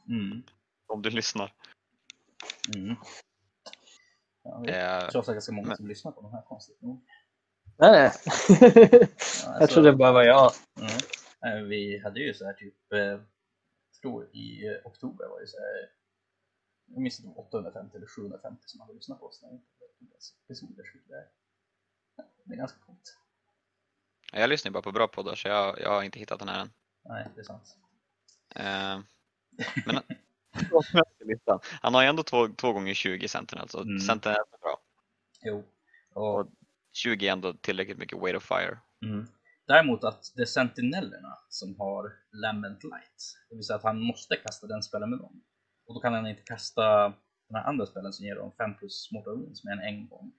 Mm. 0.08 0.42
om 0.86 1.02
du 1.02 1.10
lyssnar. 1.10 1.52
Mm. 2.74 2.96
Ja, 4.42 4.58
vi 4.58 4.70
Eh, 4.72 5.08
tror 5.08 5.20
att 5.20 5.26
det 5.26 5.32
är 5.32 5.34
ganska 5.34 5.52
många 5.52 5.68
men- 5.68 5.76
som 5.76 5.88
lyssnar 5.88 6.12
på 6.12 6.20
de 6.20 6.32
här 6.32 6.42
konstigt 6.42 6.82
nog. 6.82 7.04
Nej, 7.78 7.90
nej. 7.92 8.10
Ja, 9.46 9.56
jag 9.60 9.70
trodde 9.70 9.90
det 9.90 9.96
bara 9.96 10.12
var 10.12 10.22
jag. 10.22 10.52
Mm. 10.80 10.92
Eh, 11.58 11.62
Vi 11.68 11.98
hade 11.98 12.20
ju 12.20 12.34
så 12.34 12.44
här 12.44 12.52
typ, 12.52 12.74
tror 14.00 14.24
i 14.36 14.62
oktober 14.84 15.26
var 15.28 15.40
det 15.40 15.46
så 15.46 15.56
här, 15.58 15.88
jag 16.92 17.00
minns 17.02 17.20
inte 17.20 17.28
om 17.28 17.38
850 17.46 17.96
eller 17.96 18.06
750 18.06 18.62
som 18.66 18.80
hade 18.80 18.92
lyssnat 18.92 19.20
på 19.20 19.26
oss 19.26 19.42
när 19.42 19.48
vi 19.48 19.54
inte 19.54 19.66
hade 19.78 20.16
episoder. 20.46 20.84
så 20.92 20.98
det 21.08 21.14
är- 21.14 21.28
Det 22.44 22.52
är 22.54 22.58
ganska 22.58 22.78
coolt. 22.86 23.16
jag 24.32 24.50
lyssnar 24.50 24.68
ju 24.68 24.72
bara 24.72 24.82
på 24.82 24.92
bra 24.92 25.08
poddar 25.08 25.34
så 25.34 25.48
jag, 25.48 25.80
jag 25.80 25.90
har 25.90 26.02
inte 26.02 26.18
hittat 26.18 26.38
den 26.38 26.48
här 26.48 26.60
än. 26.60 26.70
Nej, 27.04 27.28
det 27.34 27.40
är 27.40 27.44
sant. 27.44 27.76
Eh, 28.54 29.00
men 29.86 30.02
han 31.82 31.94
har 31.94 32.02
ju 32.02 32.08
ändå 32.08 32.22
två, 32.22 32.48
två 32.48 32.72
gånger 32.72 32.94
20 32.94 33.28
Sentinel, 33.28 33.68
så 33.68 33.80
Mm. 33.82 34.00
Sentinel 34.00 34.36
är 34.52 34.58
bra. 34.60 34.80
Jo. 35.42 35.64
Och, 36.12 36.38
Och 36.40 36.48
20 36.92 37.28
är 37.28 37.32
ändå 37.32 37.52
tillräckligt 37.52 37.98
mycket 37.98 38.18
weight 38.18 38.36
of 38.36 38.44
fire. 38.44 38.78
mm. 39.02 39.26
Däremot 39.66 40.04
att 40.04 40.32
det 40.36 40.42
är 40.42 40.46
sentinellerna 40.46 41.38
som 41.48 41.78
har 41.80 42.16
Lament 42.32 42.84
Light. 42.84 43.34
Det 43.48 43.54
vill 43.54 43.64
säga 43.64 43.76
att 43.76 43.82
han 43.82 44.00
måste 44.00 44.36
kasta 44.36 44.66
den 44.66 44.82
spelen 44.82 45.10
med 45.10 45.18
dem. 45.18 45.42
Och 45.86 45.94
då 45.94 46.00
kan 46.00 46.12
han 46.12 46.26
inte 46.26 46.42
kasta 46.42 47.14
den 47.48 47.56
här 47.56 47.64
andra 47.64 47.86
spelen 47.86 48.12
som 48.12 48.26
ger 48.26 48.36
dem 48.36 48.52
5 48.52 48.74
plus 48.78 49.12
Mortal 49.12 49.36
Wounds 49.36 49.64
med 49.64 49.78
en 49.78 50.08
gång. 50.08 50.32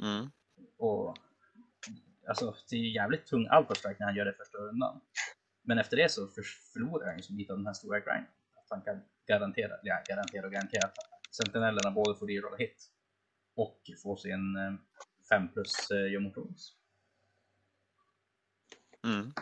Mm. 0.00 0.30
Och 0.78 1.16
alltså, 2.28 2.56
det 2.70 2.76
är 2.76 2.94
jävligt 2.94 3.26
tung 3.26 3.48
strike 3.74 3.96
när 3.98 4.06
han 4.06 4.16
gör 4.16 4.24
det 4.24 4.32
första 4.32 4.58
rundan. 4.58 5.00
Men 5.62 5.78
efter 5.78 5.96
det 5.96 6.10
så 6.10 6.28
för, 6.28 6.42
förlorar 6.72 7.06
han 7.06 7.16
ju 7.16 7.22
så 7.22 7.32
lite 7.32 7.52
av 7.52 7.58
den 7.58 7.66
här 7.66 7.74
stora 7.74 8.00
grinden. 8.00 8.26
Att 8.54 8.70
han 8.70 8.82
kan 8.82 9.02
garantera, 9.26 9.72
ja, 9.82 10.02
garantera 10.08 10.46
och 10.46 10.52
garantera 10.52 10.86
att 10.86 10.96
sentinellerna 11.34 11.90
både 11.90 12.18
får 12.18 12.26
rerolla 12.26 12.56
hit 12.56 12.90
och 13.56 13.80
får 14.02 14.16
sin 14.16 14.56
5 15.28 15.48
plus 15.52 15.90
eh, 15.90 16.12
gör 16.12 16.20
mot 16.20 16.36
rules. 16.36 16.72
Mm. 19.04 19.32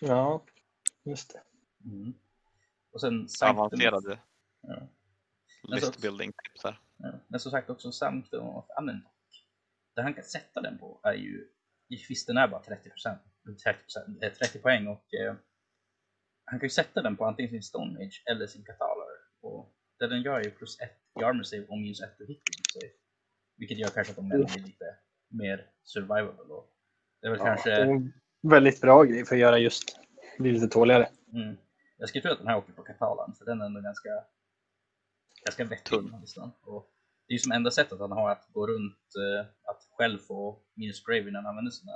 Ja, 0.00 0.44
just 1.04 1.32
det. 1.32 1.42
Mm. 1.84 2.14
Och 2.92 3.00
sen 3.00 3.28
Sanctum- 3.28 3.58
Avancerade 3.58 4.18
Ja. 4.62 4.88
list 5.62 6.02
building 6.02 6.32
tips 6.32 6.64
här. 6.64 6.80
Ja. 6.96 7.12
Men 7.28 7.40
som 7.40 7.50
sagt 7.50 7.70
också 7.70 7.92
Sanctum 7.92 8.46
of 8.46 8.66
Ammendok. 8.76 9.12
Det 9.94 10.02
han 10.02 10.14
kan 10.14 10.24
sätta 10.24 10.60
den 10.60 10.78
på 10.78 11.00
är 11.02 11.14
ju, 11.14 11.48
i 11.88 11.96
kvisten 11.96 12.36
är 12.36 12.48
bara 12.48 12.62
30% 12.62 13.18
30, 13.64 13.78
eh, 14.22 14.32
30 14.32 14.58
poäng 14.58 14.86
och 14.86 15.14
eh, 15.14 15.34
han 16.44 16.60
kan 16.60 16.66
ju 16.66 16.70
sätta 16.70 17.02
den 17.02 17.16
på 17.16 17.24
antingen 17.24 17.50
sin 17.50 17.62
Stone 17.62 17.92
Mage 17.92 18.22
eller 18.30 18.46
sin 18.46 18.64
Katalar. 18.64 19.06
Och 19.40 19.74
det 19.98 20.06
den 20.06 20.22
gör 20.22 20.40
är 20.40 20.44
ju 20.44 20.50
plus 20.50 20.80
1 20.80 20.90
i 21.20 21.24
armor 21.24 21.42
save 21.42 21.66
och 21.66 21.78
minus 21.78 22.00
1 22.00 22.20
i 22.20 22.26
hit 22.26 22.42
save. 22.72 22.92
Vilket 23.56 23.78
gör 23.78 23.88
kanske 23.88 24.10
att 24.10 24.16
de 24.16 24.28
blir 24.28 24.38
lite 24.38 24.96
mer 25.28 25.70
survivable 25.84 26.44
då. 26.48 26.68
Det 27.20 27.26
är 27.26 27.30
väl 27.30 27.38
Ja, 27.40 27.46
kanske... 27.46 27.70
det 27.70 27.76
är 27.76 27.86
en 27.86 28.12
väldigt 28.42 28.80
bra 28.80 29.04
grej 29.04 29.24
för 29.24 29.34
att 29.34 29.40
göra 29.40 29.58
just 29.58 29.98
bli 30.38 30.52
lite 30.52 30.68
tåligare. 30.68 31.08
Mm. 31.32 31.56
Jag 31.96 32.08
skulle 32.08 32.22
tro 32.22 32.32
att 32.32 32.38
den 32.38 32.46
här 32.46 32.56
åker 32.56 32.72
på 32.72 32.82
Katalan 32.82 33.34
för 33.38 33.44
den 33.44 33.60
är 33.60 33.66
ändå 33.66 33.80
ganska, 33.80 34.08
ganska 35.44 35.64
vettig 35.64 36.20
listan. 36.20 36.52
Och 36.62 36.88
det 37.26 37.32
är 37.32 37.34
ju 37.34 37.38
som 37.38 37.52
enda 37.52 37.70
sättet 37.70 37.98
han 38.00 38.12
har 38.12 38.30
att 38.30 38.48
gå 38.52 38.66
runt, 38.66 38.98
eh, 39.16 39.46
att 39.70 39.88
själv 39.90 40.18
få 40.18 40.62
minus 40.74 41.04
gravy 41.04 41.30
när 41.30 41.38
han 41.38 41.46
använder 41.46 41.70
sina 41.70 41.92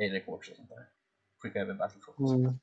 A-records 0.00 0.50
och 0.50 0.56
sånt 0.56 0.68
där. 0.68 0.88
Skicka 1.38 1.60
över 1.60 1.74
battlefront. 1.74 2.18
Mm. 2.30 2.58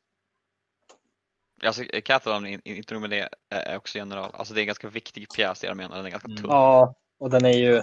Alltså, 1.66 1.84
Catalan, 2.06 2.46
in- 2.48 2.62
inte 2.64 2.94
nog 2.94 3.02
med 3.02 3.10
det, 3.10 3.30
är 3.50 3.78
också 3.78 3.98
general. 3.98 4.32
Alltså 4.34 4.54
det 4.54 4.60
är 4.60 4.62
en 4.62 4.68
ganska 4.68 4.90
viktig 4.90 5.28
pjäs 5.36 5.64
i 5.64 5.68
armén 5.68 5.92
och 5.92 5.98
den 5.98 6.06
är 6.06 6.10
ganska 6.10 6.28
Mm. 6.28 6.38
tung. 6.42 6.52
Ja, 6.52 6.96
och 7.18 7.30
den 7.30 7.46
är 7.46 7.58
ju 7.58 7.80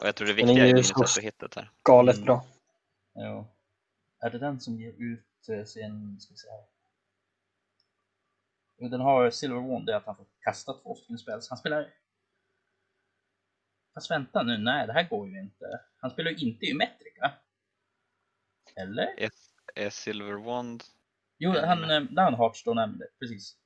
Och 0.00 0.06
jag 0.06 0.14
tror 0.16 0.26
det 0.26 0.32
är 0.32 0.36
viktiga 0.36 0.62
är 0.62 0.66
ju 0.66 0.72
minus 0.72 0.88
så- 0.88 1.02
ett 1.04 1.10
för 1.10 1.22
hittet 1.22 1.54
här. 1.54 1.70
galet 1.82 2.16
Mm. 2.16 2.26
bra. 2.26 2.44
Jo. 3.14 3.46
Är 4.20 4.30
det 4.30 4.38
den 4.38 4.60
som 4.60 4.80
ger 4.80 4.92
ut 4.98 5.48
eh, 5.48 5.64
sin, 5.64 6.20
ska 6.20 6.34
vi. 6.34 6.40
Jo, 6.50 6.66
den 8.78 9.00
har 9.00 9.30
Silver 9.30 9.60
Wand, 9.60 9.86
det 9.86 9.92
är 9.92 9.96
att 9.96 10.06
han 10.06 10.16
får 10.16 10.26
kasta 10.40 10.72
två 10.72 10.94
stycken 10.94 11.18
spells. 11.18 11.48
Han 11.48 11.58
spelar... 11.58 11.94
Fast 13.94 14.10
vänta 14.10 14.42
nu, 14.42 14.58
nej 14.58 14.86
det 14.86 14.92
här 14.92 15.08
går 15.08 15.28
ju 15.28 15.40
inte. 15.40 15.64
Han 15.96 16.10
spelar 16.10 16.30
ju 16.30 16.36
inte 16.50 16.66
i 16.66 16.74
Metrica. 16.74 17.32
Eller? 18.76 19.14
Är, 19.20 19.30
är 19.74 19.90
Silver 19.90 20.32
Wand, 20.44 20.82
Jo, 21.38 21.50
han, 21.50 21.82
eh, 21.82 21.88
där 21.88 22.22
har 22.22 22.30
han 22.30 22.34
Hearthstone 22.34 22.82
Amulet, 22.82 23.18
precis. 23.18 23.56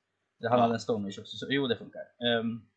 Han 0.43 0.51
Ja. 0.57 0.61
hade 0.61 0.73
en 0.73 0.79
Stone 0.79 1.07
också, 1.07 1.37
så 1.37 1.47
jo 1.49 1.67
det 1.67 1.77
funkar. 1.77 2.01
Um, 2.39 2.69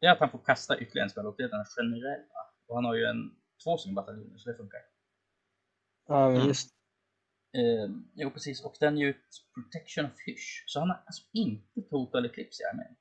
det 0.00 0.06
är 0.06 0.12
att 0.12 0.18
han 0.18 0.30
får 0.30 0.38
kasta 0.44 0.78
ytterligare 0.78 1.04
en 1.06 1.10
spel 1.10 1.26
och 1.26 1.34
det 1.38 1.42
är 1.42 1.48
den 1.48 1.64
generella. 1.64 2.46
Och 2.66 2.74
han 2.74 2.84
har 2.84 2.94
ju 2.94 3.04
en, 3.04 3.36
två 3.64 3.76
stycken 3.78 3.94
bataljoner, 3.94 4.38
så 4.38 4.50
det 4.50 4.56
funkar. 4.56 4.80
Ja, 6.08 6.26
men 6.28 6.36
Mm. 6.36 6.48
just 6.48 6.74
Um, 7.58 8.10
jo, 8.14 8.30
precis. 8.30 8.64
Och 8.64 8.76
den 8.80 8.98
ger 8.98 9.06
ut 9.08 9.46
Protection 9.54 10.04
of 10.04 10.12
Fish. 10.24 10.64
Så 10.66 10.80
han 10.80 10.88
har 10.90 11.02
alltså 11.06 11.22
inte 11.32 11.82
Total 11.90 12.24
Eclipse 12.24 12.62
i 12.62 12.66
armén. 12.66 12.96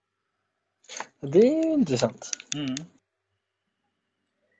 det 1.33 1.39
är 1.39 1.63
ju 1.63 1.73
intressant. 1.73 2.31
Mm. 2.55 2.75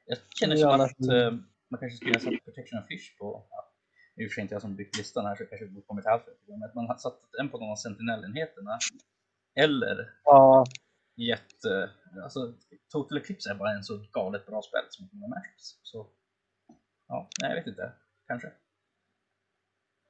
Jag 0.06 0.17
känner 0.39 0.56
som 0.56 0.69
annars- 0.69 0.91
att 0.91 1.08
eh, 1.10 1.32
man 1.69 1.80
kanske 1.80 1.97
skulle 1.97 2.13
ha 2.13 2.19
satt 2.19 2.45
Protection 2.45 2.80
of 2.80 2.88
Fish 2.88 3.17
på, 3.17 3.47
ja, 3.49 3.73
i 4.15 4.25
och 4.25 4.30
för 4.30 4.34
sig 4.34 4.41
inte 4.41 4.56
jag 4.56 4.62
som 4.62 4.75
byggt 4.75 4.97
listan 4.97 5.25
här 5.25 5.36
så 5.36 5.45
kanske 5.45 5.65
det 5.65 5.71
borde 5.71 5.86
kommit 5.86 6.04
för 6.04 6.36
men 6.47 6.63
att 6.63 6.75
man 6.75 6.88
har 6.88 6.97
satt 6.97 7.19
den 7.38 7.49
på 7.49 7.58
någon 7.58 7.71
av 7.71 7.75
sentinellenheterna. 7.75 8.78
Eller 9.56 10.13
Ja, 10.23 10.65
gett, 11.15 11.65
eh, 11.65 11.89
alltså 12.23 12.54
Total 12.89 13.17
Eclipse 13.17 13.52
är 13.52 13.56
bara 13.56 13.71
en 13.71 13.84
så 13.84 14.06
galet 14.12 14.45
bra 14.45 14.62
spel 14.62 14.82
som 14.89 15.10
många 15.12 15.28
matches. 15.28 15.80
Så, 15.84 16.08
ja, 17.08 17.30
nej 17.41 17.49
jag 17.52 17.58
vet 17.58 17.67
inte, 17.67 17.93
kanske. 18.28 18.52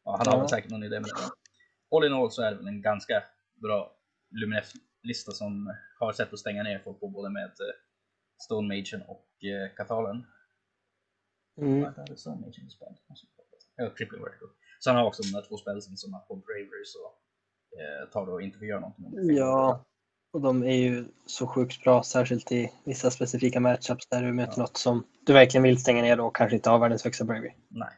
Ja, 0.10 0.16
han 0.18 0.28
har 0.28 0.34
Ja. 0.34 0.40
väl 0.40 0.50
säkert 0.50 0.72
någon 0.72 0.84
idé 0.84 1.00
med 1.00 1.10
det. 1.10 1.96
All 1.98 2.06
in 2.06 2.14
all 2.14 2.32
så 2.32 2.42
är 2.42 2.52
det 2.52 2.58
väl 2.58 2.68
en 2.68 2.82
ganska 2.82 3.24
bra 3.62 3.92
Luminef-lista 4.32 5.32
som 5.32 5.76
har 6.00 6.14
sätt 6.14 6.34
att 6.34 6.40
stänga 6.40 6.64
ner 6.64 6.80
folk 6.80 7.00
på 7.00 7.08
både 7.08 7.30
med 7.30 7.44
eh, 7.46 7.76
Stone 8.44 8.68
Magen 8.68 9.02
och 9.08 9.44
eh, 9.44 9.76
Katalen. 9.78 10.26
mm. 11.62 11.94
Stone 12.18 12.42
Magen 12.42 12.70
spel? 12.70 12.94
Ja, 13.76 13.90
Crippling 13.90 14.24
Vertical. 14.24 14.48
Så 14.80 14.90
han 14.90 14.98
har 14.98 15.06
också 15.06 15.24
de 15.24 15.30
där 15.32 15.42
två 15.48 15.58
spelsen 15.58 15.98
som 15.98 16.14
att 16.14 16.28
på 16.28 16.36
Bravery 16.36 16.86
så 16.86 17.00
eh, 17.80 18.10
tar 18.10 18.30
och 18.30 18.42
inte 18.42 18.58
får 18.58 18.68
göra 18.68 18.80
någonting. 18.80 19.36
ja. 19.36 19.86
Och 20.34 20.42
de 20.42 20.64
är 20.64 20.76
ju 20.76 21.06
så 21.26 21.48
sjukt 21.48 21.84
bra, 21.84 22.04
särskilt 22.04 22.52
i 22.52 22.72
vissa 22.86 23.12
specifika 23.12 23.60
matchups 23.60 24.08
där 24.08 24.24
du 24.24 24.34
möter 24.34 24.54
Ja. 24.58 24.62
något 24.62 24.78
som 24.78 25.04
du 25.26 25.34
verkligen 25.34 25.64
vill 25.64 25.82
stänga 25.82 26.02
ner 26.02 26.20
och 26.20 26.36
kanske 26.36 26.56
inte 26.56 26.70
har 26.70 26.80
världens 26.80 27.04
högsta 27.04 27.26
bravery. 27.26 27.52
Nej. 27.68 27.94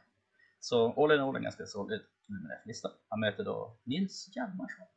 Så 0.64 0.94
all 1.04 1.12
in 1.12 1.20
all 1.20 1.36
en 1.36 1.44
ganska 1.44 1.66
solid 1.66 2.02
Luminef-lista. 2.28 2.90
Han 3.10 3.20
möter 3.20 3.44
då 3.44 3.78
Nils 3.84 4.30
Hjalmarsson. 4.36 4.88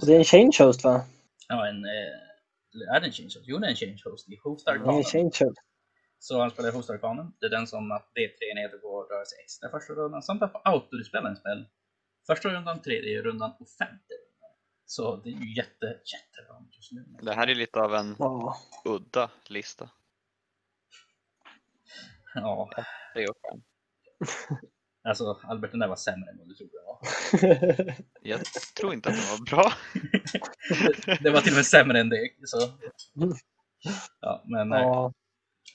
Och 0.00 0.06
det 0.06 0.12
är 0.14 0.18
en 0.18 0.24
change 0.24 0.56
host 0.66 0.84
va? 0.84 1.04
Ja, 1.48 1.68
en... 1.68 1.84
Eh, 1.84 2.94
är 2.96 3.00
det 3.00 3.06
en 3.06 3.12
change 3.12 3.26
host? 3.36 3.44
Jo, 3.44 3.58
det 3.58 3.66
är 3.66 3.70
en 3.70 3.76
change 3.76 4.00
host 4.04 4.28
i 4.28 4.36
Host 4.42 4.66
Det 4.66 4.70
är 4.72 4.74
en 4.74 4.80
Arcanen. 4.82 5.04
change 5.04 5.24
host. 5.48 5.58
Så 6.18 6.40
han 6.40 6.50
spelar 6.50 6.72
Host 6.72 6.90
Arcanen. 6.90 7.32
Det 7.40 7.46
är 7.46 7.50
den 7.50 7.66
som 7.66 7.92
att 7.92 8.10
det 8.14 8.20
är 8.24 8.28
tre 8.28 8.50
enheter 8.52 8.78
på 8.78 9.02
rörelse 9.02 9.36
extra 9.44 9.70
första 9.70 9.92
rundan. 9.92 10.22
Samt 10.22 10.42
att 10.42 10.52
på 10.52 10.58
autodispela 10.58 11.28
en 11.28 11.36
spel. 11.36 11.66
Första 12.26 12.48
rundan, 12.48 12.82
tredje 12.82 13.22
rundan 13.22 13.50
och 13.60 13.68
femte 13.78 14.14
rundan. 14.14 14.50
Så 14.86 15.16
det 15.16 15.28
är 15.30 15.32
ju 15.32 15.54
jätte, 15.56 15.86
jättebra 15.86 16.66
just 16.70 16.92
nu. 16.92 17.06
det 17.22 17.34
här 17.34 17.46
är 17.46 17.54
lite 17.54 17.80
av 17.80 17.94
en 17.94 18.16
Ja. 18.18 18.56
udda 18.84 19.30
lista. 19.48 19.90
Ja, 22.34 22.70
Det 23.14 23.22
är. 23.22 23.28
alltså 25.08 25.40
Albert 25.42 25.70
den 25.70 25.80
där 25.80 25.88
var 25.88 25.96
sämre 25.96 26.30
än 26.30 26.38
vad 26.38 26.48
du 26.48 26.54
trodde 26.54 26.72
det 26.72 26.84
var. 26.86 27.94
Jag 28.22 28.40
tror 28.80 28.94
inte 28.94 29.08
att 29.08 29.14
den 29.14 29.24
var 29.24 29.44
bra. 29.50 29.72
det 31.22 31.30
var 31.30 31.40
till 31.40 31.52
och 31.52 31.56
med 31.56 31.66
sämre 31.66 32.00
än 32.00 32.08
det. 32.08 32.30
Så. 32.44 32.68
Ja, 34.20 34.44
men 34.46 34.72
eh, 34.72 34.78
ja. 34.78 35.12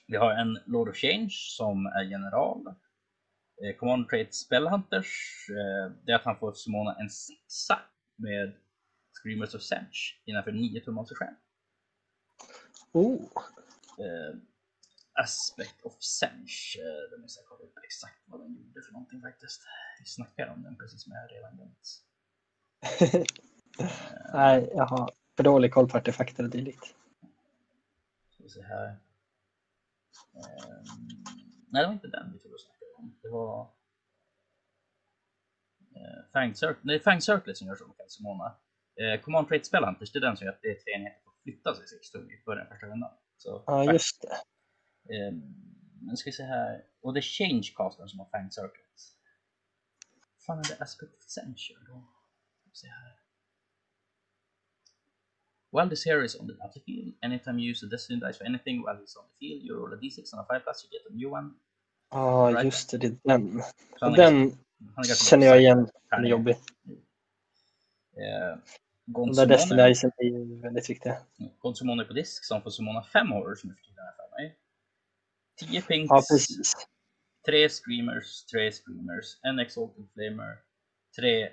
vi 0.08 0.18
har 0.18 0.32
en 0.32 0.60
Lord 0.66 0.89
of 0.89 0.95
Change 0.95 1.30
som 1.32 1.86
är 1.86 2.04
general. 2.04 2.68
Eh, 3.64 3.76
Command 3.80 4.10
Trait 4.10 4.36
Spellhunters, 4.36 5.14
eh, 5.50 5.91
det 6.06 6.12
är 6.12 6.16
att 6.16 6.26
han 6.26 6.39
får 6.39 6.54
summona 6.54 6.95
en 7.00 7.10
sexa 7.10 7.80
med 8.16 8.54
Screamers 9.14 9.56
of 9.56 9.62
Sench 9.62 10.22
innanför 10.26 10.52
9 10.52 10.82
tum 10.82 10.93
monsterskärm. 10.93 11.36
Oh. 12.91 13.22
Eh, 14.00 14.36
Aspect 15.24 15.82
of 15.84 16.01
Sench, 16.01 16.78
det 17.11 17.18
måste 17.22 17.41
jag 17.41 17.47
kolla 17.49 17.63
upp 17.63 17.78
exakt 17.84 18.22
vad 18.26 18.41
den 18.41 18.55
gjorde 18.55 18.82
för 18.82 18.91
någonting 18.91 19.22
faktiskt. 19.22 19.61
Vi 19.99 20.05
snackade 20.05 20.51
om 20.51 20.63
den 20.63 20.76
precis 20.78 21.07
men 21.07 21.15
jag 21.15 21.22
har 21.22 21.30
redan 21.30 21.55
glömt. 21.55 22.03
Nej, 24.34 24.70
jag 24.76 24.86
har 24.86 25.11
för 25.36 25.43
dålig 25.43 25.74
koll 25.74 25.89
på 25.89 25.97
artefakter 25.97 26.43
och 26.43 26.49
dylikt. 26.49 26.86
Ska 28.30 28.43
vi 28.43 28.49
se 28.49 28.61
här. 28.61 28.88
Ehm, 30.36 30.86
nej, 31.70 31.82
det 31.82 31.88
var 31.88 31.93
inte 31.93 32.07
den 32.07 32.34
vi 32.34 32.39
tog 32.39 32.53
och 32.53 32.61
snackade 32.61 32.91
om. 32.97 33.20
Det 33.22 33.30
var 33.30 33.61
eh, 35.95 36.32
Fang 36.34 36.55
Circle, 36.55 36.82
nej, 36.82 36.99
Fang 36.99 37.22
Circle 37.22 37.55
som 37.55 37.68
görs 37.68 37.82
av 37.82 37.93
Calcimona. 37.97 38.55
Eh, 38.95 39.22
Command 39.22 39.47
Trait 39.47 39.65
Spellhunters, 39.65 40.11
det 40.11 40.20
är 40.20 40.22
den 40.22 40.38
som 40.38 40.45
gör 40.45 40.53
att 40.53 40.61
det 40.61 40.68
är 40.68 40.76
tre 40.76 40.93
enheter 40.93 41.22
får 41.24 41.34
flytta 41.43 41.76
sig 41.76 41.88
sex 41.88 42.11
tum 42.11 42.32
i 42.32 42.43
början 42.45 42.68
första 42.68 42.88
rundan. 42.88 43.11
Så, 43.38 43.63
Ja, 43.68 43.93
just 43.93 44.22
det. 44.22 44.38
Ehm, 45.10 45.41
nu 46.01 46.16
ska 46.16 46.28
vi 46.30 46.34
se 46.34 46.43
här. 46.43 46.84
Och 47.01 47.14
det 47.14 47.20
är 47.20 47.22
Changecastern 47.22 48.08
som 48.10 48.20
har 48.20 48.26
Fang 48.30 48.51
Circle. 48.51 48.84
fan 50.45 50.60
är 50.60 50.64
det 50.64 50.84
Aspect 50.84 51.30
Censure 51.30 51.80
då? 51.88 52.08
Ska 52.62 52.70
vi 52.70 52.76
se 52.76 52.88
här. 52.88 53.14
While 55.72 55.89
this 55.89 56.05
hero 56.05 56.24
is 56.24 56.36
on 56.39 56.47
the 56.47 56.53
battlefield, 56.53 57.14
anytime 57.22 57.60
you 57.60 57.72
use 57.72 57.86
a 57.86 57.89
destiny 57.89 58.20
dice 58.20 58.38
for 58.38 58.45
anything 58.45 58.76
while 58.86 58.95
he's 59.01 59.18
on 59.20 59.26
the 59.30 59.36
field, 59.39 59.64
you 59.64 59.76
roll 59.80 59.93
a 59.93 59.97
d6 60.01 60.34
on 60.34 60.39
a 60.39 60.45
5 60.49 60.62
plus, 60.64 60.84
you 60.86 60.89
get 60.91 61.12
a 61.12 61.14
new 61.14 61.32
one. 61.32 61.49
Ja, 62.12 62.49
Right. 62.51 62.66
just 62.66 62.91
det. 62.91 62.97
Det 62.97 63.08
är 63.08 63.18
den. 63.24 63.60
Är 64.01 64.16
Den 64.18 64.36
är 64.36 64.51
ganska 64.95 65.16
känner 65.30 65.47
jag 65.47 65.60
igen. 65.62 65.89
Den 66.10 66.26
är 66.26 66.30
jobbig. 66.30 66.55
Eh, 68.18 68.58
De 69.05 69.32
där 69.32 69.45
Destiny 69.45 69.78
Gonzumone 69.78 69.89
Icen 69.91 70.12
är 70.18 70.24
ju 70.24 70.60
väldigt 70.62 70.89
viktiga. 70.89 71.18
Gonzumone 71.60 72.03
på 72.03 72.14
disk 72.14 72.45
som 72.45 72.62
får 72.62 72.70
summona 72.70 73.03
5 73.03 73.32
horrors 73.32 73.64
nu 73.64 73.74
för 73.76 73.82
tiden 73.84 74.03
här 74.05 74.12
för 74.12 74.24
mig. 74.24 74.27
10 75.60 75.82
pinks, 75.82 76.10
Ja, 76.10 76.24
precis. 76.32 76.74
3 77.45 77.70
screamers, 77.70 78.45
3 78.45 78.72
screamers, 78.72 79.39
en 79.43 79.60
exalted 79.60 80.05
flamer, 80.14 80.58
3 81.20 81.49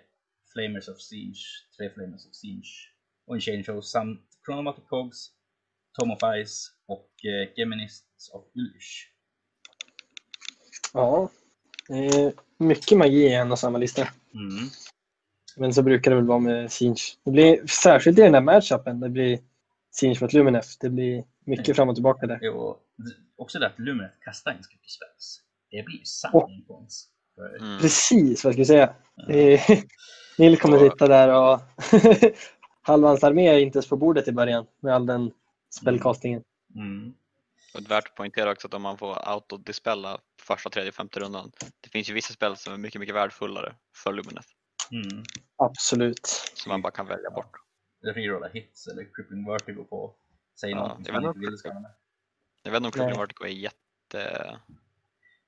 flamers 0.52 0.88
of 0.88 1.00
siege, 1.00 1.44
3 1.78 1.90
flamers 1.90 2.26
of 2.26 2.34
siege 2.34 2.94
och 3.26 3.34
en 3.34 3.40
change 3.40 3.64
show 3.64 3.80
samt 3.80 4.20
chronomatic 4.46 4.84
cogs, 4.88 5.30
Tom 5.98 6.11
of 6.11 6.18
Ice 6.18 6.72
och 6.86 7.11
eh, 7.24 7.48
Geminists 7.57 8.30
of 8.32 8.44
Ulsh. 8.55 9.09
Ja. 10.92 11.30
Det 11.88 12.07
är 12.07 12.32
mycket 12.59 12.98
magi 12.98 13.26
i 13.26 13.34
en 13.34 13.52
och 13.52 13.59
samma 13.59 13.78
lista. 13.78 14.02
Mm. 14.34 14.68
Men 15.57 15.74
så 15.74 15.82
brukar 15.82 16.11
det 16.11 16.16
väl 16.16 16.26
vara 16.26 16.38
med 16.38 16.72
Sinch. 16.72 17.18
Det 17.24 17.30
blir 17.30 17.66
särskilt 17.66 18.18
i 18.18 18.22
den 18.22 18.32
där 18.32 18.40
matchupen. 18.40 19.00
Det 19.00 19.09
blir 19.09 19.38
Sinch 19.90 20.22
mot 20.22 20.32
Luminef. 20.32 20.78
Det 20.80 20.90
blir 20.90 21.24
mycket 21.44 21.76
fram 21.76 21.88
och 21.88 21.94
tillbaka 21.94 22.26
där. 22.26 22.48
Och 22.48 22.78
också 23.37 23.59
det 23.59 23.66
att 23.66 23.78
Luminet 23.78 24.20
kastar 24.20 24.53
ganska 24.53 24.74
mycket 24.74 24.91
spells. 24.91 25.41
Det 25.70 25.82
blir 25.82 25.99
ju 25.99 26.05
summoning 26.05 26.64
points. 26.66 27.09
För- 27.35 27.57
Mm. 27.61 27.78
Precis 27.80 28.45
vad 28.45 28.49
jag 28.49 28.55
skulle 28.55 28.66
säga. 28.66 28.95
Det 29.26 29.55
är- 29.55 29.82
Nil 30.39 30.59
kommer 30.59 30.76
Ja. 30.85 30.91
sitta 30.91 31.09
där 31.09 31.28
och 31.28 31.61
halva 32.82 33.09
hans 33.09 33.24
armé 33.24 33.49
är 33.49 33.59
inte 33.59 33.76
ens 33.76 33.89
på 33.89 33.97
bordet 33.97 34.28
i 34.28 34.32
början 34.32 34.66
med 34.80 34.95
all 34.95 35.07
den 35.07 35.30
spellcastingen. 35.80 36.43
Mm. 36.74 37.14
Och 37.74 37.91
värt 37.91 38.09
att 38.09 38.14
poängtera 38.14 38.51
också 38.53 38.66
att 38.68 38.74
om 38.74 38.82
man 38.82 38.99
får 38.99 39.28
autodispella 39.28 40.18
första, 40.43 40.70
tredje, 40.70 40.93
femte 40.93 41.20
rundan. 41.20 41.53
Det 41.80 41.89
finns 41.89 42.11
ju 42.11 42.14
vissa 42.14 42.32
spel 42.35 42.57
som 42.57 42.72
är 42.72 42.76
mycket, 42.78 42.99
mycket 43.01 43.14
värdefullare 43.14 43.74
för 43.97 44.12
Lumineth. 44.12 44.49
Mm. 44.91 45.24
Absolut. 45.57 46.26
Som 46.55 46.70
man 46.70 46.82
bara 46.82 46.93
kan 46.93 47.07
välja 47.07 47.30
bort. 47.30 47.53
Rerolla 48.05 48.49
hits 48.49 48.87
eller 48.87 49.14
crippling 49.14 49.47
vertigo 49.47 49.85
på. 49.91 50.14
Säg 50.61 50.70
Ja, 50.70 50.76
någonting 50.76 51.05
jag 51.07 51.07
som 51.07 51.14
man 51.14 51.22
vet 51.32 51.37
inte 51.37 51.51
vill 51.51 51.59
ska 51.59 51.68
använda. 51.68 51.91
Jag 52.64 52.70
vet 52.72 52.76
inte 52.76 52.86
om. 52.86 52.92
Crippling 52.92 53.20
Vertigo 53.20 53.44
är 53.44 53.48
jätte... 53.48 54.58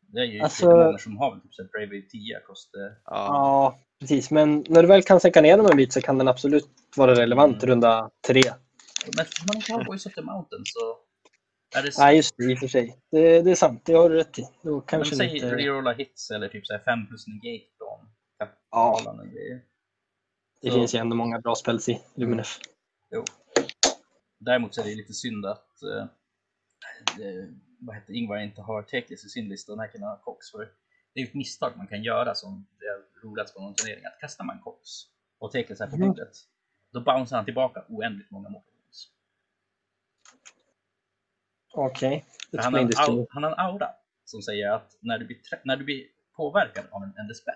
Det 0.08 0.20
är 0.20 0.24
ju 0.24 0.40
Alltså- 0.40 0.70
många 0.70 0.98
som 0.98 1.16
har 1.16 1.40
typ 1.40 1.54
så 1.54 1.64
Bravery 1.64 2.08
10 2.08 2.36
across 2.38 2.70
the... 2.70 2.78
Ja, 2.78 3.00
Ja, 3.04 3.78
precis. 4.00 4.30
Men 4.30 4.64
när 4.68 4.82
du 4.82 4.88
väl 4.88 5.02
kan 5.02 5.20
sänka 5.20 5.40
ner 5.40 5.56
dem 5.56 5.66
en 5.70 5.76
bit 5.76 5.92
så 5.92 6.00
kan 6.00 6.18
den 6.18 6.28
absolut 6.28 6.68
vara 6.96 7.14
relevant 7.14 7.56
Mm. 7.62 7.66
runda 7.70 8.10
tre. 8.26 8.42
Men 9.16 9.26
om 9.40 9.46
man 9.46 9.56
inte 9.56 9.72
har 9.72 9.84
Voice 9.84 10.06
of 10.06 10.14
the 10.14 10.22
Mountain 10.22 10.62
så 10.66 10.98
är 11.78 11.82
det 11.82 11.92
så. 11.92 12.00
Nej, 12.02 12.16
just 12.16 12.34
det. 12.36 12.44
I 12.44 12.54
och 12.54 12.58
för 12.58 12.68
sig. 12.68 12.98
Det, 13.10 13.42
det 13.42 13.50
är 13.50 13.54
sant. 13.54 13.82
Det 13.84 13.92
har 13.94 14.10
du 14.10 14.16
rätt 14.16 14.38
i. 14.38 14.42
Då 14.62 14.70
Men 14.72 14.80
kanske 14.82 15.16
säg 15.16 15.34
inte... 15.34 15.56
rerolla 15.56 15.92
hits 15.92 16.30
eller 16.30 16.48
typ 16.48 16.66
så 16.66 16.72
här 16.72 16.80
5 16.84 17.06
plus 17.08 17.26
negate 17.26 17.64
från 17.78 18.08
Ja. 18.38 18.46
kapitalen. 18.96 19.20
eller 19.20 19.32
grejer. 19.32 19.60
Det 20.62 20.70
Så- 20.70 20.74
finns 20.76 20.94
ju 20.94 20.98
ändå 20.98 21.16
många 21.16 21.40
bra 21.40 21.54
spels 21.54 21.88
i 21.88 22.00
Luminef. 22.14 22.58
Jo. 23.10 23.24
Däremot 24.40 24.74
så 24.74 24.80
är 24.80 24.84
det 24.84 24.94
lite 24.94 25.12
synd 25.12 25.46
att 25.46 25.68
eh, 27.20 27.48
vad 27.78 27.96
heter 27.96 28.12
Ingvar 28.14 28.36
inte 28.38 28.62
har 28.62 28.82
Teklis 28.82 29.24
i 29.24 29.28
sin 29.28 29.48
lista, 29.48 29.72
den 29.72 29.78
här 29.80 29.88
killen 29.92 30.08
har 30.08 30.16
Cox. 30.16 30.50
För 30.50 30.58
det 31.12 31.20
är 31.20 31.24
ju 31.24 31.28
ett 31.28 31.34
misstag 31.34 31.76
man 31.76 31.86
kan 31.86 32.02
göra 32.02 32.34
som 32.34 32.66
det 32.80 32.86
har 32.86 33.30
rolats 33.30 33.54
på 33.54 33.60
någon 33.60 33.74
turnering. 33.74 34.04
Att 34.04 34.20
kastar 34.20 34.44
man 34.44 34.60
Cox 34.60 34.88
och 35.38 35.52
Teklis 35.52 35.80
är 35.80 35.86
på 35.86 35.96
Mm. 35.96 36.08
bordet, 36.08 36.32
då 36.92 37.00
bouncear 37.00 37.36
han 37.38 37.44
tillbaka 37.44 37.84
oändligt 37.88 38.30
många 38.30 38.48
motions. 38.48 39.12
Okej. 41.74 42.24
Det 42.50 42.62
Han, 42.62 42.74
har 42.74 42.80
en 42.80 43.26
han 43.30 43.42
har 43.42 43.50
en 43.50 43.58
aura 43.58 43.90
som 44.24 44.42
säger 44.42 44.70
att 44.70 44.96
när 45.00 45.18
du 45.18 45.24
blir, 45.26 45.38
när 45.64 45.76
du 45.76 45.84
blir 45.84 46.06
påverkad 46.36 46.84
av 46.90 47.02
en 47.02 47.34
spell 47.34 47.54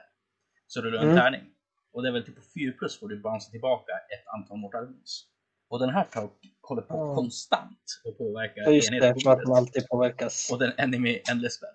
så 0.66 0.80
rullar 0.80 0.98
du 0.98 1.04
en 1.04 1.10
Mm. 1.12 1.16
tärning. 1.22 1.54
Och 1.92 2.02
det 2.02 2.08
är 2.08 2.12
väl 2.12 2.24
typ 2.24 2.36
på 2.36 2.42
4 2.54 2.72
plus 2.78 2.98
får 3.00 3.08
du 3.08 3.20
bounce 3.20 3.50
tillbaka 3.50 3.92
ett 3.92 4.26
antal 4.26 4.56
mortal 4.58 4.86
wounds. 4.86 5.26
Och 5.68 5.78
den 5.78 5.90
här 5.90 6.04
tar, 6.04 6.30
håller 6.70 6.82
på 6.82 6.96
Ja. 6.96 7.14
konstant 7.14 8.00
och 8.04 8.18
påverkar 8.18 8.62
Ja, 8.62 8.70
just 8.70 8.90
det. 8.90 8.96
enheter 8.96 9.14
på 9.14 9.20
För 9.20 9.30
att 9.32 9.48
man 9.48 9.56
alltid 9.58 9.88
påverkas. 9.88 10.50
Och 10.52 10.58
den 10.58 10.72
enemy 10.78 11.20
endless 11.30 11.54
spell. 11.54 11.68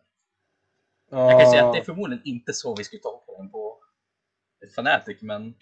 Jag 1.10 1.42
kan 1.42 1.50
säga 1.52 1.66
att 1.68 1.74
det 1.74 1.78
är 1.78 1.82
Ja, 1.82 1.86
förmodligen 1.86 2.24
inte 2.26 2.54
så 2.54 2.76
vi 2.76 2.84
skulle 2.84 3.02
tolka 3.02 3.32
den 3.38 3.50
på 3.52 3.78
Fanatic, 4.76 5.18
men 5.22 5.54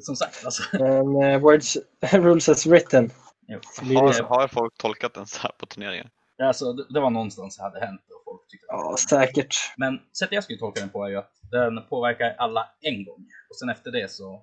som 0.00 0.16
sagt 0.16 0.44
alltså. 0.44 0.62
men 0.72 1.22
eh, 1.22 1.38
words, 1.40 1.78
rules 2.12 2.48
as 2.48 2.66
written. 2.66 3.10
Har, 3.48 4.12
det- 4.12 4.24
har 4.28 4.48
folk 4.48 4.78
tolkat 4.78 5.14
den 5.14 5.26
så 5.26 5.40
här 5.40 5.52
på 5.58 5.66
turneringen? 5.66 6.08
Alltså, 6.42 6.72
det, 6.72 6.86
det 6.94 7.00
var 7.00 7.10
någonstans 7.10 7.56
det 7.56 7.62
hade 7.62 7.80
hänt 7.86 8.00
och 8.00 8.22
folk 8.24 8.48
tyckte 8.48 8.66
det 8.66 8.72
Ja, 8.72 8.96
säkert. 9.10 9.54
Men 9.76 9.98
sättet 10.18 10.32
jag 10.32 10.44
skulle 10.44 10.58
tolka 10.58 10.80
den 10.80 10.90
på 10.90 11.04
är 11.04 11.08
ju 11.08 11.16
att 11.16 11.32
den 11.50 11.82
påverkar 11.88 12.34
alla 12.38 12.68
en 12.80 13.04
gång. 13.04 13.26
Och 13.50 13.56
sen 13.56 13.68
efter 13.68 13.90
det 13.90 14.10
så... 14.10 14.42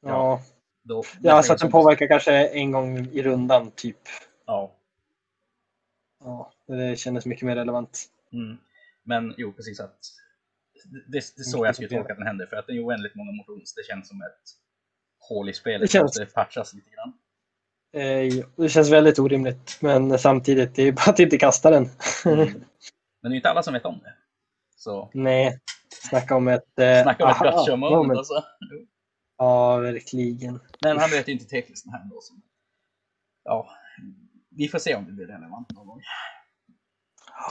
Ja, 0.00 0.40
Då, 0.86 1.02
ja 1.22 1.42
så 1.42 1.52
att 1.52 1.58
den 1.58 1.70
påverkar 1.70 2.06
kanske 2.08 2.48
en 2.48 2.70
gång 2.72 2.98
i 3.12 3.22
rundan 3.22 3.70
typ. 3.70 3.98
Ja. 4.46 4.72
Ja, 6.24 6.52
det 6.66 6.98
kändes 6.98 7.26
mycket 7.26 7.46
mer 7.46 7.56
relevant. 7.56 8.04
Mm. 8.32 8.58
Men 9.02 9.34
jo, 9.36 9.52
precis 9.52 9.80
att... 9.80 9.98
Det, 10.84 11.02
det 11.12 11.18
är 11.18 11.42
så 11.42 11.66
jag 11.66 11.74
skulle 11.74 11.88
tolka 11.88 12.12
att 12.12 12.18
den 12.18 12.26
händer. 12.26 12.46
För 12.46 12.56
att 12.56 12.66
det 12.66 12.72
är 12.72 12.86
oändligt 12.86 13.14
många 13.14 13.32
motions. 13.32 13.74
Det 13.74 13.82
känns 13.86 14.08
som 14.08 14.22
ett 14.22 14.50
hål 15.28 15.48
i 15.48 15.52
spelet. 15.52 15.80
Det 15.80 15.88
känns- 15.88 16.18
Det 16.18 16.26
patchas 16.34 16.74
lite 16.74 16.90
grann. 16.90 17.12
Eh, 17.92 18.44
Det 18.56 18.68
känns 18.68 18.90
väldigt 18.90 19.18
orimligt, 19.18 19.78
men 19.80 20.18
samtidigt, 20.18 20.74
det 20.74 20.82
är 20.82 20.92
bara 20.92 21.10
att 21.10 21.18
inte 21.20 21.38
kasta 21.38 21.70
den. 21.70 21.88
Mm. 22.26 22.38
Men 22.46 22.50
det 23.22 23.28
är 23.28 23.30
ju 23.30 23.36
inte 23.36 23.50
alla 23.50 23.62
som 23.62 23.74
vet 23.74 23.84
om 23.84 24.00
det. 24.02 24.14
Så 24.76 25.10
Nej, 25.14 25.58
snacka 26.10 26.36
om 26.36 26.48
ett... 26.48 26.78
Eh, 26.78 27.02
snacka 27.02 27.24
om 27.24 27.30
ett 27.30 27.36
aha, 27.36 27.50
gotcha 27.50 27.76
moment 27.76 27.92
moment. 27.96 28.18
alltså. 28.18 28.44
Ja, 29.36 29.76
verkligen. 29.76 30.60
Men 30.82 30.98
han 30.98 31.10
möter 31.10 31.26
ju 31.28 31.32
inte 31.32 31.44
teklisten 31.44 31.92
här 31.92 32.02
ändå. 32.02 32.20
Så. 32.20 32.34
Ja, 33.44 33.68
vi 34.50 34.68
får 34.68 34.78
se 34.78 34.94
om 34.94 35.06
det 35.06 35.12
blir 35.12 35.26
relevant 35.26 35.70
någon 35.72 35.86
gång. 35.86 36.00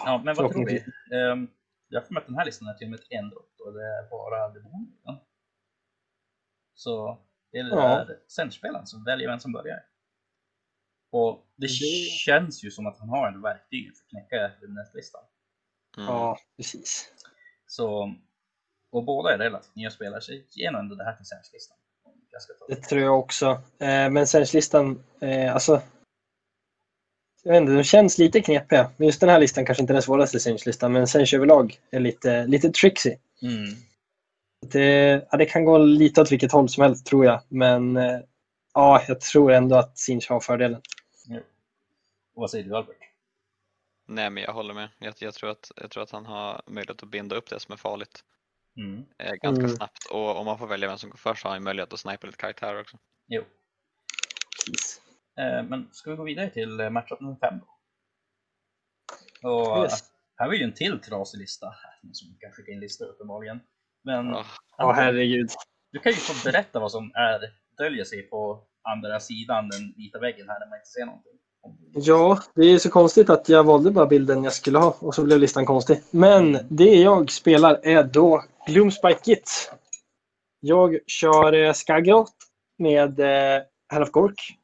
Ja, 0.05 0.21
men 0.25 0.35
vad 0.35 0.51
tror 0.51 0.65
vi? 0.65 0.85
Um, 1.15 1.51
jag 1.87 2.01
mig 2.13 2.21
att 2.21 2.27
den 2.27 2.35
här 2.35 2.45
listan 2.45 2.67
är 2.67 2.73
till 2.73 2.87
och 2.87 2.91
med 2.91 2.99
ett 2.99 3.05
en 3.09 3.29
drott 3.29 3.59
och 3.59 3.73
det 3.73 3.83
är 3.83 4.09
bara 4.09 4.49
demonen. 4.49 5.19
Så 6.73 7.19
det 7.51 7.57
är 7.57 7.63
Ja. 7.69 8.07
senspelaren 8.27 8.87
som 8.87 9.03
väljer 9.03 9.29
vem 9.29 9.39
som 9.39 9.51
börjar. 9.51 9.79
Och 11.11 11.47
det, 11.55 11.67
Det- 11.67 12.09
känns 12.11 12.63
ju 12.63 12.71
som 12.71 12.87
att 12.87 12.99
han 12.99 13.09
har 13.09 13.27
en 13.27 13.41
verktyg 13.41 13.91
för 13.97 14.03
att 14.03 14.09
knäcka 14.09 14.51
listan. 14.93 15.23
Mm. 15.97 16.07
Ja, 16.09 16.39
precis. 16.57 17.13
Så, 17.67 18.15
och 18.93 19.03
båda 19.03 19.33
är 19.33 19.37
relativt 19.37 19.75
nya 19.75 19.89
spelare, 19.89 20.21
så 20.21 20.31
ge 20.49 20.71
nog 20.71 20.81
ändå 20.81 20.95
det 20.95 21.03
här 21.03 21.15
till. 21.15 21.25
Jag 22.31 22.41
ta 22.59 22.65
Det 22.67 22.75
tror 22.75 23.01
jag 23.01 23.19
också. 23.19 23.45
Eh, 23.79 24.09
men 24.09 24.27
Sench-listan, 24.27 25.03
eh, 25.19 25.53
alltså... 25.53 25.81
Jag 27.43 27.53
vet 27.53 27.61
inte, 27.61 27.73
de 27.73 27.83
känns 27.83 28.17
lite 28.17 28.41
knepiga. 28.41 28.91
Men 28.97 29.07
just 29.07 29.19
den 29.19 29.29
här 29.29 29.39
listan 29.39 29.65
kanske 29.65 29.81
inte 29.81 29.93
är 29.93 29.95
den 29.95 30.01
svåraste 30.01 30.39
Sench-listan, 30.39 30.91
men 30.91 31.07
Sench 31.07 31.33
överlag 31.33 31.79
är 31.91 31.99
lite, 31.99 32.47
lite 32.47 32.69
tricksy. 32.69 33.15
Mm. 33.41 33.75
Det, 34.71 35.27
ja, 35.31 35.37
det 35.37 35.45
kan 35.45 35.65
gå 35.65 35.77
lite 35.77 36.21
åt 36.21 36.31
vilket 36.31 36.51
håll 36.51 36.69
som 36.69 36.83
helst 36.83 37.05
tror 37.05 37.25
jag, 37.25 37.41
men 37.47 37.97
eh, 37.97 38.19
ja, 38.73 39.03
jag 39.07 39.21
tror 39.21 39.51
ändå 39.51 39.75
att 39.75 39.97
Sinch 39.97 40.29
har 40.29 40.39
fördelen. 40.39 40.81
Och 42.35 42.41
vad 42.41 42.51
säger 42.51 42.63
du 42.65 42.75
Albert? 42.75 42.97
Nej 44.07 44.29
men 44.29 44.43
jag 44.43 44.53
håller 44.53 44.73
med. 44.73 44.89
Jag, 44.99 45.13
jag, 45.19 45.33
tror 45.33 45.49
att, 45.49 45.71
jag 45.75 45.91
tror 45.91 46.03
att 46.03 46.11
han 46.11 46.25
har 46.25 46.61
möjlighet 46.67 47.03
att 47.03 47.09
binda 47.09 47.35
upp 47.35 47.49
det 47.49 47.59
som 47.59 47.73
är 47.73 47.77
farligt. 47.77 48.23
Mm. 48.77 49.05
eh, 49.19 49.31
ganska 49.33 49.63
Mm. 49.63 49.75
snabbt. 49.75 50.05
Och 50.11 50.37
om 50.39 50.45
man 50.45 50.57
får 50.57 50.67
välja 50.67 50.87
vem 50.87 50.97
som 50.97 51.09
går 51.09 51.17
först 51.17 51.41
så 51.41 51.47
har 51.47 51.53
han 51.55 51.63
möjlighet 51.63 51.93
att 51.93 51.99
snipa 51.99 52.27
lite 52.27 52.37
karaktärer 52.37 52.81
också. 52.81 52.97
Jo. 53.27 53.43
Precis. 54.65 55.01
Eh, 55.39 55.63
men 55.69 55.89
ska 55.91 56.09
vi 56.11 56.15
gå 56.17 56.23
vidare 56.23 56.49
till 56.49 56.79
eh, 56.79 56.89
matchup 56.89 57.21
nummer 57.21 57.35
fem 57.35 57.59
då? 57.59 57.67
Och 59.49 59.83
Yes. 59.83 60.03
här 60.37 60.47
var 60.47 60.53
ju 60.53 60.63
en 60.63 60.73
till 60.73 60.99
trasig 60.99 61.39
lista. 61.39 61.65
Någon 62.03 62.13
som 62.13 62.27
kan 62.39 62.51
skicka 62.51 62.71
in 62.71 62.79
listor 62.79 63.05
uppenbarligen. 63.05 63.59
Men 64.03 64.25
Ja, 64.29 64.45
Ja, 64.77 64.91
herregud. 64.91 65.49
du 65.91 65.99
kan 65.99 66.11
ju 66.11 66.17
få 66.17 66.49
berätta 66.49 66.79
vad 66.79 66.91
som 66.91 67.11
är, 67.15 67.39
döljer 67.77 68.03
sig 68.03 68.21
på 68.29 68.63
andra 68.89 69.19
sidan 69.19 69.69
den 69.69 69.93
vita 69.97 70.19
väggen 70.19 70.49
här 70.49 70.59
när 70.59 70.67
man 70.69 70.77
inte 70.79 70.89
ser 70.89 71.05
någonting. 71.05 71.33
Ja, 71.95 72.39
det 72.55 72.65
är 72.65 72.77
så 72.77 72.89
konstigt 72.89 73.29
att 73.29 73.49
jag 73.49 73.63
valde 73.63 73.91
bara 73.91 74.05
bilden 74.05 74.43
jag 74.43 74.53
skulle 74.53 74.77
ha 74.77 74.95
och 74.99 75.15
så 75.15 75.23
blev 75.23 75.39
listan 75.39 75.65
konstig. 75.65 76.01
Men 76.11 76.57
det 76.69 76.95
jag 76.95 77.31
spelar 77.31 77.79
är 77.83 78.03
då 78.03 78.43
Gloomspike 78.67 79.19
Git. 79.23 79.71
Jag 80.59 80.99
kör 81.07 81.53
eh, 81.53 81.73
Skagrot 81.73 82.31
med 82.77 83.19
eh, 83.19 83.61
Hand 83.87 84.03
of 84.03 84.11
Gork. 84.11 84.57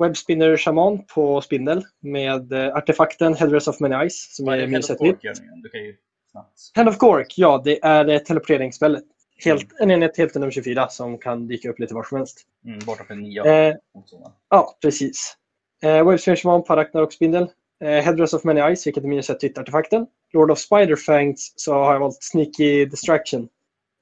Webspinner 0.00 0.56
Shaman 0.56 1.06
på 1.14 1.40
spindel 1.40 1.84
med 2.00 2.52
eh, 2.52 2.76
artefakten 2.76 3.34
Headrest 3.34 3.68
of 3.68 3.80
Many 3.80 3.94
Eyes 3.94 4.36
som 4.36 4.48
är 4.48 4.52
är 4.52 4.60
det 4.60 4.66
minus 4.66 4.88
Head 4.88 4.94
ett 4.94 5.00
of 5.00 5.06
hit. 5.06 5.14
Cork 5.14 5.24
gör 5.24 5.34
nu 5.40 5.46
igen? 5.46 5.62
Du 5.62 5.68
kan 5.68 5.80
ju 5.80 5.96
snabbt. 6.30 6.52
Hand 6.74 6.88
of 6.88 6.98
Gork, 6.98 7.34
ja 7.38 7.62
det 7.64 7.84
är 7.84 8.08
eh, 8.08 8.18
teleporteringsspelet. 8.18 9.04
Helt, 9.44 9.80
en 9.80 9.90
enhet 9.90 10.16
helt 10.18 10.34
nummer 10.34 10.50
24 10.50 10.88
som 10.88 11.18
kan 11.18 11.46
dyka 11.46 11.70
upp 11.70 11.78
lite 11.78 11.94
var 11.94 12.02
som 12.02 12.16
helst. 12.18 12.42
Mm, 12.66 12.78
borta 12.86 13.04
för 13.04 13.14
nio 13.14 13.46
Eh, 13.46 13.74
mot 13.94 14.08
sådana. 14.08 14.32
Ja, 14.50 14.78
precis. 14.82 15.36
Eh, 15.82 16.08
Webspinner 16.08 16.36
Shaman 16.36 16.64
på 16.64 16.76
Ragnarok 16.76 17.12
spindel. 17.12 17.48
Eh, 17.84 18.04
Headrest 18.04 18.34
of 18.34 18.44
Many 18.44 18.60
Eyes, 18.60 18.86
vilket 18.86 19.04
är 19.04 19.08
minus 19.08 19.30
ett 19.30 19.58
artefakten. 19.58 20.06
Lord 20.32 20.50
of 20.50 20.58
Spiderfangs 20.58 21.52
så 21.56 21.72
har 21.74 21.92
jag 21.92 22.00
valt 22.00 22.22
Sneaky 22.22 22.84
Distraction. 22.84 23.48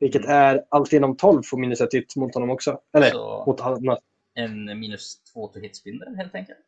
Vilket 0.00 0.24
är 0.24 0.64
allt 0.68 0.92
inom 0.92 1.16
12 1.16 1.42
får 1.42 1.58
minus 1.58 1.80
ett 1.80 1.94
hit 1.94 2.16
mot 2.16 2.34
honom 2.34 2.50
också. 2.50 2.78
Eller 2.96 3.10
Så 3.10 3.44
mot 3.46 3.60
annat. 3.60 3.98
en 4.34 4.80
minus 4.80 5.22
två 5.32 5.48
to 5.48 5.58
hit 5.60 5.76
spindel 5.76 6.16
helt 6.16 6.34
enkelt. 6.34 6.58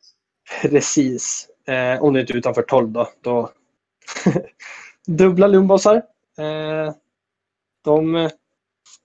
Precis. 0.61 1.49
Eh, 1.67 2.03
om 2.03 2.13
det 2.13 2.19
inte 2.21 2.33
är 2.33 2.37
utanför 2.37 2.61
12 2.61 2.91
då. 2.91 3.09
då. 3.21 3.49
Dubbla 5.07 5.47
lumbossar. 5.47 5.95
Eh, 6.37 6.93
de, 7.83 8.29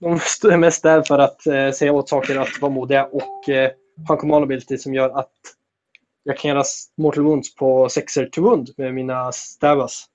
de 0.01 0.13
är 0.53 0.57
mest 0.57 0.83
där 0.83 1.03
för 1.03 1.19
att 1.19 1.47
eh, 1.47 1.71
säga 1.71 1.93
åt 1.93 2.09
saker 2.09 2.39
att 2.39 2.61
vara 2.61 2.73
modiga 2.73 3.05
och 3.05 3.49
eh, 3.49 3.71
ha 4.09 4.15
en 4.15 4.21
command 4.21 4.63
som 4.79 4.95
gör 4.95 5.11
att 5.11 5.33
jag 6.23 6.39
kan 6.39 6.49
göra 6.49 6.63
mortal 6.97 7.25
wounds 7.25 7.55
på 7.55 7.89
sexer 7.89 8.27
to 8.27 8.43
wound 8.43 8.71
med 8.77 8.95
mina 8.95 9.33
stabas. 9.33 10.07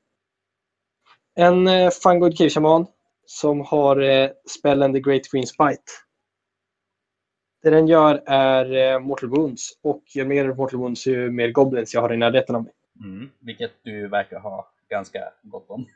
En 1.36 1.68
eh, 1.68 1.89
Fungoid 2.03 2.38
Cave 2.38 2.49
Shaman 2.49 2.88
som 3.26 3.62
har 3.62 4.01
eh, 4.01 4.30
spellen 4.60 4.93
The 4.93 4.99
Great 4.99 5.32
Green 5.32 5.47
Spite. 5.47 5.84
Det 7.64 7.70
den 7.70 7.88
gör 7.88 8.24
är 8.26 8.93
eh, 8.93 8.99
Mortal 8.99 9.30
Wounds 9.30 9.80
och 9.84 10.03
ju 10.16 10.26
mer 10.26 10.53
Mortal 10.53 10.80
Wounds 10.80 11.08
ju 11.08 11.32
mer 11.32 11.51
Goblins 11.51 11.93
jag 11.93 12.01
har 12.01 12.14
i 12.14 12.18
närheten 12.18 12.55
av 12.55 12.64
mig. 12.64 12.74
Mm, 13.03 13.30
vilket 13.39 13.72
du 13.84 14.08
verkar 14.08 14.39
ha 14.39 14.72
ganska 14.89 15.20
gott 15.41 15.70
om. 15.70 15.86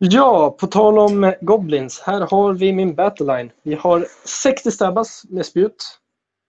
Ja, 0.00 0.56
på 0.60 0.66
tal 0.66 0.98
om 0.98 1.34
Goblins. 1.40 2.00
Här 2.00 2.20
har 2.20 2.52
vi 2.52 2.72
min 2.72 2.94
battleline. 2.94 3.50
Vi 3.62 3.74
har 3.74 4.06
60 4.24 4.70
stabbas 4.70 5.24
med 5.28 5.46
spjut, 5.46 5.98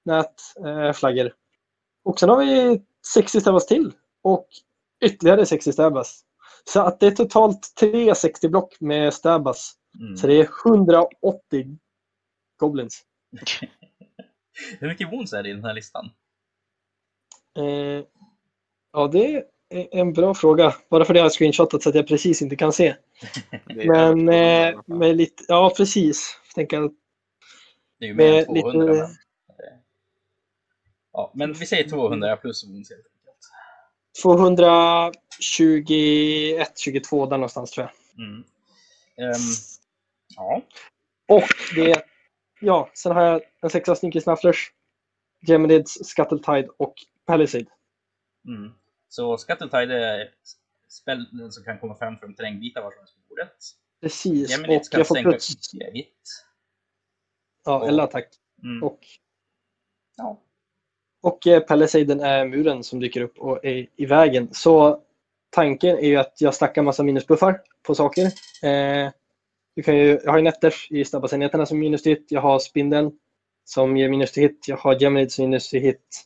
nät, 0.06 0.34
eh, 0.66 0.94
flaggor. 0.94 1.32
Och 2.04 2.20
sen 2.20 2.30
har 2.30 2.38
vi 2.46 2.82
60 3.14 3.42
stabbas 3.42 3.66
till 3.68 3.92
och 4.24 4.48
ytterligare 5.06 5.46
60 5.46 5.74
stabbas. 5.74 6.22
Så 6.64 6.82
att 6.82 7.00
det 7.00 7.08
är 7.08 7.12
totalt 7.12 7.74
360 7.80 8.50
block 8.50 8.78
med 8.80 9.14
stabbas. 9.14 9.74
Mm. 10.00 10.18
Så 10.18 10.28
det 10.28 10.34
är 10.34 10.50
180 10.66 11.78
Goblins. 12.60 13.04
Hur 14.80 14.88
mycket 14.88 15.12
wounds 15.14 15.34
är 15.34 15.44
det 15.44 15.50
i 15.50 15.54
den 15.54 15.64
här 15.66 15.74
listan? 15.74 16.10
Eh, 17.58 18.04
ja, 18.94 19.08
det 19.08 19.36
är 19.70 19.88
en 19.92 20.14
bra 20.14 20.34
fråga. 20.34 20.76
Bara 20.90 21.06
för 21.06 21.14
det 21.14 21.20
har 21.20 21.26
jag 21.26 21.34
screenshotat 21.34 21.84
så 21.84 21.90
att 21.90 21.96
jag 21.96 22.08
precis 22.08 22.42
inte 22.42 22.56
kan 22.56 22.74
se. 22.74 22.96
Men 23.66 24.30
eh, 24.30 24.34
200 24.34 24.34
i 24.36 24.68
alla 24.74 24.84
fall. 24.84 24.98
med 24.98 25.16
lite, 25.18 25.44
ja 25.48 25.74
precis. 25.78 26.40
Tänker 26.56 26.90
Det 28.00 28.06
är 28.06 28.08
ju 28.08 28.14
mer 28.16 28.26
än 28.48 28.54
Med 28.54 28.62
200. 28.62 28.94
lite- 28.94 29.02
Men... 29.02 29.10
Ja, 31.12 31.32
men 31.36 31.54
vi 31.54 31.66
säger 31.66 31.90
200 31.90 32.38
plus 32.38 32.64
wounds 32.68 32.90
helt 32.90 33.06
enkelt. 33.06 33.38
221, 34.24 36.80
22 36.80 37.26
där 37.26 37.38
någonstans 37.38 37.72
tror 37.72 37.88
jag. 37.88 37.94
Mm. 38.26 38.44
Ehm, 39.18 39.34
ja, 40.36 40.62
Och 41.28 41.44
det, 41.76 42.04
ja, 42.62 42.90
sen 42.94 43.12
har 43.12 43.24
jag 43.24 43.42
en 43.62 43.70
sexa 43.70 43.96
Sneaky 43.96 44.22
Snufflers, 44.22 44.72
Geminids, 45.48 45.94
Scuttle 46.06 46.68
och 46.78 46.94
Palisade. 47.26 47.66
mm. 48.48 48.72
så 49.08 49.38
Scuttle-Tide 49.38 49.94
är 49.94 50.30
spellen 50.90 51.52
som 51.52 51.64
kan 51.64 51.80
komma 51.80 51.96
fram 51.96 52.18
från 52.18 52.36
terrängbitar 52.36 52.82
var 52.82 52.92
som 52.92 53.00
helst 53.00 53.16
på 53.16 53.22
bordet. 53.30 53.54
Precis. 54.02 54.50
Geminids 54.50 54.90
och 54.90 54.96
kan 54.96 55.06
sänka 55.06 55.30
plöts- 55.30 55.70
10 55.72 55.92
hit. 55.92 56.46
ja, 57.66 57.88
eller 57.88 58.04
attack. 58.04 58.28
Mm. 58.64 58.84
Och, 58.84 59.00
Ja. 60.18 60.42
Och 61.22 61.48
eh, 61.48 61.60
Palisaden 61.60 62.20
är 62.20 62.46
muren 62.46 62.84
som 62.84 63.00
dyker 63.00 63.22
upp 63.22 63.38
och 63.38 63.66
är 63.66 63.88
i 63.96 64.06
vägen. 64.06 64.50
Så 64.52 65.02
tanken 65.50 65.98
är 65.98 66.08
ju 66.08 66.16
att 66.16 66.34
jag 66.42 66.54
stackar 66.54 66.82
massa 66.82 67.04
minusbuffar 67.04 67.62
på 67.84 67.96
saker. 67.96 68.26
Eh, 68.64 69.12
du 69.76 69.84
kan 69.84 69.98
ju, 69.98 70.20
jag 70.24 70.32
har 70.32 70.38
ju 70.38 70.44
Netters 70.44 70.88
i 70.92 71.06
snabbasenheterna 71.06 71.66
som 71.66 71.80
minus 71.80 72.04
till 72.04 72.12
hit. 72.12 72.26
Jag 72.30 72.42
har 72.42 72.60
Spindeln 72.60 73.12
som 73.66 73.98
ger 73.98 74.10
minus 74.10 74.32
till 74.32 74.44
hit. 74.44 74.66
Jag 74.68 74.78
har 74.78 75.02
Geminids 75.02 75.36
som 75.36 75.46
minus 75.46 75.70
till 75.70 75.82
hit. 75.82 76.26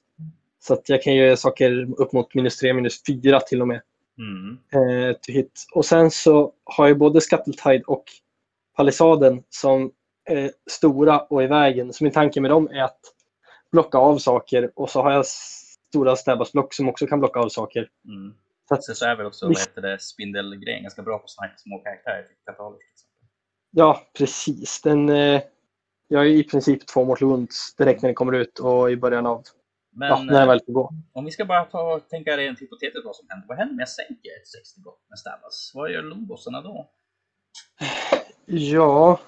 Så 0.60 0.74
att 0.74 0.90
jag 0.90 1.04
kan 1.04 1.16
göra 1.16 1.38
saker 1.38 1.88
upp 1.98 2.14
mot 2.14 2.36
minus 2.36 2.58
3, 2.58 2.74
minus 2.74 3.02
4 3.08 3.40
till 3.40 3.62
och 3.62 3.68
med. 3.68 3.82
Mm. 4.18 4.58
eh, 5.10 5.14
to 5.14 5.32
hit. 5.32 5.66
Och 5.74 5.86
sen 5.86 6.12
så 6.12 6.54
har 6.64 6.88
jag 6.88 6.98
både 6.98 7.22
Scuttle 7.22 7.82
och 7.88 8.04
Palisaden 8.76 9.44
som 9.50 9.92
är 10.26 10.52
stora 10.72 11.20
och 11.20 11.44
i 11.44 11.48
vägen. 11.48 11.94
Så 11.94 12.04
min 12.04 12.14
tanke 12.14 12.42
med 12.42 12.52
dem 12.52 12.68
är 12.68 12.84
att 12.84 13.00
blocka 13.74 13.98
av 13.98 14.18
saker 14.18 14.72
och 14.76 14.90
så 14.90 15.02
har 15.02 15.12
jag 15.12 15.26
stora 15.26 16.16
Stabas-block 16.16 16.74
som 16.74 16.90
också 16.90 17.08
kan 17.08 17.20
blocka 17.20 17.40
av 17.40 17.50
saker. 17.50 17.90
Mm. 18.08 18.34
Så 18.68 18.74
att, 18.74 18.84
Sen 18.84 18.96
så 18.96 19.06
är 19.06 19.16
väl 19.16 19.26
också 19.26 19.50
heter 19.50 19.82
det, 19.82 20.02
spindelgrejen 20.02 20.84
ganska 20.84 21.02
bra 21.02 21.18
på 21.18 21.24
att 21.24 21.30
snipa 21.30 21.54
små 21.58 21.80
karaktärer. 21.80 22.22
Typ 22.22 22.28
till 22.28 22.54
exempel. 22.54 22.66
ja, 23.72 24.02
precis. 24.18 24.82
Den, 24.82 25.10
eh, 25.10 25.42
jag 26.08 26.22
är 26.26 26.30
i 26.30 26.44
princip 26.44 26.88
två 26.88 27.04
Mortal 27.06 27.28
Wounds 27.28 27.76
direkt 27.76 28.02
när 28.02 28.10
det 28.10 28.14
kommer 28.14 28.34
ut 28.34 28.60
och 28.60 28.92
i 28.92 28.98
början 28.98 29.26
av, 29.26 29.44
Men 29.92 30.10
ja, 30.10 30.24
när 30.24 30.42
eh, 30.42 30.48
väl 30.48 30.60
får 30.66 30.74
gå. 30.74 30.92
om 31.14 31.26
vi 31.26 31.32
ska 31.32 31.46
bara 31.46 31.66
ta, 31.66 32.00
tänka 32.00 32.38
rent 32.38 32.62
hypotetiskt 32.62 33.06
vad 33.06 33.16
som 33.16 33.26
händer. 33.30 33.48
Vad 33.48 33.58
händer 33.58 33.74
om 33.74 33.80
jag 33.80 33.90
sänker 33.90 34.30
ett 34.42 34.48
60 34.48 34.82
block 34.82 35.00
med 35.10 35.20
Stabas? 35.20 35.72
Vad 35.74 35.92
gör 35.92 36.02
Lobossarna 36.02 36.62
då? 36.62 36.90
Ja, 38.46 39.20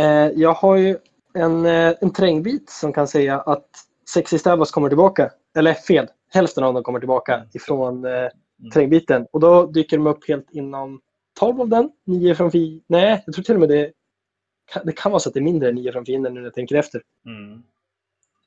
eh, 0.00 0.28
jag 0.34 0.52
har 0.54 0.76
ju 0.76 0.98
en, 1.36 1.66
eh, 1.66 1.94
en 2.00 2.12
terrängbit 2.12 2.70
som 2.70 2.92
kan 2.92 3.08
säga 3.08 3.40
att 3.40 3.68
60 4.14 4.38
Stabas 4.38 4.70
kommer 4.70 4.88
tillbaka. 4.88 5.30
Eller 5.56 5.74
fel, 5.74 6.06
hälften 6.34 6.64
av 6.64 6.74
dem 6.74 6.82
kommer 6.82 6.98
tillbaka 6.98 7.46
ifrån 7.54 8.04
eh, 8.04 8.28
terrängbiten. 8.72 9.26
Och 9.30 9.40
då 9.40 9.66
dyker 9.66 9.96
de 9.96 10.06
upp 10.06 10.28
helt 10.28 10.50
inom 10.50 11.00
12 11.38 11.60
av 11.60 11.68
den. 11.68 11.90
9 12.04 12.34
från 12.34 12.50
fienden. 12.50 12.82
Nej, 12.86 13.22
jag 13.26 13.34
tror 13.34 13.44
till 13.44 13.54
och 13.54 13.60
med 13.60 13.68
det 13.68 13.92
det 14.84 14.92
kan 14.92 15.12
vara 15.12 15.20
så 15.20 15.28
att 15.28 15.34
det 15.34 15.40
är 15.40 15.42
mindre 15.42 15.68
än 15.68 15.74
9 15.74 15.92
från 15.92 16.04
fienden 16.04 16.34
nu 16.34 16.40
när 16.40 16.46
jag 16.46 16.54
tänker 16.54 16.76
efter. 16.76 17.02
Mm. 17.26 17.62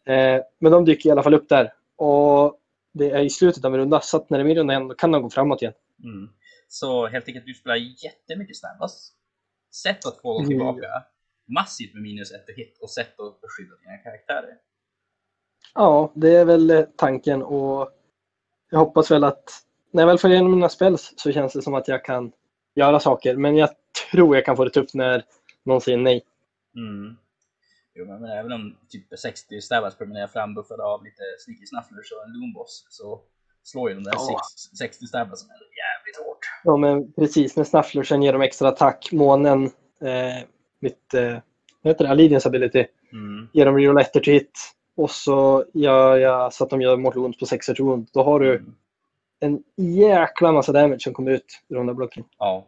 Eh, 0.06 0.44
men 0.60 0.72
de 0.72 0.86
dyker 0.86 1.10
i 1.10 1.12
alla 1.12 1.24
fall 1.24 1.34
upp 1.34 1.50
där. 1.50 1.74
Och 1.96 2.60
det 2.94 3.12
är 3.12 3.20
i 3.20 3.30
slutet 3.30 3.66
av 3.66 3.74
en 3.74 3.80
runda, 3.80 4.02
så 4.02 4.18
att 4.18 4.30
när 4.30 4.38
det 4.38 4.42
är 4.42 4.46
min 4.46 4.58
runda 4.58 4.74
igen 4.74 4.96
kan 4.98 5.12
de 5.12 5.22
gå 5.22 5.30
framåt 5.30 5.62
igen. 5.62 5.74
Mm. 6.04 6.30
Så 6.68 7.08
helt 7.08 7.28
enkelt, 7.28 7.46
du 7.46 7.54
spelar 7.54 7.76
jättemycket 7.76 8.56
Stabas. 8.56 9.12
Sätt 9.72 10.06
att 10.06 10.22
få 10.22 10.42
dem 10.42 10.52
Mm. 10.52 10.76
Massivt 11.50 11.94
med 11.94 12.04
minus 12.04 12.32
ett 12.32 12.46
hit 12.56 12.78
och 12.82 12.90
sätt 12.92 13.20
att 13.20 13.42
beskydda 13.42 13.76
dina 13.76 13.98
karaktärer. 13.98 14.58
Ja, 15.74 16.12
det 16.16 16.36
är 16.36 16.46
väl 16.46 16.86
tanken 16.96 17.44
och 17.44 17.90
jag 18.70 18.80
hoppas 18.80 19.12
väl 19.12 19.24
att 19.24 19.44
när 19.92 20.02
jag 20.02 20.08
väl 20.08 20.18
får 20.18 20.30
igenom 20.32 20.52
mina 20.52 20.70
spells 20.70 21.14
så 21.18 21.32
känns 21.32 21.54
det 21.54 21.62
som 21.62 21.74
att 21.74 21.88
jag 21.88 22.06
kan 22.06 22.32
göra 22.76 23.00
saker. 23.00 23.36
Men 23.36 23.58
jag 23.58 23.70
tror 24.12 24.36
jag 24.36 24.46
kan 24.46 24.56
få 24.56 24.64
det 24.64 24.70
tufft 24.70 24.94
när 24.94 25.24
någon 25.64 25.82
säger 25.82 25.98
nej. 25.98 26.22
Mm. 26.76 27.18
Jo, 27.94 28.06
men 28.06 28.26
även 28.26 28.52
om 28.52 28.78
typ 28.90 29.20
60 29.20 29.62
Stabas 29.62 29.98
promenerar 29.98 30.28
fram 30.28 30.54
buffade 30.56 30.84
av 30.84 31.04
lite 31.04 31.22
sneaky 31.46 31.66
snufflers 31.66 32.12
och 32.12 32.24
en 32.26 32.32
loomboss 32.40 32.86
så 32.90 33.22
slår 33.64 33.90
ju 33.90 33.96
de 33.96 34.04
där 34.04 34.12
Ja. 34.16 34.40
sex- 34.54 34.78
60 34.78 35.06
Stabas 35.08 35.42
som 35.42 35.50
är 35.50 35.54
jävligt 35.56 36.18
hårt. 36.28 36.40
Ja, 36.64 36.78
men 36.78 37.14
precis. 37.14 37.56
När 37.58 37.64
Snufflersen 37.64 38.22
ger 38.24 38.34
dem 38.34 38.42
extra 38.42 38.68
attack, 38.68 39.10
månen, 39.12 39.64
eh, 40.02 40.44
mitt, 40.80 41.14
eh, 41.14 41.38
vad 41.82 41.92
heter 41.94 42.04
det, 42.06 42.10
Allegiance 42.12 42.48
ability, 42.50 42.86
Mm. 43.12 43.48
ger 43.54 43.66
dem 43.66 43.76
reroll 43.78 43.98
ettor 43.98 44.20
till 44.20 44.34
hit 44.34 44.52
och 44.96 45.12
så 45.12 45.66
gör 45.74 46.18
jag 46.18 46.54
så 46.54 46.64
att 46.64 46.70
de 46.70 46.82
gör 46.82 46.98
mortal 46.98 47.22
wounds 47.22 47.38
på 47.40 47.46
6 47.46 47.66
to 47.66 47.84
wound. 47.86 48.08
Då 48.14 48.24
har 48.24 48.40
du 48.40 48.56
Mm. 48.56 48.76
en 49.40 49.64
jäkla 49.78 50.52
massa 50.52 50.72
damage 50.72 51.02
som 51.02 51.14
kommer 51.14 51.32
ut 51.32 51.62
ur 51.70 51.76
de 51.76 51.88
där 51.88 51.94
blocken. 51.94 52.24
Ja. 52.38 52.68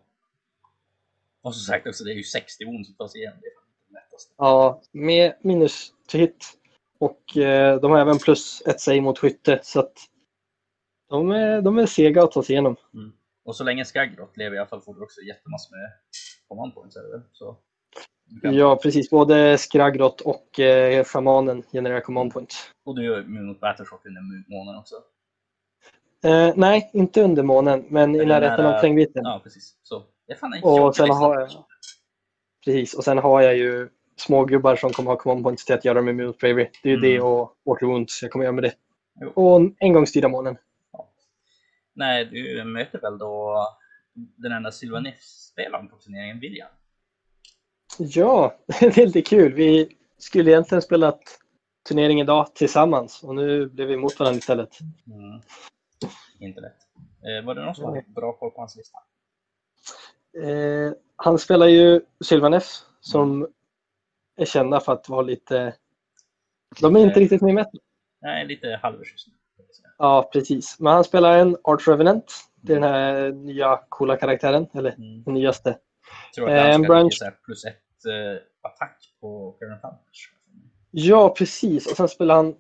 Och 1.41 1.55
som 1.55 1.61
sagt 1.73 1.87
också, 1.87 2.03
det 2.03 2.11
är 2.11 2.15
ju 2.15 2.23
60 2.23 2.65
wounds 2.65 2.89
att 2.89 2.97
ta 2.97 3.07
sig 3.07 3.21
igenom. 3.21 3.39
Det 3.41 3.47
är 3.47 3.51
fan 3.55 3.63
inte 3.67 3.85
det 3.87 3.93
lättaste. 3.93 4.33
Ja, 4.37 4.81
med 4.91 5.33
minus 5.41 5.93
to 6.07 6.17
hit. 6.17 6.45
Och 6.99 7.37
eh, 7.37 7.79
de 7.79 7.91
har 7.91 7.99
även 7.99 8.17
plus 8.17 8.61
ett 8.65 8.79
save 8.81 9.01
mot 9.01 9.19
skytte. 9.19 9.59
Så 9.63 9.79
att 9.79 9.93
de 11.09 11.31
är, 11.31 11.61
de 11.61 11.77
är 11.77 11.85
sega 11.85 12.23
att 12.23 12.31
ta 12.31 12.43
sig 12.43 12.53
igenom. 12.53 12.75
Och 13.45 13.55
så 13.55 13.63
länge 13.63 13.85
Skagrot 13.85 14.37
lever 14.37 14.55
i 14.55 14.59
alla 14.59 14.67
fall 14.67 14.81
får 14.81 14.93
du 14.93 15.01
också 15.03 15.21
jättemassor 15.21 15.75
med 15.75 15.91
command 16.47 16.73
points. 16.75 16.95
Väl? 16.97 17.21
Så, 17.31 17.57
Ja, 18.41 18.79
precis. 18.83 19.09
Både 19.09 19.57
Skragrot 19.57 20.21
och 20.21 20.59
eh, 20.59 21.03
Shamanen 21.03 21.63
genererar 21.73 21.99
command 21.99 22.33
points. 22.33 22.71
Och 22.85 22.95
du 22.95 23.13
är 23.15 23.21
immun 23.21 23.45
mot 23.45 23.59
Battleshock 23.59 24.05
under 24.05 24.21
månaden 24.49 24.79
också. 24.79 24.95
Eh, 26.23 26.53
nej, 26.55 26.89
inte 26.93 27.21
under 27.21 27.43
månen, 27.43 27.85
men 27.89 28.15
i 28.15 28.25
närheten 28.25 28.65
av 28.65 28.79
trängbiten. 28.79 29.21
Ja, 29.25 29.39
precis. 29.43 29.75
Så 29.83 30.03
det 30.27 30.33
är 30.33 30.37
fan 30.37 30.53
en 30.53 30.63
Och 30.63 30.95
sen 30.95 31.09
har 31.09 31.39
jag- 31.39 31.49
Precis, 32.65 32.93
och 32.93 33.03
sen 33.03 33.17
har 33.17 33.41
jag 33.41 33.57
ju 33.57 33.89
smågubbar 34.17 34.75
som 34.75 34.91
kommer 34.91 35.11
ha 35.11 35.17
command 35.17 35.43
points 35.43 35.65
till 35.65 35.75
att 35.75 35.85
göra 35.85 36.01
med 36.01 36.15
mot 36.15 36.37
bravery. 36.37 36.69
Det 36.83 36.89
är 36.89 36.93
ju 36.93 36.97
Mm. 36.97 37.09
det 37.11 37.21
och 37.21 37.55
water 37.65 37.85
wounds 37.85 38.21
jag 38.21 38.31
kommer 38.31 38.45
göra 38.45 38.53
med 38.55 38.63
det. 38.63 38.73
Jo. 39.21 39.31
Och 39.35 39.61
en 39.79 39.93
gång 39.93 40.07
styra 40.07 40.27
månen. 40.27 40.57
Nej, 41.93 42.25
du 42.25 42.63
möter 42.63 42.99
väl 43.01 43.17
då 43.17 43.57
den 44.13 44.51
enda 44.51 44.71
Sylvaneth-spelaren 44.71 45.87
på 45.87 45.97
turneringen, 45.97 46.39
William. 46.39 46.67
Ja, 47.97 48.55
det 48.79 48.97
är 48.97 49.05
lite 49.05 49.21
kul. 49.21 49.53
Vi 49.53 49.95
skulle 50.17 50.51
egentligen 50.51 50.81
spelat 50.81 51.19
turnering 51.89 52.21
idag 52.21 52.55
tillsammans 52.55 53.23
och 53.23 53.35
nu 53.35 53.65
blev 53.69 53.87
vi 53.87 53.93
emot 53.93 54.19
varandra 54.19 54.37
istället. 54.37 54.79
Mm. 55.07 55.41
Inte 56.39 56.61
lätt. 56.61 56.77
Eh, 57.23 57.45
var 57.45 57.55
det 57.55 57.65
någon 57.65 57.75
som 57.75 57.85
hade 57.85 58.03
bra 58.07 58.33
koll 58.33 58.51
på 58.51 58.61
hans 58.61 58.75
lista? 58.75 58.97
Eh, 60.43 60.93
han 61.15 61.39
spelar 61.39 61.67
ju 61.67 62.01
Sylvaneth 62.23 62.67
som 62.99 63.47
är 64.37 64.45
kända 64.45 64.79
för 64.79 64.93
att 64.93 65.09
vara 65.09 65.21
lite... 65.21 65.73
De 66.81 66.95
är 66.95 66.99
inte 66.99 67.19
Eh, 67.19 67.19
riktigt 67.21 67.41
med 67.41 67.51
i 67.51 67.53
metal. 67.53 67.79
Nej, 68.21 68.45
lite 68.47 68.79
halvövertjust. 68.81 69.27
Ja, 69.97 70.29
precis. 70.33 70.79
Men 70.79 70.93
han 70.93 71.03
spelar 71.03 71.37
en 71.37 71.57
Arch 71.63 71.87
Revenant. 71.87 72.33
Det 72.55 72.73
är 72.73 72.79
den 72.79 72.89
här 72.89 73.31
nya 73.31 73.79
coola 73.89 74.17
karaktären, 74.17 74.67
eller 74.73 74.91
Mm. 74.91 75.23
den 75.23 75.33
nyaste. 75.33 75.77
Jag 76.25 76.33
tror 76.35 76.49
att 76.49 76.55
Eh, 76.55 76.61
han 76.61 76.71
en 76.71 76.83
ska 76.83 76.93
ligga 76.93 77.31
här 77.31 77.37
plus 77.45 77.65
ett 77.65 78.05
eh, 78.05 78.41
attack 78.61 78.97
på 79.21 79.55
Current 79.59 79.81
Hunters. 79.83 80.31
Ja, 80.91 81.35
precis. 81.37 81.91
Och 81.91 81.97
sen 81.97 82.07
spelar 82.07 82.35
han 82.35 82.55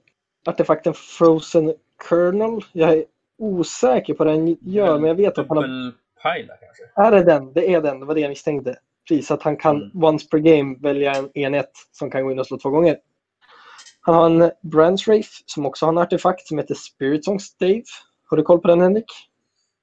artefakten 0.45 0.93
Frozen 0.93 1.73
Kernel. 2.09 2.61
Jag 2.73 2.89
är 2.93 3.05
osäker 3.37 4.13
på 4.13 4.23
vad 4.23 4.33
den 4.33 4.57
gör, 4.61 4.99
men 4.99 5.07
jag 5.07 5.15
vet 5.15 5.37
att 5.37 5.47
han 5.47 5.57
har... 5.57 5.67
Dubbelpila 5.67 6.53
kanske? 6.57 6.83
Är 6.95 7.11
det 7.11 7.23
den? 7.23 7.53
Det 7.53 7.73
är 7.73 7.81
den. 7.81 7.99
Det 7.99 8.05
var 8.05 8.15
det 8.15 8.21
jag 8.21 8.29
misstänkte. 8.29 8.79
Precis, 9.07 9.31
att 9.31 9.43
han 9.43 9.57
kan 9.57 9.75
Mm. 9.75 10.03
once 10.03 10.27
per 10.31 10.37
game 10.37 10.75
välja 10.79 11.15
en 11.15 11.37
enhet 11.37 11.71
som 11.91 12.11
kan 12.11 12.23
gå 12.23 12.31
in 12.31 12.39
och 12.39 12.47
slå 12.47 12.57
två 12.57 12.69
gånger. 12.69 12.97
Han 14.01 14.15
har 14.15 14.25
en 14.25 14.51
Brands 14.61 15.07
Wraith 15.07 15.29
som 15.45 15.65
också 15.65 15.85
har 15.85 15.93
en 15.93 15.97
artefakt 15.97 16.47
som 16.47 16.57
heter 16.57 16.75
Spirit 16.75 17.25
Song 17.25 17.39
Stave. 17.39 17.83
Har 18.29 18.37
du 18.37 18.43
koll 18.43 18.59
på 18.59 18.67
den 18.67 18.81
Henrik? 18.81 19.11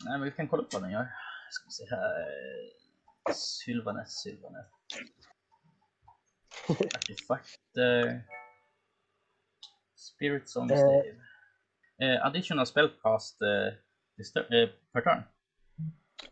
Nej, 0.04 0.18
men 0.18 0.24
vi 0.24 0.30
kan 0.30 0.48
kolla 0.48 0.62
upp 0.62 0.72
vad 0.74 0.82
den 0.82 0.90
gör. 0.90 1.06
Ska 1.50 1.70
se 1.70 1.84
här. 1.90 2.00
Sylvanes, 3.34 4.22
Sylvanes. 4.22 4.66
Artefakter. 6.68 8.22
Spirit 9.96 10.48
Song 10.48 10.70
Eh. 10.70 10.78
Stave. 10.78 11.14
Eh, 12.02 12.26
additional 12.26 12.66
spellcast 12.66 13.42
eh, 13.42 13.66
eh, 14.58 14.68
per 14.92 15.00
turn. 15.00 15.22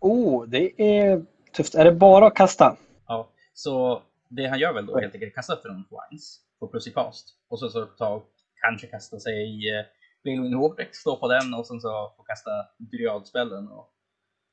Oh, 0.00 0.46
det 0.48 0.82
är 0.82 1.26
tufft. 1.52 1.74
Är 1.74 1.84
det 1.84 1.92
bara 1.92 2.26
att 2.26 2.34
kasta? 2.34 2.76
Ja, 3.06 3.28
så 3.54 4.02
det 4.28 4.46
han 4.46 4.58
gör 4.58 4.72
väl 4.72 4.86
då 4.86 4.98
helt 4.98 5.14
enkelt 5.14 5.34
kasta 5.34 5.56
från 5.56 5.74
Wines 5.90 6.40
på 6.58 6.68
plus 6.68 6.86
i 6.86 6.90
cast. 6.90 7.28
Och 7.48 7.58
så, 7.58 7.68
så 7.68 7.86
ta, 7.86 8.24
kanske 8.62 8.86
kasta 8.86 9.20
sig 9.20 9.70
eh, 9.78 9.84
Wingwind 10.24 10.54
Vortex, 10.56 10.98
stå 10.98 11.16
på 11.16 11.28
den 11.28 11.54
och 11.54 11.66
sen 11.66 11.80
så 11.80 12.14
få 12.16 12.22
kasta 12.22 12.50
Dryadspellen 12.78 13.68
och 13.68 13.92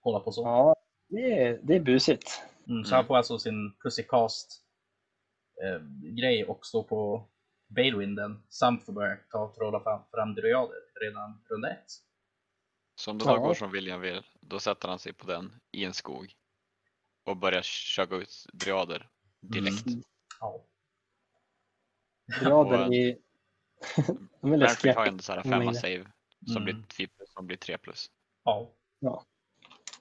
hålla 0.03 0.19
på 0.19 0.31
så. 0.31 0.41
Ja, 0.41 0.72
det 1.15 1.39
är, 1.41 1.59
det 1.63 1.75
är 1.75 1.79
busigt. 1.79 2.43
Mm, 2.67 2.83
så 2.83 2.89
Mm. 2.89 2.95
han 2.97 3.05
får 3.07 3.17
alltså 3.17 3.39
sin 3.39 3.73
plus 3.79 3.99
i 3.99 4.03
cast 4.03 4.63
eh, 5.63 5.81
grej 6.17 6.45
och 6.45 6.65
stå 6.65 6.83
på 6.83 7.29
Balewinden 7.67 8.43
samt 8.49 8.85
få 8.85 8.91
börja 8.91 9.17
ta 9.29 9.53
trolla 9.57 9.79
fram, 9.83 10.01
fram 10.11 10.35
Dryader 10.35 10.79
redan 11.01 11.43
runda 11.49 11.69
ett. 11.71 11.85
Så 12.95 13.11
om 13.11 13.17
det 13.17 13.25
Ja. 13.25 13.37
går 13.37 13.53
som 13.53 13.71
William 13.71 14.01
vill, 14.01 14.21
då 14.41 14.59
sätter 14.59 14.87
han 14.87 14.99
sig 14.99 15.13
på 15.13 15.27
den 15.27 15.59
i 15.71 15.83
en 15.85 15.93
skog 15.93 16.33
och 17.25 17.37
börjar 17.37 17.61
köra 17.61 18.15
ut 18.17 18.45
dryader 18.53 19.09
direkt. 19.41 19.87
Mm. 19.87 20.01
Ja. 20.39 20.65
Är 22.41 22.69
Berkeley 22.69 23.17
läskiga. 24.57 24.95
har 24.95 25.05
ju 25.05 25.09
ändå 25.09 25.23
så 25.23 25.33
här 25.33 25.43
femma 25.43 25.73
save 25.73 26.11
som 26.47 26.57
Mm. 26.61 26.63
blir 26.63 26.83
10 26.87 27.07
plus, 27.07 27.33
som 27.33 27.47
blir 27.47 27.57
3 27.57 27.77
plus. 27.77 28.11
ja. 28.43 28.71
Ja. 28.99 29.25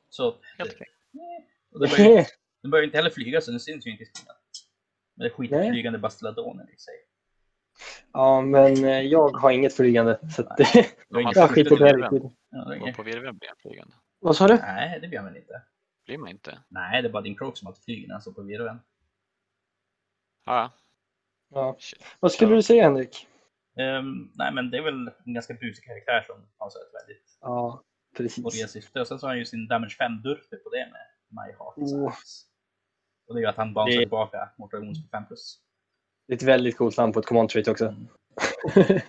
Så 0.09 0.37
Helt 0.59 0.73
okej. 0.75 0.87
Och 1.73 1.81
det 1.81 1.89
börjar, 1.89 2.27
den 2.63 2.71
börjar 2.71 2.85
inte 2.85 2.97
heller 2.97 3.11
flyga 3.11 3.41
så 3.41 3.51
den 3.51 3.61
syns 3.61 3.87
ju 3.87 3.91
inte 3.91 4.03
i 4.03 4.07
skogen. 4.07 4.35
Men 5.17 5.25
det 5.25 5.35
är 5.35 5.39
Nej. 5.39 5.63
skitflygande 5.63 5.99
bastiladoner 5.99 6.75
i 6.75 6.79
sig. 6.79 6.95
Ja, 8.13 8.41
men 8.41 8.85
eh, 8.85 9.01
jag 9.01 9.29
har 9.29 9.51
inget 9.51 9.77
flygande. 9.77 10.19
Så 10.31 10.43
att 10.43 10.59
man 11.09 11.23
jag 11.35 11.51
skiter 11.51 12.09
på. 12.09 12.33
Ja, 12.51 12.65
det 12.87 12.93
på 12.93 13.03
virveln 13.03 13.39
blir 13.39 13.49
han 13.49 13.57
flygande. 13.57 13.95
Vad 14.21 14.37
sa 14.37 14.47
du? 14.47 14.55
Nej, 14.55 15.01
det 15.01 15.09
blir 15.09 15.23
väl 15.23 15.37
inte. 15.37 15.63
Blir 16.07 16.19
man 16.19 16.29
inte? 16.29 16.59
Nej, 16.69 17.03
det 17.03 17.09
är 17.09 17.13
bara 17.13 17.23
din 17.23 17.37
croak 17.37 17.57
som 17.57 17.75
när 17.87 18.13
han 18.13 18.21
står 18.21 18.33
på 18.33 18.43
virveln. 18.43 18.79
Ja, 20.45 20.73
ja. 21.51 21.77
Shit. 21.79 22.05
Vad 22.21 22.33
skulle 22.33 22.55
du 22.55 22.63
säga 22.63 22.83
Henrik? 22.83 23.27
Ehm, 23.77 24.31
nej, 24.35 24.53
men 24.53 24.71
det 24.71 24.77
är 24.77 24.83
väl 24.83 25.11
en 25.27 25.35
ganska 25.35 25.55
busig 25.55 25.85
karaktär 25.85 26.25
som 26.27 26.37
har 26.59 26.71
så 26.71 26.79
ett 26.79 26.95
väldigt 27.03 27.39
Ja, 27.41 27.83
precis. 28.17 28.45
originellt 28.45 28.71
syfte. 28.71 29.01
Och 29.01 29.07
sen 29.09 29.19
så 29.19 29.27
har 29.27 29.31
han 29.31 29.39
ju 29.39 29.45
sin 29.45 29.69
damage 29.69 29.97
5 29.99 30.23
durfte 30.23 30.57
på 30.57 30.69
det 30.71 30.89
med 30.93 31.07
My 31.31 31.53
Heart. 31.59 31.75
Oh. 31.77 32.13
Och 33.29 33.35
det 33.35 33.39
är 33.39 33.43
ju 33.43 33.47
att 33.47 33.57
han 33.57 33.75
bouncear 33.75 33.97
Det- 33.99 34.03
tillbaka 34.05 34.49
mot 34.59 34.73
Wounds 34.75 35.03
på 35.03 35.09
5 35.17 35.27
plus. 35.27 35.59
Det 36.29 36.33
är 36.33 36.37
ett 36.37 36.43
väldigt 36.43 36.77
coolt 36.77 36.97
namn 36.97 37.13
på 37.13 37.21
ett 37.21 37.27
command 37.27 37.49
trait 37.49 37.69
också. 37.69 37.87
Mm. 37.87 38.07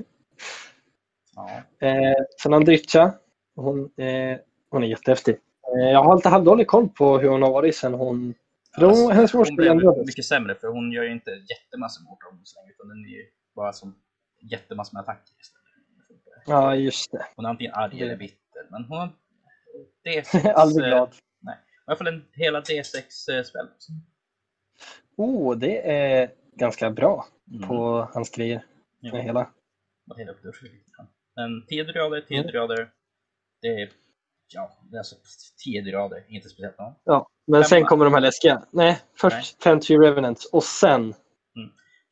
Ja. 1.35 1.49
eh, 1.87 2.13
sen 2.43 2.53
har 2.53 2.59
Dritcha. 2.63 3.13
Hon, 3.55 3.79
eh, 3.97 4.37
hon 4.69 4.83
är 4.83 4.87
jättehäftig. 4.87 5.35
Eh, 5.77 5.89
jag 5.91 6.03
har 6.03 6.15
lite 6.15 6.29
halvdålig 6.29 6.67
koll 6.67 6.89
på 6.89 7.17
hur 7.19 7.29
hon 7.29 7.41
har 7.41 7.51
varit 7.51 7.75
sen 7.75 7.93
hon... 7.93 8.33
För 8.75 8.81
hon, 8.81 8.89
Alltså, 8.89 9.09
hennes 9.09 9.33
hon 9.33 9.55
blev 9.55 9.75
mycket 10.05 10.25
sämre 10.25 10.55
för 10.55 10.67
hon 10.67 10.91
gör 10.91 11.03
ju 11.03 11.11
inte 11.11 11.31
jättemassor 11.31 12.03
mot 12.03 12.17
Wounds 12.31 12.55
längre 12.55 12.71
utan 12.71 12.87
den 12.87 12.97
är 13.05 13.09
ju 13.09 13.25
bara 13.55 13.73
som 13.73 13.95
jättemassor 14.41 14.93
med 14.93 15.01
attacker 15.01 15.33
istället. 15.41 15.63
Ja, 16.45 16.75
just 16.75 17.11
det. 17.11 17.25
Hon 17.35 17.45
är 17.45 17.49
antingen 17.49 17.73
arg 17.73 17.97
Det- 17.97 18.03
eller 18.05 18.15
bitter, 18.17 18.37
men 18.69 18.83
hon 18.83 18.97
har 18.97 19.09
D6, 20.05 20.53
Aldrig 20.53 20.85
eh, 20.85 20.89
glad. 20.89 21.09
I 21.13 21.85
alla 21.85 21.97
fall 21.97 22.07
en 22.07 22.25
hela 22.33 22.61
D6-spel. 22.61 23.67
Oh, 25.17 25.57
det 25.57 25.91
är 25.91 26.31
ganska 26.55 26.89
bra 26.89 27.25
Mm. 27.55 27.67
på 27.67 28.09
hans 28.13 28.29
grejer. 28.29 28.65
Ja. 28.99 29.17
Hela. 29.17 29.49
Vad 30.05 30.19
hela. 30.19 30.33
Men 31.35 31.65
10 31.67 31.83
dryader, 31.83 32.21
10 32.21 32.37
Mm. 32.37 32.47
dryader. 32.51 32.91
Det 33.61 33.67
är, 33.67 33.89
ja, 34.53 34.77
det 34.91 34.95
är 34.95 34.99
alltså 34.99 35.15
10 35.63 35.81
dryader, 35.81 36.25
inte 36.27 36.49
speciellt 36.49 36.77
bra. 36.77 37.01
Ja, 37.03 37.27
men 37.47 37.63
sen 37.63 37.77
Femma. 37.77 37.87
kommer 37.87 38.05
de 38.05 38.13
här 38.13 38.21
läskiga. 38.21 38.65
Nej, 38.71 39.01
först 39.17 39.63
Fem 39.63 39.79
Tree 39.79 39.97
Revenants 39.97 40.45
och 40.53 40.63
sen... 40.63 41.13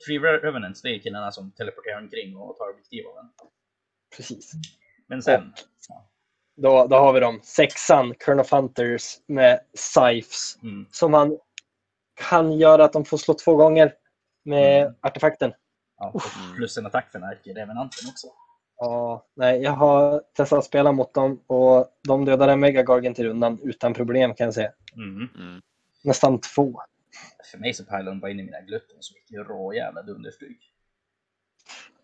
Free 0.08 0.20
Revenants, 0.20 0.82
det 0.82 0.90
är 0.90 1.00
killarna 1.00 1.32
som 1.32 1.52
teleporterar 1.52 2.02
omkring 2.02 2.38
och 2.38 2.58
tar 2.58 2.70
objektiv 2.70 3.06
av 3.08 3.18
en. 3.18 3.30
Precis. 4.18 4.52
Men 5.08 5.24
sen, 5.24 5.54
Då, 6.56 6.88
då 6.88 6.96
har 6.96 7.14
vi 7.14 7.20
dem. 7.20 7.40
Sexan, 7.44 8.14
Kern 8.26 8.40
of 8.40 8.52
Hunters 8.52 9.18
med 9.28 9.60
Scythes. 9.74 10.58
mm, 10.64 10.86
Som 10.92 11.12
man 11.12 11.38
kan 12.30 12.52
göra 12.52 12.84
att 12.86 12.94
de 12.94 13.06
får 13.06 13.18
slå 13.18 13.34
två 13.34 13.56
gånger 13.56 13.94
med 14.46 14.82
Mm. 14.84 14.94
artefakten. 15.02 15.54
ja, 15.98 16.14
plus 16.56 16.78
en 16.78 16.86
attack 16.86 17.12
för 17.12 17.20
Närke-revenanten 17.20 18.10
också. 18.12 18.28
Ja, 18.78 19.26
nej, 19.36 19.62
jag 19.62 19.72
har 19.72 20.22
testat 20.36 20.60
att 20.60 20.66
spela 20.66 20.92
mot 20.92 21.14
dem 21.14 21.44
och 21.48 21.88
de 22.08 22.26
dödade 22.26 22.56
Megagargen 22.56 23.14
till 23.14 23.26
rundan 23.28 23.60
utan 23.64 23.94
problem 23.94 24.34
kan 24.34 24.46
jag 24.46 24.54
säga. 24.54 24.72
Mm. 24.96 25.30
Mm. 25.38 25.62
Nästan 26.04 26.40
två. 26.42 26.82
För 27.52 27.58
mig 27.58 27.74
så 27.74 27.86
pajlade 27.86 28.12
de 28.12 28.20
bara 28.20 28.32
in 28.32 28.40
i 28.40 28.44
mina 28.44 28.62
glutton 28.62 28.98
så 29.00 29.14
gick 29.14 29.26
det 29.30 29.38
rå 29.38 29.74
jävla 29.74 30.02
dunderstryk. 30.02 30.72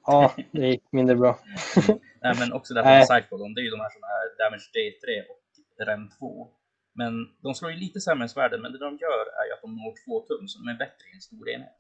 Ja, 0.05 0.33
det 0.51 0.67
gick 0.67 0.83
mindre 0.91 1.15
bra. 1.15 1.39
Nej, 2.21 2.35
men 2.39 2.53
också 2.53 2.73
därför 2.73 2.89
Nej. 2.89 2.97
med 2.99 3.07
Sidefall, 3.07 3.53
det 3.55 3.61
är 3.61 3.63
ju 3.63 3.69
de 3.69 3.79
här 3.79 3.89
som 3.89 4.03
är 4.03 4.16
Damage 4.37 4.69
Day 4.73 4.99
3 4.99 5.21
och 5.21 5.43
Rem 5.87 6.09
2. 6.19 6.47
Men 6.93 7.13
de 7.43 7.55
slår 7.55 7.71
ju 7.71 7.77
lite 7.77 8.01
sämre 8.01 8.23
än 8.23 8.29
svärden, 8.29 8.61
men 8.61 8.71
det 8.71 8.77
de 8.77 8.97
gör 8.97 9.25
är 9.41 9.45
ju 9.47 9.53
att 9.53 9.61
de 9.61 9.75
når 9.75 9.93
två 10.05 10.19
tum, 10.27 10.47
så 10.47 10.59
de 10.59 10.67
är 10.67 10.77
bättre 10.77 11.05
i 11.11 11.15
en 11.15 11.21
stor 11.21 11.49
enhet. 11.49 11.77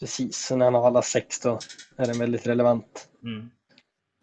Precis, 0.00 0.46
så 0.46 0.56
när 0.56 0.64
han 0.64 0.74
har 0.74 0.86
alla 0.86 1.02
sex 1.02 1.40
då 1.40 1.58
är 1.96 2.06
den 2.06 2.18
väldigt 2.18 2.46
relevant. 2.46 3.08
Mm. 3.22 3.50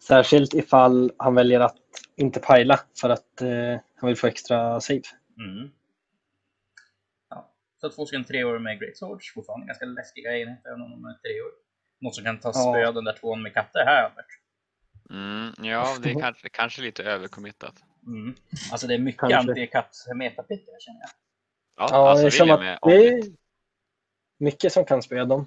Särskilt 0.08 0.54
ifall 0.54 1.12
han 1.16 1.34
väljer 1.34 1.60
att 1.60 1.76
inte 2.16 2.40
pajla 2.40 2.80
för 3.00 3.08
att 3.10 3.42
eh, 3.42 3.80
han 3.94 4.06
vill 4.08 4.16
få 4.16 4.26
extra 4.26 4.80
save. 4.80 5.02
Mm. 5.38 5.70
Ja. 7.30 7.54
Så 7.80 7.90
två 7.90 8.06
stycken 8.06 8.24
treor 8.24 8.58
med 8.58 8.80
Great 8.80 8.96
Swords, 8.96 9.34
fortfarande 9.34 9.66
ganska 9.66 9.84
läskiga 9.84 10.38
enheter 10.38 10.68
även 10.70 10.82
om 10.82 10.90
de 10.90 11.04
är 11.04 11.14
treor. 11.14 11.50
Något 12.00 12.14
som 12.14 12.24
kan 12.24 12.40
ta 12.40 12.48
Ja. 12.54 12.72
spö 12.72 12.92
den 12.92 13.04
där 13.04 13.12
tvåan 13.12 13.42
med 13.42 13.54
katter 13.54 13.84
här 13.86 14.04
Albert. 14.04 14.39
Mm, 15.10 15.52
ja, 15.58 15.96
det 16.02 16.10
är 16.10 16.20
kanske, 16.20 16.48
kanske 16.48 16.82
lite 16.82 17.02
övercommittat. 17.02 17.84
Mm. 18.06 18.34
Alltså 18.72 18.86
det 18.86 18.94
är 18.94 18.98
mycket 18.98 19.20
Kanske. 19.20 19.52
anti-katt 19.52 19.96
metapitt 20.14 20.66
där 20.66 20.80
känner 20.80 21.00
jag. 21.00 21.10
Ja, 21.76 21.88
Ja, 21.90 22.10
alltså 22.10 22.22
det 22.22 22.28
är 22.28 22.30
som 22.30 22.48
William 22.48 22.74
att 22.74 22.90
det 22.90 23.08
är 23.08 23.22
mycket 24.38 24.72
som 24.72 24.84
kan 24.84 25.02
spöa 25.02 25.24
dem. 25.24 25.46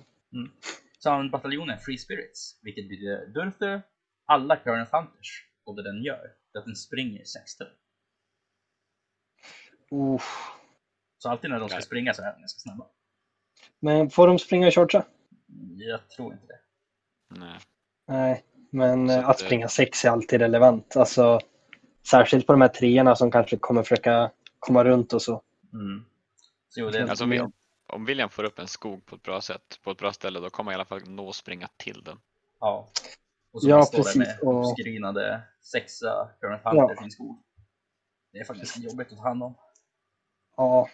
Så 1.00 1.10
har 1.10 1.30
bataljonen 1.30 1.80
Free 1.80 1.98
Spirits, 1.98 2.60
vilket 2.62 2.90
betyder 2.90 3.28
Durthu, 3.28 3.82
alla 4.26 4.56
Current 4.56 4.90
Hunters. 4.92 5.48
Och 5.66 5.76
det 5.76 5.84
den 5.84 6.04
gör, 6.04 6.36
är 6.54 6.60
att 6.60 6.66
den 6.66 6.76
springer 6.76 7.24
16. 7.26 7.68
Uff. 9.92 10.50
Så 11.18 11.30
alltid 11.30 11.50
när 11.50 11.60
de 11.60 11.70
ska 11.70 11.76
Nej. 11.76 11.84
springa 11.86 12.14
så 12.14 12.22
är 12.22 12.34
de 12.34 12.40
ganska 12.40 12.60
snabba. 12.60 12.88
Men 13.80 14.10
får 14.10 14.28
de 14.28 14.40
springa 14.40 14.68
och 14.68 14.74
chargea? 14.74 15.06
Jag 15.76 16.10
tror 16.10 16.34
inte 16.34 16.46
det. 16.48 16.60
Nej. 17.40 17.60
Nej, 18.08 18.44
men 18.74 19.08
Så 19.10 19.14
eh, 19.14 19.20
att 19.20 19.30
att 19.30 19.38
det- 19.38 19.46
springa 19.46 19.68
sex 19.68 20.06
är 20.06 20.10
alltid 20.10 20.42
relevant. 20.42 20.96
Alltså, 20.98 21.40
särskilt 22.10 22.48
på 22.48 22.54
de 22.54 22.62
här 22.62 22.68
treorna 22.70 23.16
som 23.16 23.32
kanske 23.32 23.58
kommer 23.58 23.84
försöka 23.84 24.32
komma 24.60 24.84
runt 24.84 25.14
och 25.14 25.22
så. 25.22 25.42
Mm. 25.74 26.06
Så 26.70 26.80
jo, 26.80 26.90
det 26.90 26.98
är 27.00 27.08
Alltså, 27.08 27.24
om, 27.24 27.52
om 27.88 28.06
William 28.06 28.30
får 28.30 28.44
upp 28.44 28.60
en 28.60 28.68
skog 28.68 29.06
på 29.06 29.16
ett 29.16 29.24
bra 29.24 29.42
sätt, 29.42 29.80
på 29.84 29.92
ett 29.92 29.98
bra 29.98 30.14
ställe, 30.14 30.40
då 30.40 30.50
kommer 30.50 30.72
han 30.72 30.74
i 30.74 30.76
alla 30.76 30.86
fall 30.86 31.10
nå 31.10 31.32
springa 31.34 31.68
till 31.78 32.04
den. 32.04 32.18
Ja. 32.60 32.88
Och 33.54 33.62
så 33.62 33.70
Ja, 33.70 33.86
står 33.86 33.98
det 33.98 34.04
precis, 34.04 34.18
med 34.18 34.40
och- 34.42 34.70
uppskrinade 34.72 35.42
sexa 35.62 36.30
Current 36.42 36.62
Ja. 36.64 36.92
En 37.04 37.12
skog. 37.12 37.40
Det 38.32 38.40
är 38.40 38.44
faktiskt 38.46 38.78
jobbigt 38.78 39.12
att 39.12 39.18
ta 39.18 39.24
hand 39.24 39.44
om. 39.44 39.56
Ja, 40.58 40.90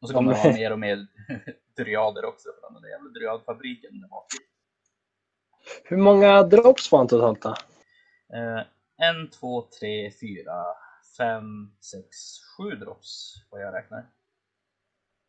Och 0.00 0.08
så 0.08 0.14
kommer 0.14 0.32
men- 0.32 0.42
vara 0.42 0.52
mer 0.54 0.72
och 0.72 0.78
mer 0.78 1.06
dryader 1.76 2.24
också 2.24 2.48
för 2.60 2.72
den 2.72 2.82
där 2.82 2.88
jävla 2.88 3.10
dryadfabriken. 3.10 3.90
Hur 5.84 5.96
många 5.96 6.42
drops 6.42 6.88
får 6.88 6.98
han 6.98 7.08
totalt 7.08 7.42
då? 7.42 7.54
Eh, 8.34 8.62
en, 9.08 9.30
två, 9.30 9.68
tre, 9.80 10.10
fyra, 10.20 10.64
fem, 11.16 11.72
sex, 11.80 12.16
sju 12.56 12.70
drops 12.76 13.34
vad 13.50 13.62
jag 13.62 13.74
räknar. 13.74 14.06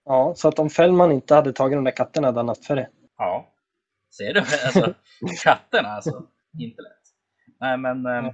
Ja, 0.06 0.34
så 0.36 0.48
att 0.48 0.60
om 0.60 0.70
Fällman 0.70 1.12
inte 1.12 1.36
hade 1.36 1.54
tagit 1.54 1.78
de 1.78 1.84
där 1.84 1.96
katterna 1.96 2.28
hade 2.28 2.40
han 2.40 2.48
haft 2.48 2.66
färre. 2.66 2.90
Ja. 3.18 3.54
Ser 4.18 4.34
du? 4.34 4.40
Alltså, 4.66 4.94
katterna 5.44 5.90
alltså. 5.90 6.28
Inte 6.60 6.82
lätt. 6.82 6.92
Nej 7.60 7.78
men 7.78 8.06
ehm, 8.06 8.26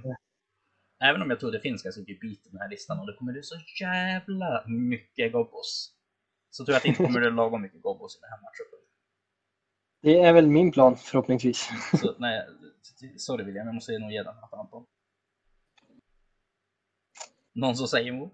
även 1.04 1.22
om 1.22 1.30
jag 1.30 1.40
tror 1.40 1.52
det 1.52 1.60
finns 1.60 1.82
ganska 1.82 2.00
mycket 2.00 2.20
bit 2.20 2.46
i 2.46 2.50
den 2.50 2.60
här 2.60 2.68
listan 2.68 3.00
och 3.00 3.06
det 3.06 3.12
kommer 3.12 3.32
bli 3.32 3.42
så 3.42 3.54
jävla 3.80 4.64
mycket 4.66 5.32
gobbos. 5.32 5.94
Så 6.50 6.64
tror 6.64 6.72
jag 6.72 6.76
att 6.76 6.82
det 6.82 6.88
inte 6.88 7.04
kommer 7.04 7.20
bli 7.20 7.30
lagom 7.30 7.62
mycket 7.62 7.82
gobbos 7.82 8.16
i 8.16 8.20
den 8.20 8.30
här 8.30 8.40
matchupen. 8.42 8.78
Det 10.00 10.20
är 10.20 10.32
väl 10.32 10.46
min 10.46 10.72
plan 10.72 10.96
förhoppningsvis. 10.96 11.70
Så, 12.00 12.14
nej, 12.18 12.46
sorry 13.16 13.44
William, 13.44 13.66
jag 13.66 13.74
måste 13.74 13.98
nog 13.98 14.12
ge 14.12 14.22
den 14.22 14.34
här 14.34 14.46
till 14.48 14.58
Anton. 14.58 14.86
Någon 17.54 17.76
som 17.76 17.88
säger 17.88 18.08
emot? 18.08 18.32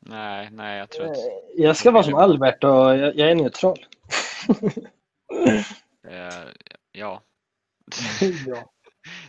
Nej, 0.00 0.50
nej, 0.52 0.78
jag 0.78 0.90
tror 0.90 1.10
att 1.10 1.16
Jag 1.56 1.76
ska 1.76 1.90
vara 1.90 2.02
som 2.02 2.14
Albert 2.14 2.64
och 2.64 2.70
jag, 2.70 3.16
jag 3.16 3.30
är 3.30 3.34
neutral. 3.34 3.86
eh, 6.08 6.44
ja, 6.92 7.22
ja. 8.46 8.72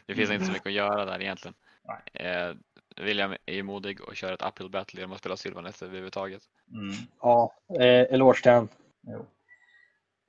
det 0.05 0.15
finns 0.15 0.31
inte 0.31 0.45
så 0.45 0.51
mycket 0.51 0.67
att 0.67 0.73
göra 0.73 1.05
där 1.05 1.21
egentligen. 1.21 1.55
Nej. 1.83 2.27
Eh, 2.27 2.55
William 3.03 3.35
är 3.45 3.53
ju 3.53 3.63
modig 3.63 4.01
och 4.01 4.15
kör 4.15 4.33
ett 4.33 4.41
uphill 4.41 4.69
battle 4.69 4.99
genom 4.99 5.13
att 5.13 5.19
spela 5.19 5.37
Sylvaneth 5.37 5.83
överhuvudtaget. 5.83 6.41
Mm. 6.71 6.95
ja, 7.21 7.53
eh, 7.79 8.13
eloge 8.13 8.41
till 8.41 8.51
han. 8.51 8.69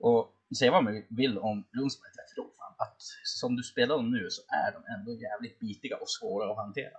Och 0.00 0.37
säga 0.56 0.70
vad 0.70 0.84
man 0.84 1.02
vill 1.08 1.38
om 1.38 1.64
Lundsberg 1.72 2.10
32, 2.34 2.42
fan, 2.58 2.74
att 2.78 2.96
som 3.24 3.56
du 3.56 3.62
spelar 3.62 3.96
dem 3.96 4.10
nu 4.10 4.30
så 4.30 4.42
är 4.48 4.72
de 4.72 4.82
ändå 4.98 5.22
jävligt 5.22 5.58
bitiga 5.58 5.96
och 5.96 6.10
svåra 6.10 6.50
att 6.50 6.56
hantera. 6.56 6.98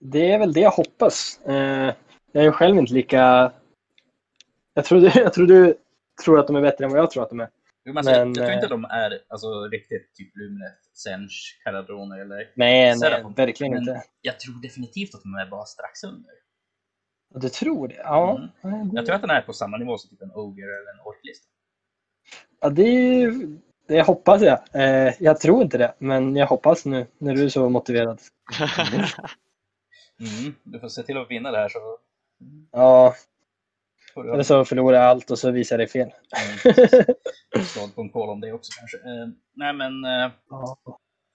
Det 0.00 0.32
är 0.32 0.38
väl 0.38 0.52
det 0.52 0.60
jag 0.60 0.70
hoppas. 0.70 1.40
Eh, 1.46 1.94
jag 2.32 2.40
är 2.40 2.42
ju 2.42 2.52
själv 2.52 2.78
inte 2.78 2.92
lika... 2.92 3.52
Jag 4.74 4.84
tror, 4.84 5.00
du, 5.00 5.10
jag 5.14 5.32
tror 5.32 5.46
du 5.46 5.74
tror 6.24 6.40
att 6.40 6.46
de 6.46 6.56
är 6.56 6.60
bättre 6.60 6.84
än 6.84 6.90
vad 6.90 7.00
jag 7.00 7.10
tror 7.10 7.22
att 7.22 7.28
de 7.28 7.40
är. 7.40 7.48
Jo, 7.84 7.92
men 7.92 7.98
alltså, 7.98 8.12
jag, 8.12 8.26
Men, 8.26 8.34
jag 8.34 8.44
tror 8.44 8.54
inte 8.54 8.66
eh, 8.66 8.70
de 8.70 8.84
är 8.84 9.18
alltså, 9.28 9.68
riktigt 9.68 10.14
typ 10.14 10.36
Luminet, 10.36 10.78
Sench, 10.92 11.60
Caladrone 11.64 12.20
eller... 12.20 12.36
Nej, 12.36 12.50
nej, 12.54 12.98
Serafon. 12.98 13.34
verkligen 13.34 13.72
Men 13.72 13.80
inte. 13.80 14.02
jag 14.20 14.40
tror 14.40 14.62
definitivt 14.62 15.14
att 15.14 15.22
de 15.22 15.34
är 15.34 15.46
bara 15.46 15.64
strax 15.64 16.04
under. 16.04 16.30
Du 17.34 17.48
tror 17.48 17.88
det? 17.88 17.94
Ja. 17.94 18.48
Jag 18.92 19.06
tror 19.06 19.16
att 19.16 19.20
den 19.20 19.30
är 19.30 19.42
på 19.42 19.52
samma 19.52 19.76
nivå 19.76 19.98
som 19.98 20.10
typ 20.10 20.22
en 20.22 20.32
Ogre 20.34 20.64
eller 20.64 20.92
en 20.94 21.00
Orklista. 21.04 21.46
Ja 22.60 22.68
det, 22.70 23.30
det 23.88 24.02
hoppas 24.02 24.42
jag. 24.42 24.58
Eh, 24.72 25.14
jag 25.18 25.40
tror 25.40 25.62
inte 25.62 25.78
det, 25.78 25.94
men 25.98 26.36
jag 26.36 26.46
hoppas 26.46 26.84
nu 26.84 27.06
när 27.18 27.34
du 27.34 27.44
är 27.44 27.48
så 27.48 27.68
motiverad. 27.68 28.20
Mm. 30.20 30.54
Du 30.62 30.80
får 30.80 30.88
se 30.88 31.02
till 31.02 31.16
att 31.18 31.30
vinna 31.30 31.50
det 31.50 31.58
här 31.58 31.68
så 31.68 31.98
Ja, 32.72 33.14
eller 34.16 34.42
så 34.42 34.64
förlorar 34.64 34.96
jag 34.96 35.06
allt 35.06 35.30
och 35.30 35.38
så 35.38 35.50
visar 35.50 35.78
jag 35.78 35.80
dig 35.80 35.88
fel. 35.88 36.10
mm. 37.56 37.64
slå 37.66 38.08
på 38.08 38.22
om 38.22 38.40
det 38.40 38.52
också 38.52 38.72
kanske. 38.78 38.96
Eh, 38.96 39.28
nej 39.54 39.72
men, 39.72 40.04
eh, 40.04 40.30
Ja. 40.50 40.78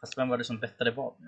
fast 0.02 0.18
vem 0.18 0.30
var 0.30 0.38
det 0.38 0.44
som 0.44 0.60
bettade 0.60 0.92
vad 0.92 1.14
nu? 1.20 1.28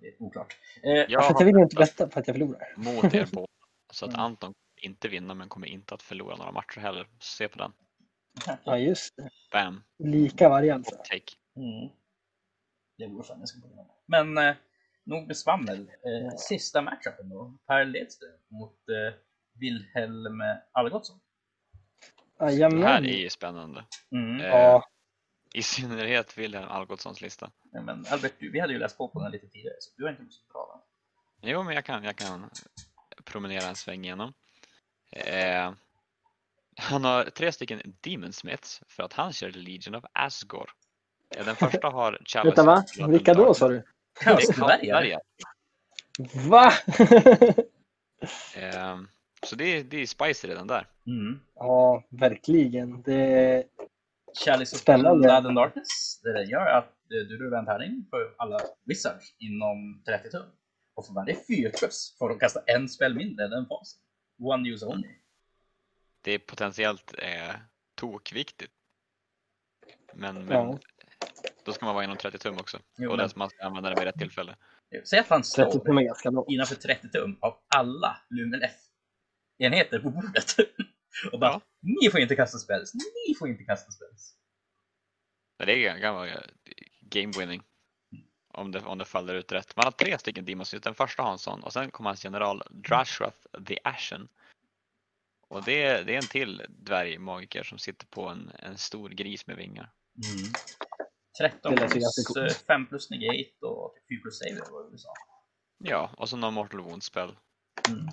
Det 0.00 0.06
är 0.06 0.22
oklart. 0.22 0.56
Eh, 0.84 0.90
Jag 0.92 1.10
jag 1.10 1.20
har 1.20 1.44
vill 1.44 1.56
ju 1.56 1.62
inte 1.62 1.76
betta 1.76 2.08
för 2.10 2.20
att 2.20 2.26
jag 2.26 2.36
förlorar. 2.36 2.74
mot 2.76 3.14
er 3.14 3.28
båda. 3.32 3.46
Så 3.92 4.04
att 4.04 4.12
Mm. 4.14 4.24
Anton 4.24 4.52
inte 4.82 5.08
vinna 5.08 5.34
men 5.34 5.48
kommer 5.48 5.66
inte 5.66 5.94
att 5.94 6.02
förlora 6.02 6.36
några 6.36 6.52
matcher 6.52 6.80
heller. 6.80 7.06
Se 7.20 7.48
på 7.48 7.58
den. 7.58 7.72
Ja, 8.64 8.78
just 8.78 9.16
det. 9.16 9.30
Bam. 9.52 9.82
Lika 9.98 10.48
take. 10.82 11.32
Mm. 11.56 11.90
Det 12.98 13.06
vore 13.06 13.24
fan. 13.24 13.46
Men 14.06 14.38
eh, 14.38 14.54
nog 15.04 15.26
med 15.26 15.36
svammel. 15.36 15.80
Eh, 15.88 16.36
sista 16.36 16.82
matchupen 16.82 17.28
då. 17.28 17.58
Per 17.66 17.84
Ledström 17.84 18.30
mot 18.48 18.88
eh, 18.88 19.14
Wilhelm 19.60 20.40
Algotsson. 20.72 21.20
Det 22.38 22.44
här 22.44 22.52
Jajamän. 22.52 23.04
är 23.04 23.18
ju 23.18 23.30
spännande. 23.30 23.84
Mm. 24.10 24.40
Eh, 24.40 24.46
Ja, 24.46 24.84
I 25.54 25.62
synnerhet 25.62 26.38
Wilhelm 26.38 26.68
Algotssons 26.68 27.20
lista. 27.20 27.50
Ja, 27.72 27.80
men 27.82 28.06
Albert, 28.10 28.34
du, 28.38 28.50
vi 28.50 28.60
hade 28.60 28.72
ju 28.72 28.78
läst 28.78 28.98
på 28.98 29.08
på 29.08 29.22
den 29.22 29.32
lite 29.32 29.48
tidigare 29.48 29.76
så 29.80 29.90
du 29.96 30.04
har 30.04 30.10
inte 30.10 30.32
så 30.32 30.52
bra 30.52 30.66
va? 30.66 30.82
Jo, 31.42 31.62
men 31.62 31.74
jag 31.74 31.84
kan, 31.84 32.04
jag 32.04 32.16
kan 32.16 32.50
promenera 33.24 33.66
en 33.68 33.76
sväng 33.76 34.04
igenom. 34.04 34.32
Eh, 35.10 35.72
han 36.76 37.04
har 37.04 37.24
tre 37.24 37.52
stycken 37.52 37.94
Demon 38.00 38.32
Smiths 38.32 38.82
för 38.88 39.02
att 39.02 39.12
han 39.12 39.32
kör 39.32 39.50
Legion 39.50 39.94
of 39.94 40.04
Asgore. 40.12 40.70
Den 41.44 41.56
första 41.56 41.88
har 41.88 42.18
Chalice 42.24 42.56
vänta 42.56 42.64
va? 42.64 43.08
Vilka 43.08 43.34
då 43.34 43.54
sa 43.54 43.68
du? 43.68 43.74
Det 43.74 43.84
är 44.20 44.24
kaosdvärgar. 44.24 45.20
Va? 46.48 46.72
Eh, 48.56 48.98
så 49.46 49.56
det 49.56 49.64
är, 49.64 49.84
det 49.84 49.96
är 49.96 50.06
spicy 50.06 50.48
redan 50.48 50.66
där. 50.66 50.86
Mm. 51.06 51.40
ja, 51.54 52.04
verkligen. 52.10 53.02
Det... 53.02 53.64
Chalice 54.44 54.76
of 54.76 54.80
Spännande. 54.80 55.28
Blood 55.28 55.46
and 55.46 55.56
Darkness. 55.56 56.20
Det 56.22 56.32
där 56.32 56.42
gör 56.42 56.66
att 56.66 56.84
eh, 56.84 57.28
du 57.28 57.38
rullar 57.38 57.58
en 57.58 57.66
tärning 57.66 58.06
för 58.10 58.34
alla 58.38 58.60
wizards 58.84 59.34
inom 59.38 60.02
30 60.06 60.30
tum. 60.30 60.42
Och 60.94 61.06
för 61.06 61.14
varje 61.14 61.34
4 61.34 61.70
plus 61.78 62.16
får 62.18 62.28
de 62.28 62.38
kasta 62.38 62.60
en 62.66 62.88
spel 62.88 63.14
mindre 63.14 63.44
än 63.44 63.50
den 63.50 63.66
fasen. 63.66 64.00
One 64.42 64.68
use 64.68 64.86
only. 64.86 65.08
Det 66.22 66.32
är 66.32 66.38
potentiellt 66.38 67.14
eh, 67.18 67.54
tokviktigt. 67.94 68.72
Men, 70.14 70.34
men 70.44 70.56
Ja. 70.56 70.78
då 71.64 71.72
ska 71.72 71.84
man 71.86 71.94
vara 71.94 72.04
inom 72.04 72.16
30 72.16 72.38
tum 72.38 72.58
också. 72.58 72.78
Jo, 72.98 73.10
och 73.10 73.16
men- 73.16 73.30
man 73.36 73.50
ska 73.50 73.64
använda 73.66 73.90
det 73.90 73.94
vid 73.96 74.04
rätt 74.04 74.18
tillfälle. 74.18 74.56
Säg 75.04 75.18
att 75.18 75.28
han 75.28 75.42
30 75.42 75.50
slår 75.72 75.84
tum 75.84 75.98
är 75.98 76.02
ganska 76.02 76.30
bra. 76.30 76.44
innanför 76.48 76.74
30 76.74 77.08
tum 77.08 77.38
av 77.40 77.58
alla 77.76 78.20
Lumen 78.30 78.62
F-enheter 78.62 79.98
på 79.98 80.10
bordet. 80.10 80.56
Och 81.32 81.38
bara, 81.40 81.50
Ja. 81.50 81.60
ni 82.02 82.10
får 82.10 82.20
inte 82.20 82.36
kasta 82.36 82.58
spells, 82.58 82.94
ni 82.94 83.34
får 83.34 83.48
inte 83.48 83.64
kasta 83.64 83.90
spells. 83.90 84.34
Men 85.58 85.66
Det 85.66 85.86
är 85.86 86.00
kan 86.00 86.14
vara 86.14 86.42
game 87.00 87.32
winning. 87.38 87.62
Om 88.54 88.72
det, 88.72 88.80
om 88.80 88.98
det 88.98 89.04
faller 89.04 89.34
ut 89.34 89.52
rätt. 89.52 89.76
Man 89.76 89.84
har 89.84 89.90
tre 89.92 90.18
stycken 90.18 90.44
Demons. 90.44 90.70
Den 90.70 90.94
första 90.94 91.22
har 91.22 91.32
en 91.32 91.38
sån 91.38 91.62
och 91.62 91.72
sen 91.72 91.90
kommer 91.90 92.10
hans 92.10 92.24
general 92.24 92.62
Drashrath 92.70 93.36
the 93.66 93.78
Ashen. 93.84 94.28
Och 95.52 95.62
det, 95.64 95.82
är- 95.82 96.04
det 96.04 96.14
är 96.14 96.18
en 96.18 96.26
till 96.28 96.62
dvärgmagiker 96.68 97.62
som 97.62 97.78
sitter 97.78 98.06
på 98.06 98.28
en, 98.28 98.52
en 98.58 98.78
stor 98.78 99.08
gris 99.10 99.46
med 99.46 99.56
vingar. 99.56 99.90
Mm. 100.24 100.52
13 101.40 101.72
Det 101.72 101.80
låter 101.80 101.88
plus, 101.88 102.04
ganska 102.04 102.34
coolt. 102.34 102.50
eh, 102.52 102.56
5 102.66 102.86
plus 102.86 103.10
negate 103.10 103.66
och 103.66 103.94
4 104.10 104.20
plus 104.22 104.38
save 104.38 104.50
eller 104.50 104.70
vad 104.72 104.92
du 104.92 104.98
sa. 104.98 105.08
Ja, 105.78 106.10
och 106.16 106.28
så 106.28 106.36
någon 106.36 106.54
Mortal 106.54 106.80
Wound 106.80 107.02
spell. 107.02 107.36
Mm. 107.88 108.06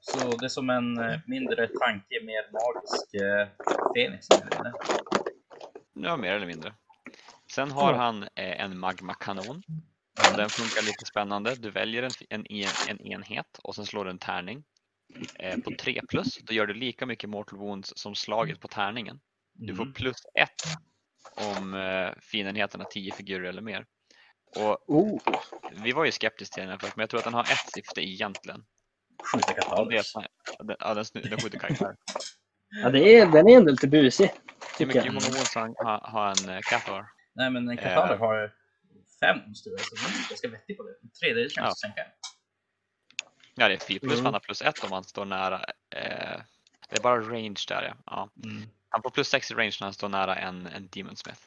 Så 0.00 0.36
det 0.36 0.46
är 0.46 0.48
som 0.48 0.70
en 0.70 0.98
eh, 0.98 1.20
mindre 1.26 1.68
tanke, 1.68 2.20
mer 2.24 2.52
magisk 2.52 3.14
eh, 3.14 3.48
Fenix. 3.94 4.26
Ja, 5.94 6.16
mer 6.16 6.32
eller 6.32 6.46
mindre. 6.46 6.74
Sen 7.52 7.70
har 7.70 7.92
han 7.94 8.22
eh, 8.22 8.60
en 8.60 8.78
magmakanon. 8.78 9.62
Den 10.36 10.50
funkar 10.50 10.82
lite 10.82 11.06
spännande. 11.06 11.56
Du 11.56 11.70
väljer 11.70 12.02
en, 12.02 12.12
en, 12.30 12.46
en, 12.52 12.76
en 12.88 13.00
enhet 13.00 13.58
och 13.62 13.74
sen 13.74 13.86
slår 13.86 14.04
du 14.04 14.10
en 14.10 14.18
tärning. 14.18 14.64
Eh, 15.38 15.58
på 15.60 15.70
3 15.70 16.00
plus, 16.08 16.38
då 16.42 16.54
gör 16.54 16.66
du 16.66 16.74
lika 16.74 17.06
mycket 17.06 17.30
mortal 17.30 17.58
wounds 17.58 17.92
som 17.96 18.14
slaget 18.14 18.60
på 18.60 18.68
tärningen. 18.68 19.20
Du 19.54 19.74
får 19.74 19.82
Mm. 19.82 19.94
plus 19.94 20.16
1 20.34 20.50
om 21.36 21.74
eh, 21.74 22.12
fiendenheten 22.20 22.80
har 22.80 22.86
10 22.90 23.12
figurer 23.12 23.48
eller 23.48 23.62
mer. 23.62 23.86
Och 24.56 24.90
Oh, 24.90 25.20
vi 25.84 25.92
var 25.92 26.04
ju 26.04 26.12
skeptiska 26.12 26.54
till 26.54 26.62
den 26.62 26.70
här 26.70 26.78
först, 26.78 26.96
men 26.96 27.02
jag 27.02 27.10
tror 27.10 27.18
att 27.18 27.24
den 27.24 27.34
har 27.34 27.42
ett 27.42 27.70
syfte 27.74 28.00
egentligen. 28.00 28.64
Skjuta 29.32 29.52
det 29.84 30.02
den, 30.64 30.76
ja, 30.78 30.94
den, 30.94 31.04
den 31.12 31.40
skjuter 31.40 31.58
karaktär. 31.58 31.96
ja, 32.82 32.90
det 32.90 33.16
är, 33.16 33.26
den 33.26 33.48
är 33.48 33.56
ändå 33.56 33.70
lite 33.70 33.88
busig. 33.88 34.30
Hur, 34.78 34.86
mycket, 34.86 35.04
många 35.04 35.26
wounds 35.26 35.54
har, 35.54 36.00
har, 36.10 36.28
en 36.30 36.48
uh, 36.48 36.60
Cathar? 36.60 37.06
Nej 37.34 37.50
men 37.50 37.68
en 37.68 37.76
kataler 37.76 38.16
har 38.16 38.54
fem 39.20 39.54
så 39.54 39.70
den 39.70 39.78
är 39.78 40.28
ganska 40.28 40.48
vettig 40.48 40.76
på 40.76 40.82
det. 40.82 40.94
En 41.02 41.10
tredjedel 41.10 41.50
chans 41.50 41.56
Ja. 41.56 41.68
att 41.68 41.78
sänka. 41.78 42.02
Ja, 43.58 43.68
det 43.68 43.74
är 43.74 43.78
4 43.78 43.98
plus, 44.00 44.12
Mm. 44.12 44.24
han 44.24 44.34
har 44.34 44.40
plus 44.40 44.62
1 44.62 44.84
om 44.84 44.92
han 44.92 45.04
står 45.04 45.24
nära. 45.24 45.64
Eh, 45.90 46.40
det 46.88 46.98
är 46.98 47.02
bara 47.02 47.20
range 47.20 47.64
där 47.68 47.82
ja. 47.82 47.94
ja. 48.06 48.30
Mm. 48.50 48.62
Han 48.88 49.02
får 49.02 49.10
plus 49.10 49.28
6 49.28 49.50
i 49.50 49.54
range 49.54 49.76
när 49.80 49.86
han 49.86 49.92
står 49.94 50.08
nära 50.08 50.36
en, 50.36 50.66
en 50.66 50.88
Demon 50.92 51.16
Smith. 51.16 51.40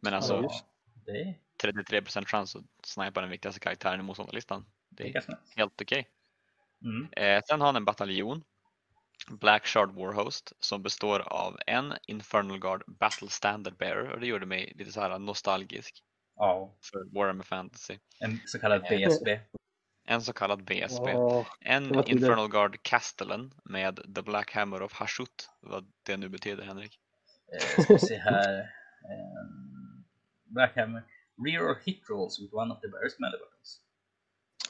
Men 0.00 0.14
alltså 0.14 0.34
Ja, 0.34 0.42
just. 0.42 0.64
det 1.06 1.20
är, 1.20 1.34
33% 1.74 2.24
chans 2.26 2.56
att 2.56 2.64
snipa 2.84 3.20
den 3.20 3.30
viktigaste 3.30 3.60
karaktären 3.60 4.00
i 4.00 4.02
motståndarlistan. 4.02 4.64
det 4.88 5.04
Det 5.04 5.16
är 5.16 5.24
helt 5.56 5.80
okej. 5.80 6.08
Mm. 6.84 7.08
Eh, 7.12 7.42
sen 7.48 7.60
har 7.60 7.66
han 7.66 7.76
en 7.76 7.84
bataljon, 7.84 8.44
Black 9.28 9.66
Shard 9.66 9.92
Warhost, 9.94 10.52
som 10.60 10.82
består 10.82 11.20
av 11.20 11.58
en 11.66 11.94
Infernal 12.06 12.58
Guard 12.58 12.82
Battle 12.86 13.28
Standard 13.28 13.76
Bearer 13.76 14.08
och 14.10 14.20
det 14.20 14.26
gjorde 14.26 14.46
mig 14.46 14.72
lite 14.76 14.92
så 14.92 15.00
här 15.00 15.18
nostalgisk 15.18 16.02
Ja, 16.36 16.74
för 16.90 17.14
Warhammer 17.18 17.44
Fantasy. 17.44 17.98
en 18.18 18.40
så 18.46 18.58
kallad 18.58 18.82
BSB. 18.82 19.40
En 20.04 20.22
så 20.22 20.32
kallad 20.32 20.64
BSB. 20.64 21.14
Åh, 21.14 21.46
En. 21.60 22.08
Infernal 22.08 22.48
Guard 22.48 22.82
Castellan 22.82 23.54
med 23.64 24.14
The 24.14 24.22
Black 24.22 24.50
Hammer 24.54 24.82
of 24.82 24.92
Hashut, 24.92 25.50
vad 25.60 25.92
det 26.02 26.16
nu 26.16 26.28
betyder 26.28 26.64
Henrik. 26.64 26.98
Eh, 27.78 27.82
ska 27.84 27.98
se 27.98 28.16
här. 28.16 28.58
Eh, 28.60 28.66
Blackhammer. 30.44 31.02
Reroll 31.46 31.76
hit 31.84 32.02
rolls 32.08 32.40
with 32.40 32.54
one 32.54 32.74
of 32.74 32.80
the 32.80 32.86
bear's 32.86 33.14
melee 33.18 33.38
weapons. 33.38 33.80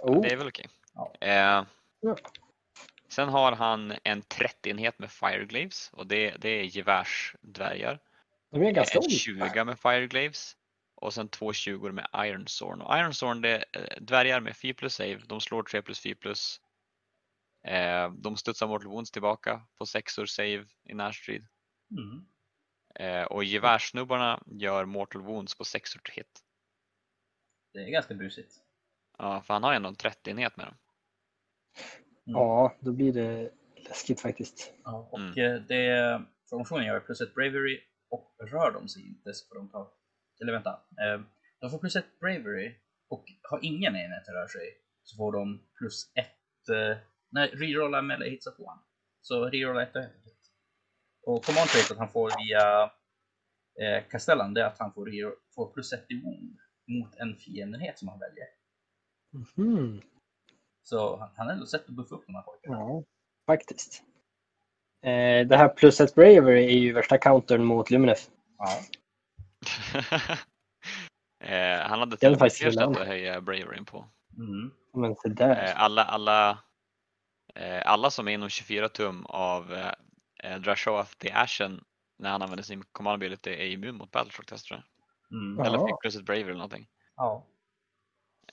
oh. 0.01 0.23
Det 0.23 0.33
är 0.33 0.37
väl 0.37 0.49
okej. 0.49 0.69
Ja. 0.95 1.13
Eh, 1.21 1.65
Ja. 2.01 2.17
sen 3.09 3.29
har 3.29 3.53
han 3.53 3.95
en 4.03 4.23
30-enhet 4.23 4.99
med 4.99 5.11
Fireglaves 5.11 5.91
och 5.93 6.07
det, 6.07 6.31
det 6.41 6.49
är 6.49 6.63
gevärsdvärgar. 6.65 7.99
De 8.51 8.63
är 8.63 8.71
ganska 8.71 8.99
en 8.99 9.05
olika. 9.05 9.17
20 9.17 9.65
med 9.65 9.79
Fireglaves 9.79 10.57
och 11.03 11.15
sen 11.15 11.29
två 11.29 11.53
20 11.53 11.93
med 11.93 12.09
Iron 12.17 12.47
Zorn. 12.47 12.83
Och 12.83 12.99
Iron 12.99 13.15
Zorn 13.15 13.41
det 13.41 13.49
är 13.51 13.65
eh, 13.73 14.03
dvärgar 14.03 14.41
med 14.41 14.57
4 14.57 14.75
plus 14.75 14.95
save, 14.95 15.17
de 15.27 15.41
slår 15.41 15.63
3 15.63 15.83
plus 15.83 16.01
4 16.01 16.15
plus. 16.21 16.61
Eh, 17.67 18.13
de 18.13 18.37
studsar 18.37 18.67
Mortal 18.67 18.89
Wounds 18.89 19.11
tillbaka 19.11 19.63
på 19.79 19.87
6 19.87 20.13
save 20.27 20.67
i 20.85 20.95
närstrid. 20.95 21.47
Mm. 21.91 22.27
Eh, 22.95 23.27
och 23.27 23.45
gevärssnubbarna 23.45 24.43
gör 24.47 24.85
Mortal 24.85 25.23
Wounds 25.23 25.55
på 25.55 25.65
6 25.65 25.91
hit. 26.13 26.41
Det 27.73 27.79
är 27.79 27.91
ganska 27.91 28.15
busigt. 28.15 28.55
Ja, 29.19 29.43
för 29.43 29.55
han 29.55 29.63
har 29.63 29.75
ändå 29.75 29.89
en 29.89 29.97
30-enhet 29.97 30.57
med 30.57 30.67
dem. 30.67 30.75
Ja, 32.25 32.77
då 32.81 32.93
blir 32.93 33.13
det 33.13 33.51
läskigt 33.77 34.21
faktiskt. 34.21 34.73
Ja, 34.85 35.09
och 35.13 35.19
Mm. 35.19 35.67
det 35.67 36.23
formationen 36.51 36.87
gör 36.87 37.01
plus 37.01 37.21
ett 37.21 37.35
bravery 37.35 37.81
och 38.11 38.35
rör 38.39 38.71
de 38.71 38.89
sig 38.89 39.03
inte 39.09 39.35
så 39.35 39.49
får 39.49 39.55
de 39.55 39.69
ta... 39.69 39.93
Eller 40.41 40.53
vänta. 40.53 40.71
Eh, 40.71 41.21
de 41.61 41.71
får 41.71 41.79
plus 41.79 41.97
ett 41.97 42.21
bravery 42.21 42.75
och 43.09 43.25
har 43.51 43.61
ingen 43.63 43.97
enhet 43.97 44.29
rör 44.29 44.47
sig 44.47 44.79
så 45.03 45.17
får 45.17 45.33
de 45.33 45.63
plus 45.79 46.13
ett... 46.15 46.69
Eh, 46.69 46.97
nej, 47.31 47.49
rerolla 47.49 48.03
melee 48.03 48.31
hits 48.31 48.47
of 48.47 48.59
one. 48.59 48.81
Så 49.21 49.45
rerolla 49.45 49.83
ett 49.83 49.97
och 49.97 50.03
ett. 50.03 50.13
Och 51.27 51.45
command 51.45 51.69
trait 51.69 51.91
att 51.91 51.99
han 51.99 52.09
får 52.09 52.33
via 52.45 52.83
eh, 53.83 54.09
Castellan 54.09 54.55
det 54.55 54.61
är 54.63 54.67
att 54.67 54.79
han 54.79 54.93
får, 54.93 55.07
reroll, 55.07 55.35
får 55.55 55.73
plus 55.73 55.93
ett 55.93 56.07
i 56.09 56.23
wound 56.23 56.59
mot 56.89 57.15
en 57.17 57.37
fiendenhet 57.37 57.99
som 57.99 58.09
han 58.09 58.19
väljer. 58.19 58.47
Mhm. 59.33 60.03
Så 60.83 61.17
han, 61.17 61.31
han 61.37 61.47
har 61.47 61.55
ändå 61.55 61.67
sett 61.67 61.89
att 61.89 61.95
buffa 61.95 62.15
upp 62.15 62.27
de 62.27 62.35
här 62.35 62.43
pojkarna. 62.43 62.77
Ja, 62.77 63.05
faktiskt. 63.47 64.03
Eh, 65.03 65.47
det 65.47 65.57
här 65.57 65.69
plus 65.69 66.01
ett 66.01 66.15
bravery 66.15 66.65
är 66.65 66.79
ju 66.79 66.93
värsta 66.93 67.19
countern 67.19 67.65
mot 67.65 67.91
Luminef. 67.91 68.31
Ja. 68.59 68.81
eh, 71.45 71.81
han 71.89 71.99
hade 71.99 72.17
till 72.17 72.29
är 72.29 72.33
och 72.33 72.41
med 72.41 72.53
faktiskt 72.53 72.79
att 72.79 72.97
höja 72.97 73.41
braveryn 73.41 73.85
på. 73.85 74.09
Mm. 74.37 74.71
Men 74.95 75.17
så 75.17 75.29
där. 75.29 75.65
Eh, 75.65 75.83
alla, 75.83 76.05
alla, 76.05 76.59
eh, 77.55 77.83
alla 77.85 78.11
som 78.11 78.29
är 78.29 78.33
inom 78.33 78.49
24 78.49 78.89
tum 78.89 79.27
av 79.27 79.73
eh, 79.75 79.93
eh, 80.43 80.59
Drashoath 80.61 81.13
the 81.19 81.33
Ashen 81.33 81.85
när 82.19 82.31
han 82.31 82.43
använder 82.43 82.65
sin 82.65 82.85
command 82.93 83.15
ability 83.15 83.51
är 83.51 83.67
immun 83.67 83.97
mot 83.97 84.11
Battleshock 84.11 84.47
test 84.47 84.67
tror 84.67 84.81
jag. 84.81 84.85
Mm. 85.39 85.59
Ja. 85.59 85.67
Eller 85.67 85.87
fick 85.87 86.01
plus 86.01 86.17
ett 86.17 86.25
bravery 86.25 86.43
eller 86.43 86.55
någonting. 86.55 86.89
ja. 87.17 87.47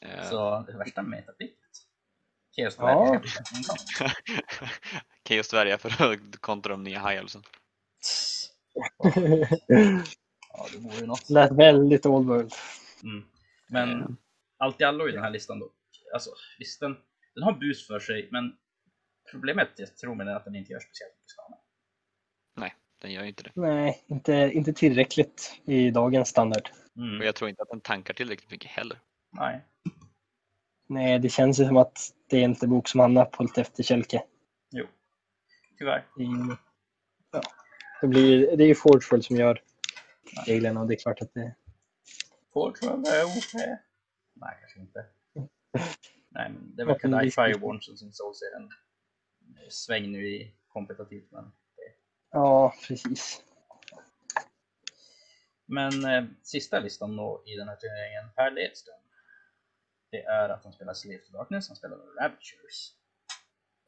Eh, 0.02 0.30
Så 0.30 0.64
det 0.68 0.78
värsta 0.78 1.02
metapicket. 1.02 1.56
Chaos 2.56 2.76
Ja. 2.78 3.22
Chaos 5.28 5.48
Sverige 5.48 5.78
för 5.78 6.14
att 6.14 6.38
kontra 6.38 6.72
de 6.72 6.84
nya 6.84 7.08
High. 7.08 7.24
Ja, 10.60 10.66
det 10.74 10.78
vore 10.80 10.96
ju 10.96 11.06
något. 11.06 11.30
Lät 11.30 11.52
väldigt 11.52 12.06
old 12.06 12.28
world. 12.28 12.52
Mm. 13.04 13.26
Men 13.70 14.02
Eh. 14.02 14.08
allt 14.58 14.82
i 14.82 14.84
allo 14.84 15.10
i 15.10 15.12
den 15.12 15.24
här 15.24 15.30
listan 15.32 15.60
då. 15.60 15.72
Alltså 16.14 16.30
visst, 16.60 16.80
den, 16.80 16.98
den 17.36 17.44
har 17.44 17.54
bus 17.54 17.88
för 17.88 18.00
sig, 18.00 18.30
men 18.32 18.58
problemet 19.32 19.70
jag 19.78 19.98
tror 19.98 20.16
med 20.16 20.26
den 20.28 20.34
är 20.34 20.38
att 20.38 20.46
den 20.46 20.56
inte 20.56 20.72
gör 20.72 20.80
speciellt 20.80 21.14
mycket 21.14 21.30
skada. 21.32 21.56
Den 23.02 23.12
gör 23.14 23.22
ju 23.22 23.28
inte 23.28 23.44
det. 23.44 23.52
Nej, 23.56 24.04
inte, 24.08 24.34
inte 24.54 24.74
tillräckligt 24.74 25.62
i 25.66 25.92
dagens 25.92 26.30
standard. 26.30 26.70
Mm. 26.98 27.20
Och 27.20 27.26
jag 27.26 27.36
tror 27.36 27.50
inte 27.50 27.62
att 27.62 27.70
den 27.70 27.82
tankar 27.82 28.14
tillräckligt 28.14 28.52
mycket 28.52 28.72
heller. 28.72 29.00
Nej. 29.32 29.66
Nej, 30.90 31.20
det 31.20 31.30
känns 31.30 31.60
ju 31.60 31.66
som 31.66 31.78
att 31.78 32.14
det 32.30 32.38
är 32.38 32.42
inte 32.44 32.68
bok 32.68 32.88
som 32.88 33.00
hamnar 33.00 33.26
på 33.26 33.44
lite 33.44 33.62
efterkälke. 33.62 34.24
Jo. 34.72 34.86
Tyvärr. 35.78 35.98
Är- 35.98 36.58
Ja, 37.32 37.42
det, 38.02 38.08
blir, 38.08 38.58
det 38.58 38.64
är 38.64 38.68
ju 38.68 38.76
Forgeworld 38.76 39.26
som 39.26 39.36
gör 39.36 39.62
reglerna 40.46 40.82
och 40.82 40.88
det 40.88 40.94
är 40.94 41.00
klart 41.00 41.22
att 41.22 41.34
det... 41.34 41.56
Fortfarande 42.54 43.10
är 43.10 43.26
OP. 43.26 43.54
Nej, 44.34 44.58
kanske 44.60 44.80
inte. 44.80 45.06
Nej, 46.30 46.50
men 46.50 46.76
det 46.76 46.84
en 46.84 47.00
Kadai 47.00 47.32
Fireborn 47.32 47.82
som 47.82 47.98
sin 47.98 48.14
Souls 48.14 48.42
är 48.42 48.58
en 48.58 48.70
sväng 49.70 50.12
nu 50.12 50.28
i 50.28 50.56
kompetitivt. 50.68 51.32
Men, 51.32 51.52
Ja, 52.32 52.74
precis. 52.88 53.44
men 55.66 56.06
eh, 56.06 56.24
sista 56.44 56.80
listan 56.80 57.16
då 57.16 57.44
i 57.46 57.56
den 57.56 57.68
här 57.68 57.76
turneringen, 57.76 58.30
Per 58.36 58.52
Ledström. 58.52 58.96
Det 60.12 60.24
är 60.24 60.50
att 60.50 60.64
han 60.64 60.74
spelar 60.74 60.94
Slave 60.94 61.18
to 61.18 61.32
Darkness, 61.32 61.68
han 61.68 61.78
spelar 61.78 61.98
Ravagers. 61.98 62.94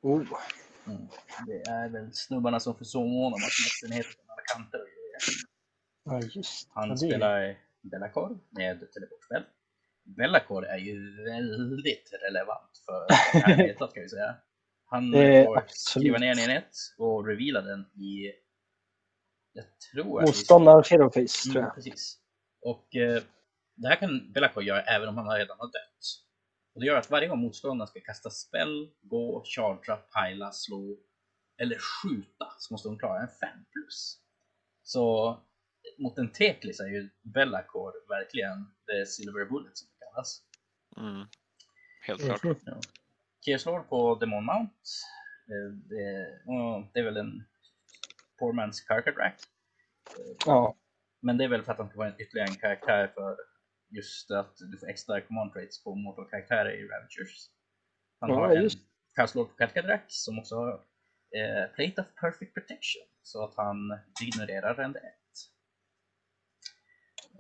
Oh, 0.02 0.40
Mm. 0.88 1.08
Det 1.48 1.70
är 1.70 1.90
väl 1.90 2.14
snubbarna 2.14 2.60
som 2.60 2.76
får 2.76 2.86
så 2.86 3.06
mån 3.06 3.34
om 3.34 3.40
att 3.40 3.66
nästan 3.66 3.92
heter 3.92 4.14
på 4.14 4.32
alla 4.32 4.42
kanter 4.42 4.80
och 4.82 4.88
grejer. 4.88 5.51
Ja, 6.04 6.22
just 6.22 6.70
Han 6.74 6.88
ja, 6.90 6.94
det. 6.94 6.98
spelar 6.98 7.58
Bellacor 7.82 8.40
med 8.50 8.92
teleportspel. 8.92 9.44
Bellacor 10.04 10.66
är 10.66 10.78
ju 10.78 11.24
väldigt 11.26 12.10
relevant 12.28 12.72
för 12.86 13.08
metat 13.58 13.92
ska 13.92 14.02
vi 14.02 14.10
säga. 14.10 14.36
Han 14.86 15.14
Eh, 15.14 15.46
får 15.46 15.64
skriva 15.68 16.18
ner 16.18 16.32
en 16.32 16.40
enhet 16.40 16.76
och 16.98 17.28
reveala 17.28 17.62
den 17.62 17.80
i... 17.82 18.32
Jag 19.54 19.66
tror 19.80 20.18
att 20.20 20.24
vi- 20.24 20.28
Motståndaren 20.28 20.84
Shadowface, 20.84 21.44
tror 21.44 21.56
Mm, 21.56 21.64
jag. 21.66 21.76
precis. 21.76 22.18
Och 22.62 22.96
eh, 22.96 23.24
det 23.76 23.88
här 23.88 23.96
kan 23.96 24.32
Bellacor 24.34 24.64
göra 24.64 24.82
även 24.82 25.08
om 25.10 25.18
han 25.18 25.38
redan 25.38 25.58
har 25.60 25.68
dött. 25.68 26.06
Och 26.74 26.82
det 26.82 26.88
gör 26.88 26.98
att 26.98 27.10
varje 27.12 27.28
gång 27.28 27.40
motståndaren 27.40 27.88
ska 27.88 28.00
kasta 28.00 28.30
spell, 28.30 28.92
gå, 29.02 29.44
chargea, 29.46 29.96
pila, 29.98 30.52
slå 30.52 30.98
eller 31.58 31.78
skjuta 31.78 32.54
så 32.60 32.74
måste 32.74 32.88
de 32.90 33.00
klara 33.00 33.22
en 33.22 33.28
5 33.28 33.50
plus. 33.72 34.20
Så 34.84 35.38
mot 36.00 36.18
en 36.18 36.32
teklis 36.32 36.80
är 36.80 36.88
ju 36.88 37.10
Bellacor 37.22 37.94
verkligen 38.10 38.66
the 38.88 39.06
silver 39.06 39.46
bullet 39.46 39.78
som 39.78 39.88
det 39.90 40.06
kallas. 40.06 40.44
Mm. 40.98 41.28
Helt 42.02 42.22
klart. 42.22 42.42
Chaos 43.46 43.66
Lord 43.66 43.90
på 43.90 44.16
Demon 44.16 44.46
Mount. 44.46 44.74
Eh, 45.52 45.74
Det, 45.90 46.04
det 46.94 47.00
är 47.00 47.04
väl 47.04 47.18
en 47.18 47.44
poor 48.40 48.54
man's 48.54 48.88
character 48.88 49.12
track. 49.12 49.40
Ja, 50.46 50.78
Men 51.22 51.38
det 51.38 51.44
är 51.44 51.48
väl 51.48 51.64
för 51.64 51.72
att 51.72 51.78
han 51.78 51.90
ska 51.90 51.98
vara 51.98 52.10
en 52.10 52.22
ytterligare 52.22 52.48
en 52.50 52.56
karaktär 52.56 53.08
för 53.08 53.38
just 53.90 54.32
att 54.32 54.58
du 54.58 54.78
får 54.78 54.90
extra 54.90 55.22
command 55.22 55.54
traits 55.54 55.84
på 55.84 55.96
mortal-karaktärer 55.96 56.72
i 56.72 56.84
Ravagers. 56.88 57.50
Han 58.20 58.30
Ja, 58.30 58.36
har 58.36 58.56
en 58.56 58.64
just. 58.64 58.80
Chaos 59.16 59.36
Lord 59.36 59.48
på 59.50 59.54
Kalkadrak 59.56 60.04
som 60.08 60.40
också 60.40 60.56
har 60.56 60.74
eh, 61.38 61.72
Plate 61.76 62.02
of 62.02 62.08
Perfect 62.22 62.54
Protection 62.54 63.02
så 63.22 63.44
att 63.44 63.56
han 63.56 63.78
ignorerar 64.24 64.76
rände 64.76 65.00
1. 65.00 65.06
Eh, 65.06 65.10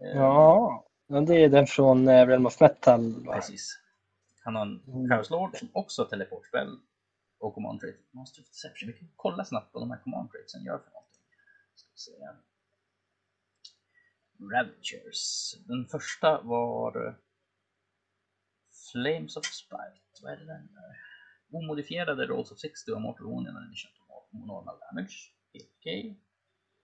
ja. 0.01 0.85
det 1.07 1.43
är 1.43 1.49
den 1.49 1.67
från 1.67 2.07
eh, 2.07 2.27
Realm 2.27 2.45
of 2.45 2.59
Metal. 2.61 3.25
Va? 3.25 3.33
Precis. 3.35 3.79
Han 4.43 4.55
har 4.55 4.61
en 4.61 4.81
Mm. 4.87 5.09
Chaos 5.09 5.29
Lord 5.29 5.57
som 5.57 5.69
också 5.73 6.01
har 6.01 6.09
teleportspel 6.09 6.79
och 7.39 7.53
command 7.53 7.79
trait. 7.79 7.95
Master 8.11 8.41
of 8.41 8.47
Deception. 8.47 8.87
Vi 8.87 8.93
kan 8.93 9.09
kolla 9.15 9.45
snabbt 9.45 9.73
vad 9.73 9.83
de 9.83 9.91
här 9.91 9.99
command 9.99 10.31
traitsen 10.31 10.63
gör 10.63 10.77
för 10.77 10.91
någonting. 10.91 11.21
Ska 11.75 11.89
vi 11.91 11.97
se. 11.97 12.11
Ravagers. 14.55 15.53
Den 15.67 15.85
första 15.85 16.41
var 16.41 17.07
eh, 17.07 17.13
Flames 18.91 19.37
of 19.37 19.45
Spite. 19.45 20.21
Vad 20.21 20.31
är 20.33 20.37
det 20.37 20.45
den 20.45 20.69
gör? 20.73 20.97
Omodifierade 21.59 22.25
Rolls 22.25 22.51
of 22.51 22.59
60 22.59 22.91
och 22.91 23.01
Mortal 23.01 23.27
Wound 23.27 23.45
när 23.53 23.61
den 23.61 23.75
kör 23.75 23.91
normal 24.31 24.79
damage. 24.79 25.33
Helt 25.53 25.69
okej. 25.79 26.19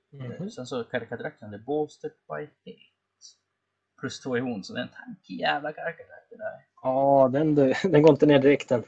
Mhm. 0.09 0.49
Sen 0.49 0.67
så 0.67 0.83
karikaturakten 0.83 1.53
är 1.53 1.57
Boosted 1.57 2.11
by 2.11 2.41
Hate. 2.43 2.96
Plus 3.99 4.19
2 4.19 4.37
i 4.37 4.39
hon, 4.39 4.63
så 4.63 4.73
det 4.73 4.79
är 4.79 4.83
en 4.83 4.89
tankig 4.89 5.39
jävla 5.39 5.73
karikatyrak 5.73 6.27
det 6.29 6.37
där. 6.37 6.65
Ja, 6.81 7.29
den, 7.33 7.55
den 7.91 8.01
går 8.01 8.11
inte 8.11 8.25
ner 8.25 8.39
direkt 8.39 8.69
den. 8.69 8.83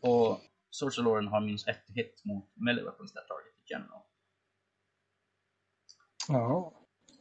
Och 0.00 0.40
Sorcerer 0.70 1.04
Lauren 1.04 1.28
har 1.28 1.40
minus 1.40 1.66
1 1.66 1.78
hit 1.94 2.22
mot 2.24 2.44
melee 2.54 2.84
weapons 2.84 3.12
that 3.12 3.28
target 3.28 3.70
general. 3.70 4.02
Ja. 6.28 6.72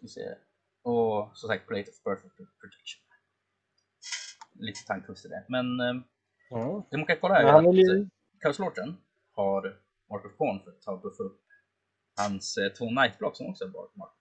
Vi 0.02 0.08
se. 0.08 0.36
Och 0.84 1.38
som 1.38 1.48
sagt 1.48 1.68
Plate 1.68 1.92
of 1.92 2.04
Perfect 2.04 2.36
Protection. 2.36 3.04
Lite 4.54 4.80
tanktwist 4.88 5.26
i 5.26 5.30
det. 5.30 5.46
Men 5.48 5.80
eh, 5.80 6.02
ja. 6.50 6.88
det 6.92 6.98
man 6.98 7.06
kan 7.06 7.18
kolla 7.22 7.42
är 7.42 7.52
han 7.52 7.68
att 7.68 7.74
vill 7.74 7.80
ju... 7.80 8.10
Chaos 8.44 8.60
Lorten 8.60 8.98
har 9.32 9.80
Mark 10.10 10.26
of 10.26 10.38
Corn 10.38 10.64
för 10.64 10.72
att 10.72 10.82
ta 10.82 10.92
och 10.92 11.02
buffa 11.02 11.24
upp 11.24 11.42
hans 12.18 12.58
eh, 12.58 12.70
två 12.70 12.92
Nightblock 12.92 13.38
som 13.38 13.48
också 13.48 13.64
är 13.64 13.70
Mark. 13.98 14.17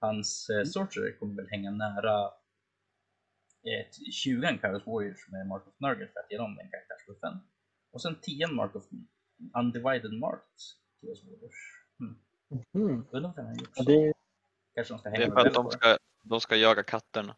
Hans 0.00 0.50
eh, 0.50 0.64
Sorcerer 0.64 1.18
kommer 1.18 1.34
väl 1.42 1.50
hänga 1.50 1.70
nära 1.70 2.30
ett 3.80 4.14
20 4.14 4.58
Chaos 4.62 4.86
Warriors 4.86 5.28
med 5.28 5.46
Mark 5.46 5.66
of 5.66 5.74
Nurgle 5.80 6.08
för 6.12 6.20
att 6.20 6.30
ge 6.30 6.36
dem 6.38 6.54
den 6.56 6.70
karaktärsbuffen. 6.70 7.40
Och 7.92 8.02
sen 8.02 8.16
10 8.22 8.46
Mark 8.46 8.74
of 8.76 8.84
Undivided 9.58 10.12
Marked 10.12 10.58
Chaos 11.00 11.24
Warriors. 11.24 11.54
Hmm. 11.98 12.18
Mm. 12.74 13.06
Undrar 13.10 13.20
varför 13.28 13.42
han 13.42 13.50
har 13.50 13.54
gjort 13.58 13.70
Ja, 13.74 13.82
så. 13.84 13.90
det, 13.90 14.12
Kanske 14.74 14.94
de 14.94 14.98
ska 14.98 15.10
Det 15.10 15.16
hänga 15.16 15.24
är 15.26 15.30
med 15.34 15.40
för 15.42 15.48
att 15.48 15.54
de 15.54 15.70
ska, 15.70 15.98
de 16.22 16.40
ska 16.40 16.56
jaga 16.56 16.82
katterna. 16.82 17.36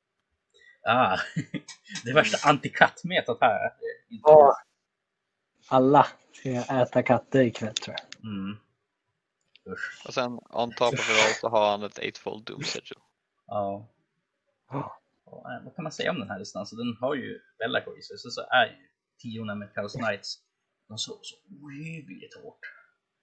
Ah, 0.88 1.16
det 2.04 2.12
värsta 2.14 2.48
antikattmetat 2.48 3.38
här. 3.40 3.58
Det 3.80 3.86
är 3.86 4.12
inte- 4.14 4.22
Ja. 4.30 4.56
alla 5.68 6.06
ska 6.32 6.48
äta 6.50 7.02
katter 7.02 7.40
ikväll 7.42 7.74
tror 7.74 7.96
jag. 7.98 8.24
Mm. 8.32 8.56
Usch. 9.72 10.02
Och 10.06 10.14
sen 10.14 10.38
on 10.50 10.72
top 10.72 10.92
of 10.92 11.10
it 11.10 11.26
all 11.26 11.34
så 11.40 11.48
har 11.48 11.70
han 11.70 11.82
ett 11.82 11.98
eightfold 11.98 12.44
doom 12.44 12.62
sigil. 12.62 12.98
Ja. 13.46 13.88
Och, 15.24 15.50
eh, 15.50 15.64
vad 15.64 15.74
kan 15.76 15.82
man 15.82 15.92
säga 15.92 16.10
om 16.10 16.18
den 16.20 16.30
här 16.30 16.38
listan? 16.38 16.66
Så 16.66 16.76
den 16.76 16.96
har 17.00 17.14
ju 17.14 17.40
Bellacore 17.58 17.98
i 17.98 18.02
sig, 18.02 18.18
så, 18.18 18.30
så 18.30 18.40
är 18.40 18.66
ju 18.66 18.88
tiorna 19.22 19.54
med 19.54 19.68
Chaos 19.74 19.92
Knights, 19.92 20.38
de 20.88 20.98
slår 20.98 21.18
så 21.22 21.36
ohyggligt 21.64 22.34
hårt. 22.42 22.58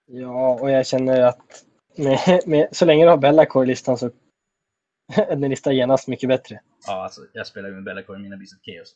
Ja, 0.06 0.60
och 0.62 0.72
jag 0.72 0.88
känner 0.88 1.22
att 1.22 1.66
med, 1.98 2.42
med, 2.48 2.68
så 2.72 2.86
länge 2.86 3.06
du 3.06 3.10
har 3.10 3.18
Bellacore 3.18 3.64
i 3.66 3.68
listan 3.68 3.98
så 3.98 4.06
är 5.16 5.36
din 5.36 5.50
lista 5.50 5.72
genast 5.72 6.08
mycket 6.08 6.30
bättre. 6.30 6.62
Ja, 6.88 7.04
alltså 7.04 7.22
jag 7.34 7.48
spelar 7.48 7.70
ju 7.70 7.76
med 7.76 7.84
Bellacore 7.84 8.20
i 8.20 8.22
mina 8.22 8.38
Beast 8.38 8.54
of 8.54 8.62
Chaos. 8.62 8.96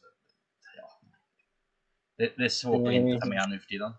Ja. 0.77 0.99
Det, 2.17 2.33
det 2.37 2.43
är 2.43 2.49
svårt 2.49 2.87
att 2.87 2.93
Mm. 2.93 3.07
inte 3.07 3.21
ta 3.21 3.29
med 3.29 3.39
han 3.39 3.49
nu 3.49 3.59
för 3.59 3.67
tiden. 3.67 3.93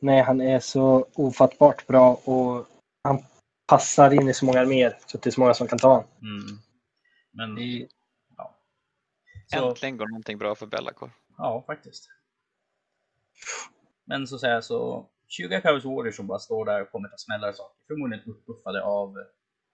Nej, 0.00 0.22
han 0.22 0.40
är 0.40 0.60
så 0.60 1.06
ofattbart 1.14 1.86
bra 1.86 2.14
och 2.24 2.66
han 3.02 3.24
passar 3.66 4.10
in 4.14 4.28
i 4.28 4.34
så 4.34 4.44
många 4.44 4.60
arméer 4.60 4.98
så 5.06 5.16
att 5.16 5.22
det 5.22 5.30
är 5.30 5.32
så 5.32 5.40
många 5.40 5.54
som 5.54 5.68
kan 5.68 5.78
ta 5.78 5.88
honom. 5.88 6.04
Mm. 6.22 6.58
Men 7.32 7.54
Det 7.54 7.88
ja. 8.36 8.54
Så, 9.46 9.68
Äntligen 9.68 9.96
går 9.96 10.08
någonting 10.08 10.38
bra 10.38 10.54
för 10.54 10.66
Bellacore. 10.66 11.10
ja, 11.36 11.64
faktiskt. 11.66 12.10
Men 14.04 14.26
så 14.26 14.34
att 14.34 14.40
säga 14.40 14.62
så 14.62 15.06
20 15.28 15.60
Chaos 15.60 15.84
Warriors 15.84 16.16
som 16.16 16.26
bara 16.26 16.38
står 16.38 16.64
där 16.64 16.82
och 16.82 16.90
kommer 16.90 17.08
ta 17.08 17.16
smällar 17.16 17.48
och 17.48 17.54
saker. 17.54 17.76
Förmodligen 17.86 18.24
uppbuffade 18.26 18.82
av 18.82 19.14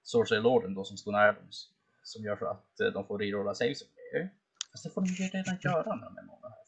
Sorcerer 0.02 0.40
Lorden 0.40 0.74
då 0.74 0.84
som 0.84 0.96
står 0.96 1.12
nära 1.12 1.32
dem. 1.32 1.48
Som 2.02 2.24
gör 2.24 2.36
så 2.36 2.46
att 2.46 2.80
eh, 2.80 2.86
de 2.86 3.06
får 3.06 3.18
rerolla 3.18 3.54
saves. 3.54 3.78
Fast 4.72 4.84
det 4.84 4.90
får 4.90 5.00
de 5.00 5.06
ju 5.06 5.24
redan 5.28 5.58
göra 5.62 5.94
när 5.96 6.04
de 6.04 6.18
är 6.18 6.22
många 6.22 6.48
här. 6.48 6.63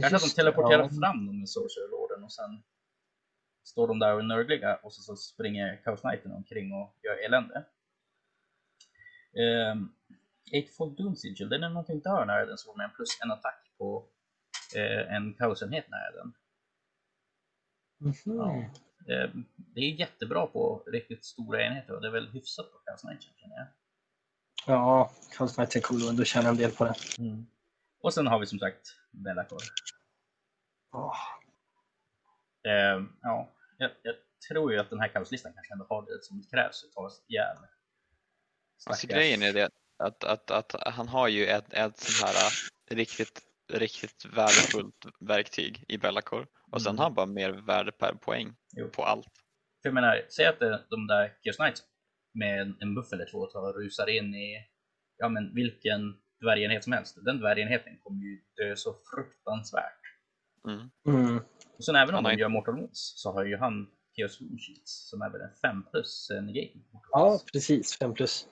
Kanske 0.00 0.16
att 0.16 0.22
de 0.22 0.28
det, 0.28 0.34
teleporterar 0.34 0.82
ja. 0.82 0.88
fram 0.88 1.26
dem 1.26 1.38
med 1.38 1.48
Sorcerer 1.48 1.90
Lorden 1.90 2.24
och 2.24 2.32
sen 2.32 2.62
står 3.64 3.88
de 3.88 3.98
där 3.98 4.14
och 4.14 4.20
är 4.20 4.24
nörgliga 4.24 4.76
och 4.76 4.92
så, 4.92 5.02
så 5.02 5.16
springer 5.16 5.82
Chaos 5.84 6.00
Knighten 6.00 6.32
omkring 6.32 6.72
och 6.72 6.96
gör 7.02 7.24
elände. 7.26 7.64
Um, 9.72 9.94
Eightfold 10.52 10.96
Doom 10.96 11.16
Sigil, 11.16 11.48
den 11.48 11.62
är 11.62 11.68
någonting 11.68 12.00
dör 12.00 12.24
nära 12.24 12.46
den 12.46 12.58
så 12.58 12.76
med 12.76 12.84
en 12.84 12.90
plus 12.90 13.18
en 13.22 13.30
attack 13.30 13.72
på 13.78 14.08
eh, 14.76 15.14
en 15.14 15.34
kaosenhet 15.34 15.84
nära 15.88 16.12
den. 16.12 16.34
Mhm. 17.98 18.36
Ja. 18.38 18.70
Ehm, 19.14 19.44
det 19.56 19.80
är 19.80 20.00
jättebra 20.00 20.46
på 20.46 20.82
riktigt 20.86 21.24
stora 21.24 21.62
enheter 21.62 21.94
och 21.94 22.00
det 22.00 22.08
är 22.08 22.12
väl 22.12 22.28
hyfsat 22.28 22.72
på 22.72 22.78
Chaos 22.86 23.00
Knighten 23.00 23.32
känner 23.36 23.56
jag. 23.56 23.66
Ja, 24.66 25.12
Chaos 25.38 25.54
Knight 25.54 25.76
är 25.76 25.80
cool 25.80 26.02
och 26.02 26.08
ändå 26.08 26.24
tjänar 26.24 26.50
en 26.50 26.56
del 26.56 26.70
på 26.70 26.84
den. 26.84 27.46
Och 28.02 28.14
sen 28.14 28.26
har 28.26 28.38
vi 28.38 28.46
som 28.46 28.58
sagt 28.58 28.96
Bellacore. 29.10 29.64
Ja. 30.92 31.14
Ehm, 32.68 33.08
ja, 33.22 33.52
jag, 33.78 33.90
jag 34.02 34.14
tror 34.48 34.72
ju 34.72 34.78
att 34.78 34.90
den 34.90 35.00
här 35.00 35.08
kaoslistan 35.08 35.52
kanske 35.52 35.72
ändå 35.72 35.86
har 35.88 36.02
det 36.02 36.24
som 36.24 36.42
krävs 36.50 36.80
för 36.80 36.86
att 36.88 36.92
ta 36.92 37.00
oss 37.00 37.24
ihjäl. 37.28 37.56
Alltså 38.86 39.06
grejen 39.06 39.42
är 39.42 39.52
det 39.52 39.68
att, 39.98 40.24
att, 40.24 40.50
att 40.50 40.74
han 40.94 41.08
har 41.08 41.28
ju 41.28 41.46
ett, 41.46 41.72
ett 41.72 41.98
sånt 41.98 42.30
här 42.30 42.44
äh, 42.90 42.96
riktigt, 42.96 43.42
riktigt 43.72 44.24
värdefullt 44.24 45.04
verktyg 45.20 45.84
i 45.88 45.98
Bellacore. 45.98 46.46
Och 46.72 46.82
sen 46.82 46.90
Mm. 46.90 46.98
har 46.98 47.04
han 47.04 47.14
bara 47.14 47.26
mer 47.26 47.50
värde 47.50 47.92
per 47.92 48.14
poäng 48.14 48.54
Jo. 48.72 48.88
på 48.88 49.04
allt. 49.04 49.26
För 49.82 49.88
jag 49.88 49.94
menar, 49.94 50.26
säg 50.28 50.46
att 50.46 50.58
de 50.90 51.06
där 51.06 51.36
Chaos 51.44 51.56
Knights 51.56 51.82
med 52.34 52.60
en, 52.60 52.76
en 52.80 52.94
buff 52.94 53.12
eller 53.12 53.26
två 53.30 53.46
tar 53.46 53.62
och 53.68 53.74
rusar 53.74 54.08
in 54.08 54.34
i 54.34 54.66
ja, 55.16 55.28
men 55.28 55.54
vilken 55.54 56.22
dvärgenhet 56.42 56.84
som 56.84 56.92
helst. 56.92 57.18
Den 57.24 57.38
dvärgenheten 57.38 57.98
kommer 58.02 58.22
ju 58.22 58.40
dö 58.56 58.76
så 58.76 58.94
fruktansvärt. 59.14 60.02
Mm. 60.68 60.90
Mm. 61.06 61.40
Och 61.78 61.84
sen 61.84 61.96
även 61.96 62.14
om 62.14 62.24
Han 62.24 62.38
gör 62.38 62.48
Mortal 62.48 62.74
Wounds 62.74 63.22
så 63.22 63.32
har 63.32 63.44
ju 63.44 63.56
han 63.56 63.86
Chaos 64.16 64.40
Wound 64.40 64.60
Shields 64.60 65.10
som 65.10 65.22
är 65.22 65.30
väl 65.30 65.40
en 65.40 65.54
5 65.62 65.84
plus 65.90 66.30
eh, 66.30 66.42
mot 66.42 66.92
Mortal 66.92 67.10
ja, 67.10 67.40
precis. 67.52 67.98
5 67.98 68.14
plus. 68.14 68.48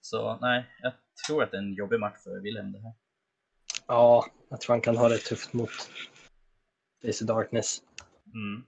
Så 0.00 0.38
nej, 0.40 0.66
jag 0.82 0.92
tror 1.26 1.42
att 1.42 1.50
det 1.50 1.56
är 1.56 1.62
en 1.62 1.74
jobbig 1.74 2.00
match 2.00 2.18
för 2.24 2.40
Wilhelm 2.40 2.72
det 2.72 2.80
här. 2.80 2.92
Ja, 3.86 4.26
jag 4.48 4.60
tror 4.60 4.74
han 4.74 4.80
kan 4.80 4.96
ha 4.96 5.08
det 5.08 5.18
tufft 5.18 5.52
mot 5.52 5.70
Face 7.02 7.24
of 7.24 7.28
Darkness. 7.28 7.82
Mm. 8.34 8.64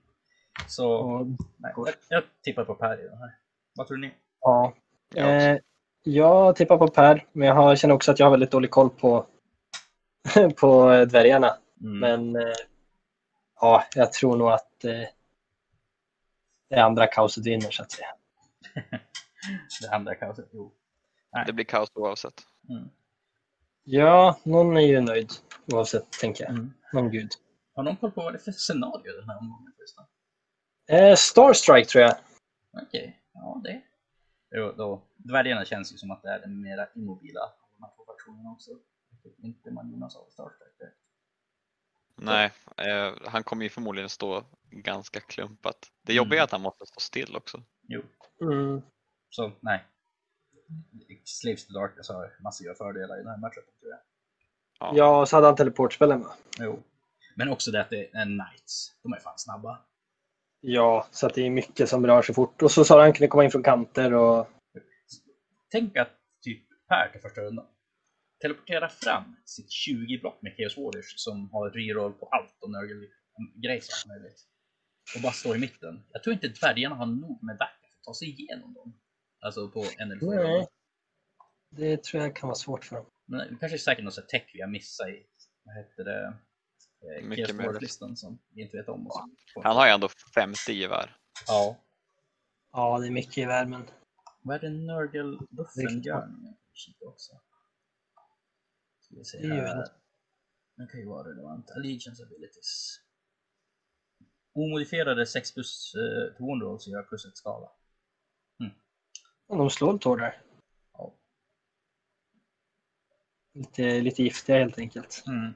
Så 0.66 0.92
Och, 0.92 1.26
nej, 1.56 1.72
jag, 1.76 1.94
jag 2.08 2.22
tippar 2.42 2.64
på 2.64 2.74
Per 2.74 3.00
i 3.00 3.08
den 3.08 3.18
här. 3.18 3.38
Vad 3.74 3.86
tror 3.86 3.96
ni? 3.96 4.14
ja. 4.40 4.74
Jag 5.14 5.36
också. 5.36 5.46
Eh, 5.46 5.58
jag 6.02 6.56
tippar 6.56 6.78
på 6.78 6.88
Per, 6.88 7.26
men 7.32 7.48
jag 7.48 7.54
har, 7.54 7.76
känner 7.76 7.94
också 7.94 8.12
att 8.12 8.18
jag 8.18 8.26
har 8.26 8.30
väldigt 8.30 8.50
dålig 8.50 8.70
koll 8.70 8.90
på, 8.90 9.26
på 10.56 10.92
eh, 10.92 11.06
dvärgarna. 11.06 11.56
Mm. 11.80 11.98
Men 11.98 12.42
eh, 12.42 12.54
ja, 13.60 13.84
jag 13.94 14.12
tror 14.12 14.36
nog 14.36 14.50
att 14.50 14.84
eh, 14.84 15.08
det 16.70 16.80
andra 16.80 17.06
kaoset 17.06 17.46
vinner 17.46 17.70
så 17.70 17.82
att 17.82 17.92
säga. 17.92 18.08
Det 19.82 19.90
andra 19.90 20.14
kaoset? 20.14 20.48
Jo. 20.52 20.72
Nej. 21.32 21.44
Det 21.46 21.52
blir 21.52 21.64
kaos 21.64 21.92
oavsett. 21.94 22.42
Mm. 22.68 22.88
Ja, 23.84 24.40
någon 24.42 24.76
är 24.76 24.80
ju 24.80 25.00
nöjd 25.00 25.30
oavsett, 25.72 26.12
tänker 26.20 26.44
jag. 26.44 26.52
Mm. 26.52 26.72
Någon 26.92 27.10
gud. 27.10 27.30
Har 27.74 27.82
någon 27.82 27.96
koll 27.96 28.10
på 28.10 28.22
vad 28.22 28.32
det 28.32 28.36
är 28.36 28.40
för 28.40 28.52
scenario 28.52 29.12
den 29.12 29.28
här 29.28 29.38
omgången? 29.38 29.70
Eh, 30.90 31.14
Starstrike 31.14 31.88
tror 31.88 32.04
jag. 32.04 32.14
Okej, 32.82 33.20
ja 33.32 33.60
det. 33.64 33.82
Jo, 34.50 34.72
då, 34.76 35.02
dvärgarna 35.24 35.64
känns 35.64 35.92
ju 35.92 35.96
som 35.96 36.10
att 36.10 36.22
det 36.22 36.28
är 36.30 36.38
den 36.40 36.60
mera 36.60 36.86
immobila 36.94 37.40
av 37.40 37.50
de 37.76 37.82
här 37.82 37.90
två 37.96 38.04
faktionerna 38.12 38.50
också. 38.52 38.70
Vilket 39.10 39.44
inte 39.44 39.70
man 39.70 39.90
gynnas 39.90 40.16
av 40.16 40.24
Star 40.30 40.44
Trek. 40.44 40.92
Nej, 42.22 42.50
eh, 42.76 43.14
han 43.26 43.42
kommer 43.44 43.62
ju 43.64 43.68
förmodligen 43.70 44.08
stå 44.08 44.44
ganska 44.70 45.20
klumpat. 45.20 45.76
Det 46.02 46.12
Mm. 46.12 46.16
jobbiga 46.24 46.40
är 46.40 46.44
att 46.44 46.50
han 46.52 46.60
måste 46.60 46.86
stå 46.86 47.00
still 47.00 47.36
också. 47.36 47.62
Jo, 47.88 48.02
Mm. 48.42 48.82
så 49.30 49.52
nej. 49.60 49.84
Slaves 51.24 51.66
to 51.66 51.72
Darkness 51.72 52.08
har 52.08 52.36
massiva 52.42 52.74
fördelar 52.74 53.14
i 53.14 53.22
den 53.22 53.30
här 53.30 53.38
matchen 53.38 53.62
tror 53.80 53.90
jag. 53.90 54.00
Ja. 54.78 54.92
Ja, 54.96 55.26
så 55.26 55.36
hade 55.36 55.46
han 55.46 55.56
teleportspelen 55.56 56.20
va? 56.20 56.34
Jo. 56.58 56.82
Men 57.36 57.48
också 57.48 57.70
det 57.70 57.80
att 57.80 57.90
det 57.90 58.10
är 58.10 58.24
Knights. 58.24 58.92
De 59.02 59.12
är 59.12 59.18
fan 59.20 59.38
snabba. 59.38 59.78
Ja, 60.60 61.06
så 61.10 61.26
att 61.26 61.34
det 61.34 61.46
är 61.46 61.50
mycket 61.50 61.88
som 61.88 62.06
rör 62.06 62.22
sig 62.22 62.34
fort. 62.34 62.62
Och 62.62 62.70
så 62.70 62.84
sa 62.84 63.02
han 63.02 63.12
kunde 63.12 63.28
komma 63.28 63.44
in 63.44 63.50
från 63.50 63.62
kanter 63.62 64.14
och 64.14 64.48
Tänk 65.70 65.96
att 65.96 66.18
typ 66.42 66.62
Per 66.88 67.08
till 67.12 67.20
första 67.20 67.40
rundan 67.40 67.66
teleportera 68.40 68.88
fram 68.88 69.36
sitt 69.44 69.70
20 69.70 70.18
block 70.18 70.42
med 70.42 70.56
Chaos 70.56 70.76
Warriors 70.76 71.14
som 71.16 71.50
har 71.50 71.70
reroll 71.70 72.12
på 72.12 72.26
allt 72.26 72.58
och 72.60 72.70
nörgelgrej 72.70 73.80
som 73.80 74.08
möjligt. 74.08 74.40
Och 75.16 75.22
bara 75.22 75.32
stå 75.32 75.54
i 75.54 75.58
mitten. 75.58 76.04
Jag 76.12 76.22
tror 76.22 76.34
inte 76.34 76.48
dvärgarna 76.48 76.94
har 76.94 77.06
nog 77.06 77.42
med 77.42 77.58
backup 77.58 77.90
för 77.90 77.98
att 77.98 78.04
ta 78.04 78.14
sig 78.14 78.28
igenom 78.28 78.74
dem. 78.74 79.00
Alltså 79.40 79.68
på 79.68 79.84
en 79.98 80.10
eller 80.10 80.20
två 80.20 80.34
Nej. 80.34 80.66
det 81.70 82.02
tror 82.04 82.22
jag 82.22 82.36
kan 82.36 82.46
vara 82.48 82.56
svårt 82.56 82.84
för 82.84 82.96
dem. 82.96 83.06
Men 83.26 83.38
det 83.38 83.56
kanske 83.60 83.76
är 83.76 83.78
säkert 83.78 84.04
något 84.04 84.28
tech 84.28 84.50
vi 84.54 84.60
har 84.60 84.68
missat 84.68 85.08
i 85.08 85.26
vad 85.62 85.76
heter 85.76 86.04
det, 86.04 86.26
eh, 86.26 87.36
Chaos. 87.36 87.50
Dwarf-listan 87.52 88.16
som 88.16 88.38
vi 88.54 88.62
inte 88.62 88.76
vet 88.76 88.88
om. 88.88 89.06
Och 89.06 89.12
så. 89.54 89.62
Han 89.62 89.76
har 89.76 89.86
ju 89.86 89.92
ändå 89.92 90.08
50 90.34 90.72
gevär. 90.72 91.16
Ja. 91.46 91.76
Ja, 92.72 92.98
det 92.98 93.06
är 93.06 93.10
mycket 93.10 93.38
i 93.38 93.44
värmen. 93.44 93.90
Vad 94.42 94.56
är 94.56 94.60
det? 94.60 94.68
Jag 96.06 96.22
kan 96.22 96.56
kika 96.72 97.04
också. 97.06 97.32
Ska 99.00 99.14
vi 99.14 99.24
se 99.24 99.48
här. 99.48 99.82
en- 99.82 99.88
Den 100.76 100.88
kan 100.88 101.00
ju 101.00 101.06
vara 101.06 101.28
relevant. 101.30 101.70
Allegiance 101.70 102.22
abilities. 102.22 103.00
Omodifierade 104.52 105.26
6 105.26 105.54
plus 105.54 105.94
eh, 105.94 106.32
to 106.36 106.42
wound 106.44 106.62
rolls 106.62 106.86
gör 106.86 107.02
plus 107.02 107.24
ett 107.24 107.36
skala. 107.36 107.70
Och 109.46 109.58
de 109.58 109.70
slår 109.70 109.92
lite 109.92 110.08
hårdare. 110.08 110.34
Ja. 110.92 111.14
Lite, 113.54 114.00
lite 114.00 114.22
giftiga 114.22 114.58
helt 114.58 114.78
enkelt. 114.78 115.24
Mm. 115.26 115.52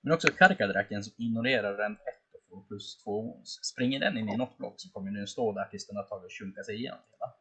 Men 0.00 0.12
också 0.12 0.28
Karkadraken 0.28 1.04
som 1.04 1.14
ignorerar 1.16 1.76
rend 1.76 1.94
1 1.96 2.00
och 2.34 2.40
får 2.48 2.62
plus 2.68 2.96
2 3.04 3.22
wounds. 3.22 3.50
Springer 3.64 4.00
den 4.00 4.18
in 4.18 4.28
i 4.28 4.36
något 4.36 4.58
block 4.58 4.74
så 4.76 4.90
kommer 4.90 5.10
den 5.10 5.26
stå 5.26 5.52
där 5.52 5.64
tills 5.64 5.86
den 5.86 5.96
har 5.96 6.02
tagit 6.02 6.24
och 6.24 6.30
sig 6.64 6.74
igenom 6.76 6.98
hela. 7.10 7.32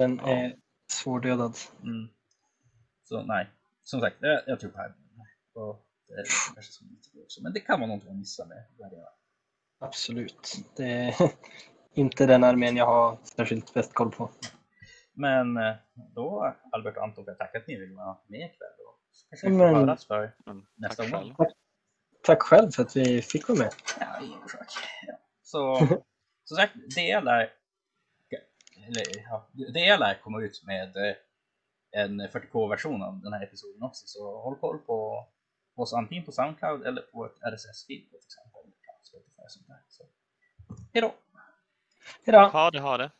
Den 0.00 0.20
Ja. 0.24 0.28
är 0.30 0.56
svårdödad. 0.92 1.54
Mm. 1.82 2.08
Så 3.04 3.22
nej, 3.22 3.50
som 3.82 4.00
sagt, 4.00 4.16
jag, 4.20 4.42
jag 4.46 4.60
tror 4.60 4.70
på 4.70 4.78
här. 4.78 4.94
Och 5.54 5.86
det 6.08 6.14
är 6.14 6.24
kanske 6.54 6.72
som 6.72 6.86
lite 6.90 7.22
också. 7.22 7.42
Men 7.42 7.52
det 7.52 7.60
kan 7.60 7.80
vara 7.80 7.86
någonting 7.86 8.10
att 8.10 8.16
missa 8.16 8.46
med 8.46 8.64
Guardiana. 8.78 9.08
Absolut. 9.80 10.56
Det 10.76 10.84
är 10.84 11.14
inte 11.94 12.26
den 12.26 12.44
armén 12.44 12.76
jag 12.76 12.86
har 12.86 13.18
särskilt 13.24 13.74
bäst 13.74 13.94
koll 13.94 14.10
på. 14.10 14.30
Men 15.12 15.56
eh, 15.56 15.74
då, 16.14 16.54
Albert 16.72 16.96
och 16.96 17.02
Anton, 17.02 17.24
jag 17.26 17.38
tacka 17.38 17.58
att 17.58 17.66
ni 17.66 17.76
ville 17.80 17.94
vara 17.94 18.18
med 18.26 18.40
ikväll. 18.40 18.68
Så 19.12 19.28
kanske 19.28 19.46
vi 19.46 19.52
får 19.52 19.58
Men- 19.66 19.74
höras 19.74 20.06
för 20.06 20.34
Men 20.46 20.66
Nästa 20.76 21.02
tack 21.02 21.12
gång. 21.12 21.34
själv. 21.34 21.50
Tack 22.22 22.42
själv 22.42 22.70
för 22.70 22.82
att 22.82 22.96
vi 22.96 23.22
fick 23.22 23.48
vara 23.48 23.58
med. 23.58 23.72
ja, 24.00 24.20
ingen 24.22 24.42
orsak. 24.42 24.66
Ja. 25.06 25.14
Så 25.42 25.76
som 26.44 26.56
sagt, 26.56 26.74
det 26.96 27.20
lär, 27.20 27.52
eller, 28.96 29.22
ja, 29.30 29.48
det 29.52 29.96
lär 29.96 30.20
komma 30.22 30.40
ut 30.40 30.62
med 30.66 30.96
eh, 30.96 31.14
en 31.92 32.20
40k-version 32.20 33.02
av 33.02 33.20
den 33.20 33.32
här 33.32 33.42
episoden 33.42 33.82
också. 33.82 34.06
Så 34.06 34.40
håll 34.40 34.56
koll 34.56 34.78
på 34.78 35.26
oss 35.76 35.92
antingen 35.92 36.24
på 36.24 36.32
Soundcloud 36.32 36.86
eller 36.86 37.02
på 37.02 37.26
ett 37.26 37.38
RSS-feed 37.40 38.08
till 38.08 38.18
exempel. 38.26 38.60
Spotify 39.10 39.42
och 39.42 39.50
sånt 39.50 39.66
där. 39.68 39.82
Så, 39.88 40.04
hejdå! 40.92 41.14
Hejdå! 42.24 42.38
Ha 42.38 42.70
det, 42.70 42.80
ha 42.80 42.96
det. 42.96 43.10